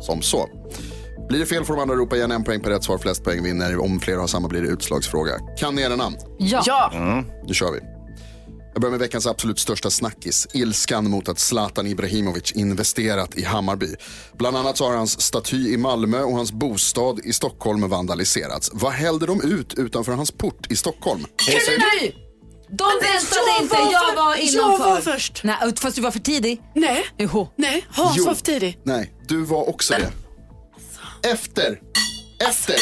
som 0.00 0.22
så. 0.22 0.48
Blir 1.28 1.38
det 1.38 1.46
fel 1.46 1.64
får 1.64 1.74
de 1.74 1.82
andra 1.82 1.94
ropa 1.94 2.16
igen 2.16 2.30
en 2.30 2.44
poäng 2.44 2.60
per 2.60 2.70
rätt 2.70 2.84
svar. 2.84 2.98
Flest 2.98 3.24
poäng 3.24 3.42
vinner. 3.42 3.78
Om 3.78 4.00
flera 4.00 4.20
har 4.20 4.26
samma 4.26 4.48
blir 4.48 4.62
det 4.62 4.68
utslagsfråga. 4.68 5.32
Kan 5.58 5.74
ni 5.74 5.82
era 5.82 5.96
namn? 5.96 6.16
Ja. 6.38 6.62
Ja, 6.66 6.90
Nu 7.46 7.54
kör 7.54 7.72
vi. 7.72 7.78
Jag 8.72 8.80
börjar 8.82 8.90
med 8.90 9.00
veckans 9.00 9.26
absolut 9.26 9.58
största 9.58 9.90
snackis. 9.90 10.46
Ilskan 10.54 11.10
mot 11.10 11.28
att 11.28 11.38
Zlatan 11.38 11.86
Ibrahimovic 11.86 12.52
investerat 12.52 13.34
i 13.36 13.44
Hammarby. 13.44 13.94
Bland 14.38 14.56
annat 14.56 14.76
så 14.76 14.86
har 14.88 14.96
hans 14.96 15.20
staty 15.20 15.72
i 15.72 15.76
Malmö 15.76 16.20
och 16.22 16.32
hans 16.36 16.52
bostad 16.52 17.20
i 17.24 17.32
Stockholm 17.32 17.88
vandaliserats. 17.88 18.70
Vad 18.72 18.92
hällde 18.92 19.26
de 19.26 19.40
ut 19.42 19.74
utanför 19.74 20.12
hans 20.12 20.30
port 20.32 20.66
i 20.72 20.76
Stockholm? 20.76 21.24
Gry! 21.46 22.12
De 22.70 22.84
väntade 22.84 23.50
jag 23.56 23.62
inte, 23.62 23.74
var 23.76 23.92
jag 23.92 24.08
för- 24.08 24.16
var 24.16 24.36
jag 24.36 24.40
innanför. 24.44 24.84
var 24.90 25.00
först. 25.00 25.40
Nej, 25.44 25.56
fast 25.80 25.96
du 25.96 26.02
var 26.02 26.10
för 26.10 26.18
tidig. 26.18 26.60
nej, 26.74 27.04
Jo. 27.18 27.48
nej, 27.56 27.86
Hans 27.90 28.16
Jo. 28.16 28.24
var 28.24 28.34
för 28.34 28.44
tidig. 28.44 28.78
Nej, 28.84 29.12
du 29.28 29.42
var 29.44 29.68
också 29.68 29.94
det. 29.94 30.10
Efter. 31.22 31.80
Efter. 32.48 32.76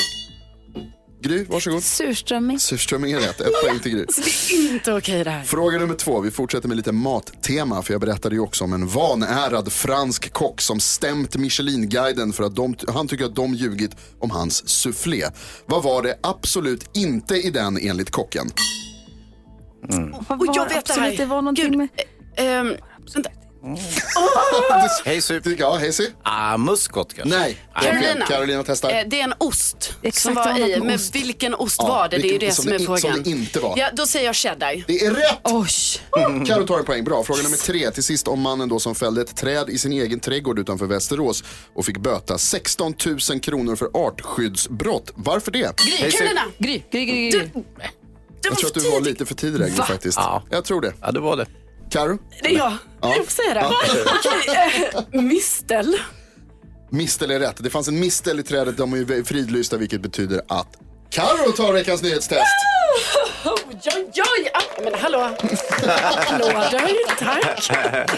Gry, 1.22 1.44
varsågod. 1.44 1.82
Surströmming. 1.82 2.58
Surströmming 2.58 3.12
är 3.12 3.20
rätt. 3.20 3.40
Ett 3.40 3.62
poäng 3.64 3.78
till 3.78 3.92
Gry. 3.92 4.04
Det 4.48 4.54
är 4.56 4.72
inte 4.72 4.92
okej 4.92 5.24
det 5.24 5.30
här. 5.30 5.42
Fråga 5.42 5.78
nummer 5.78 5.94
två. 5.94 6.20
Vi 6.20 6.30
fortsätter 6.30 6.68
med 6.68 6.76
lite 6.76 6.92
mattema. 6.92 7.82
För 7.82 7.94
jag 7.94 8.00
berättade 8.00 8.34
ju 8.34 8.40
också 8.40 8.64
om 8.64 8.72
en 8.72 8.88
vanärad 8.88 9.72
fransk 9.72 10.32
kock 10.32 10.60
som 10.60 10.80
stämt 10.80 11.36
Michelin-guiden 11.36 12.32
för 12.32 12.44
att 12.44 12.56
de, 12.56 12.76
han 12.88 13.08
tycker 13.08 13.24
att 13.24 13.34
de 13.34 13.54
ljugit 13.54 13.96
om 14.20 14.30
hans 14.30 14.68
soufflé. 14.68 15.24
Vad 15.66 15.82
var 15.82 16.02
det 16.02 16.18
absolut 16.22 16.96
inte 16.96 17.34
i 17.34 17.50
den 17.50 17.78
enligt 17.78 18.10
kocken? 18.10 18.50
Vad 20.28 20.40
Och 20.40 20.56
jag 20.56 20.68
vet 20.68 20.86
det 20.86 20.92
här. 20.92 21.16
Det 21.16 21.26
var 21.26 21.42
någonting 21.42 21.64
Gud, 21.64 21.76
med... 21.76 21.88
Ehm, 22.36 22.74
vänta. 23.14 23.30
Hej 25.04 25.20
Super. 25.22 25.56
Ja, 25.58 25.78
Hazy? 25.78 26.08
Ah, 26.22 26.56
muskot 26.56 27.14
kanske? 27.14 27.38
Nej. 27.38 27.56
det 27.82 27.88
är 27.88 27.92
fel. 27.92 28.02
Carolina. 28.02 28.26
Carolina 28.26 28.62
testar. 28.66 28.90
Eh, 28.90 29.02
Det 29.06 29.20
är 29.20 29.24
en 29.24 29.34
ost 29.38 29.92
Exakt 30.02 30.22
som 30.22 30.34
var 30.34 30.58
i. 30.68 30.80
Men 30.80 30.94
ost. 30.94 31.14
vilken 31.14 31.54
ost 31.54 31.76
Ja, 31.78 31.88
var 31.88 32.08
det? 32.08 32.16
Det 32.16 32.22
är 32.22 32.24
ju 32.24 32.30
vilken- 32.30 32.48
det 32.48 32.54
som 32.54 32.62
som 32.64 32.72
är 32.72 32.78
det 32.78 32.80
in- 32.82 32.86
som 32.86 32.98
frågan. 32.98 33.22
det 33.22 33.30
inte 33.30 33.60
var. 33.60 33.74
Ja, 33.78 33.88
då 33.92 34.06
säger 34.06 34.26
jag 34.26 34.34
cheddar. 34.34 34.84
Det 34.86 35.04
är 35.06 35.10
rätt! 35.10 35.38
Oj. 35.44 35.66
Carro 36.46 36.66
tar 36.66 36.78
en 36.78 36.84
poäng. 36.84 37.04
Bra. 37.04 37.24
Fråga 37.24 37.42
nummer 37.42 37.56
tre. 37.56 37.90
Till 37.90 38.04
sist 38.04 38.28
om 38.28 38.40
mannen 38.40 38.68
då 38.68 38.78
som 38.80 38.94
fällde 38.94 39.20
ett 39.20 39.36
träd 39.36 39.68
i 39.70 39.78
sin 39.78 39.92
egen 39.92 40.20
trädgård 40.20 40.58
utanför 40.58 40.86
Västerås 40.86 41.44
och 41.74 41.84
fick 41.84 41.98
böta 41.98 42.38
16 42.38 42.94
000 43.30 43.40
kronor 43.40 43.76
för 43.76 43.88
artskyddsbrott. 43.94 45.12
Varför 45.14 45.50
det? 45.50 45.76
Gry, 46.00 46.10
Carolina. 46.10 46.40
Gry, 46.58 46.82
gry, 46.90 47.04
gry, 47.04 47.30
Du, 47.30 47.38
gry. 47.38 47.48
det 47.48 47.52
Jag 48.42 48.58
tror 48.58 48.66
att 48.68 48.72
för 48.74 48.80
du 48.80 48.90
var 48.90 48.98
tidigt. 48.98 49.12
lite 49.12 49.26
för 49.26 49.34
tidig 49.34 49.60
Gry, 49.60 49.70
faktiskt. 49.70 50.18
Ja. 50.18 50.42
Jag 50.50 50.64
tror 50.64 50.80
det. 50.80 50.92
Ja, 51.00 51.12
det 51.12 51.20
var 51.20 51.36
det. 51.36 51.46
Carro? 51.90 52.18
Det 52.42 52.48
är 52.48 52.58
jag. 52.58 52.72
Jag 53.00 53.14
får 53.24 53.30
säga 53.32 53.54
det. 53.54 53.66
Okej, 53.66 54.90
eh, 55.12 55.20
mistel. 55.22 55.96
Mistel 56.90 57.30
är 57.30 57.40
rätt. 57.40 57.56
Det 57.58 57.70
fanns 57.70 57.88
en 57.88 58.00
mistel 58.00 58.40
i 58.40 58.42
trädet. 58.42 58.76
De 58.76 58.92
är 58.92 58.96
ju 58.96 59.24
fridlysta 59.24 59.76
vilket 59.76 60.00
betyder 60.00 60.40
att 60.48 60.68
Carro 61.10 61.52
tar 61.52 61.72
veckans 61.72 62.02
nyhetstest. 62.02 62.42
Oj, 63.44 63.52
oj, 63.96 64.06
oj. 64.16 64.50
Ah, 64.54 64.80
Men 64.84 64.94
hallå. 64.94 65.20
Applåder, 65.20 67.16
tack. 67.18 67.70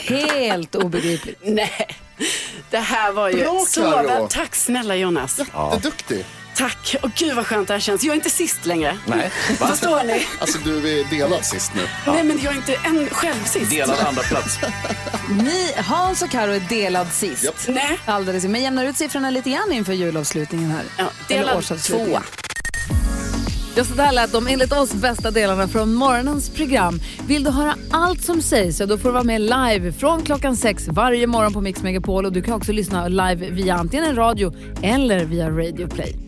Helt 0.02 0.74
obegripligt. 0.74 1.38
Nej, 1.42 1.88
det 2.70 2.78
här 2.78 3.12
var 3.12 3.28
ju 3.28 3.36
Bra, 3.44 3.64
så 3.68 3.80
Karo. 3.82 4.06
väl. 4.08 4.28
Tack 4.28 4.54
snälla 4.54 4.96
Jonas. 4.96 5.38
Jätteduktig. 5.38 6.24
Tack. 6.58 6.96
Och 7.02 7.10
gud 7.10 7.36
vad 7.36 7.46
skönt 7.46 7.68
det 7.68 7.74
här 7.74 7.80
känns. 7.80 8.04
Jag 8.04 8.12
är 8.12 8.16
inte 8.16 8.30
sist 8.30 8.66
längre. 8.66 8.98
Nej. 9.06 9.30
Förstår 9.58 10.04
ni? 10.04 10.26
Alltså 10.38 10.58
du 10.64 11.00
är 11.00 11.10
delad 11.10 11.44
sist 11.44 11.72
nu. 11.74 11.82
Nej, 12.06 12.24
men 12.24 12.38
jag 12.42 12.52
är 12.52 12.56
inte 12.56 12.74
en 12.74 13.08
själv 13.10 13.44
sist. 13.44 13.70
Delad 13.70 13.98
andra 14.08 14.22
plats. 14.22 14.58
Ni, 15.42 15.72
Hans 15.76 16.22
och 16.22 16.30
Karo 16.30 16.50
är 16.50 16.60
delad 16.60 17.12
sist. 17.12 17.44
Japp. 17.44 17.54
Nej. 17.68 17.98
Alldeles, 18.04 18.44
men 18.44 18.62
jämnar 18.62 18.84
ut 18.84 18.96
siffrorna 18.96 19.30
lite 19.30 19.50
grann 19.50 19.72
inför 19.72 19.92
julavslutningen 19.92 20.70
här. 20.70 20.82
Ja, 20.96 21.04
delad 21.28 21.64
tvåa. 21.64 22.22
Ja, 23.76 23.84
så 23.84 23.94
där 23.94 24.12
lät 24.12 24.32
de 24.32 24.46
enligt 24.46 24.72
oss 24.72 24.92
bästa 24.92 25.30
delarna 25.30 25.68
från 25.68 25.94
morgonens 25.94 26.50
program. 26.50 27.00
Vill 27.26 27.44
du 27.44 27.50
höra 27.50 27.74
allt 27.90 28.24
som 28.24 28.42
sägs 28.42 28.76
så 28.76 28.86
då 28.86 28.98
får 28.98 29.08
du 29.08 29.12
vara 29.12 29.24
med 29.24 29.40
live 29.40 29.92
från 29.92 30.22
klockan 30.22 30.56
sex 30.56 30.88
varje 30.88 31.26
morgon 31.26 31.52
på 31.52 31.60
Mix 31.60 31.82
Megapol. 31.82 32.26
Och 32.26 32.32
du 32.32 32.42
kan 32.42 32.54
också 32.54 32.72
lyssna 32.72 33.08
live 33.08 33.50
via 33.50 33.74
antingen 33.74 34.16
radio 34.16 34.54
eller 34.82 35.24
via 35.24 35.50
Radio 35.50 35.88
Play. 35.88 36.27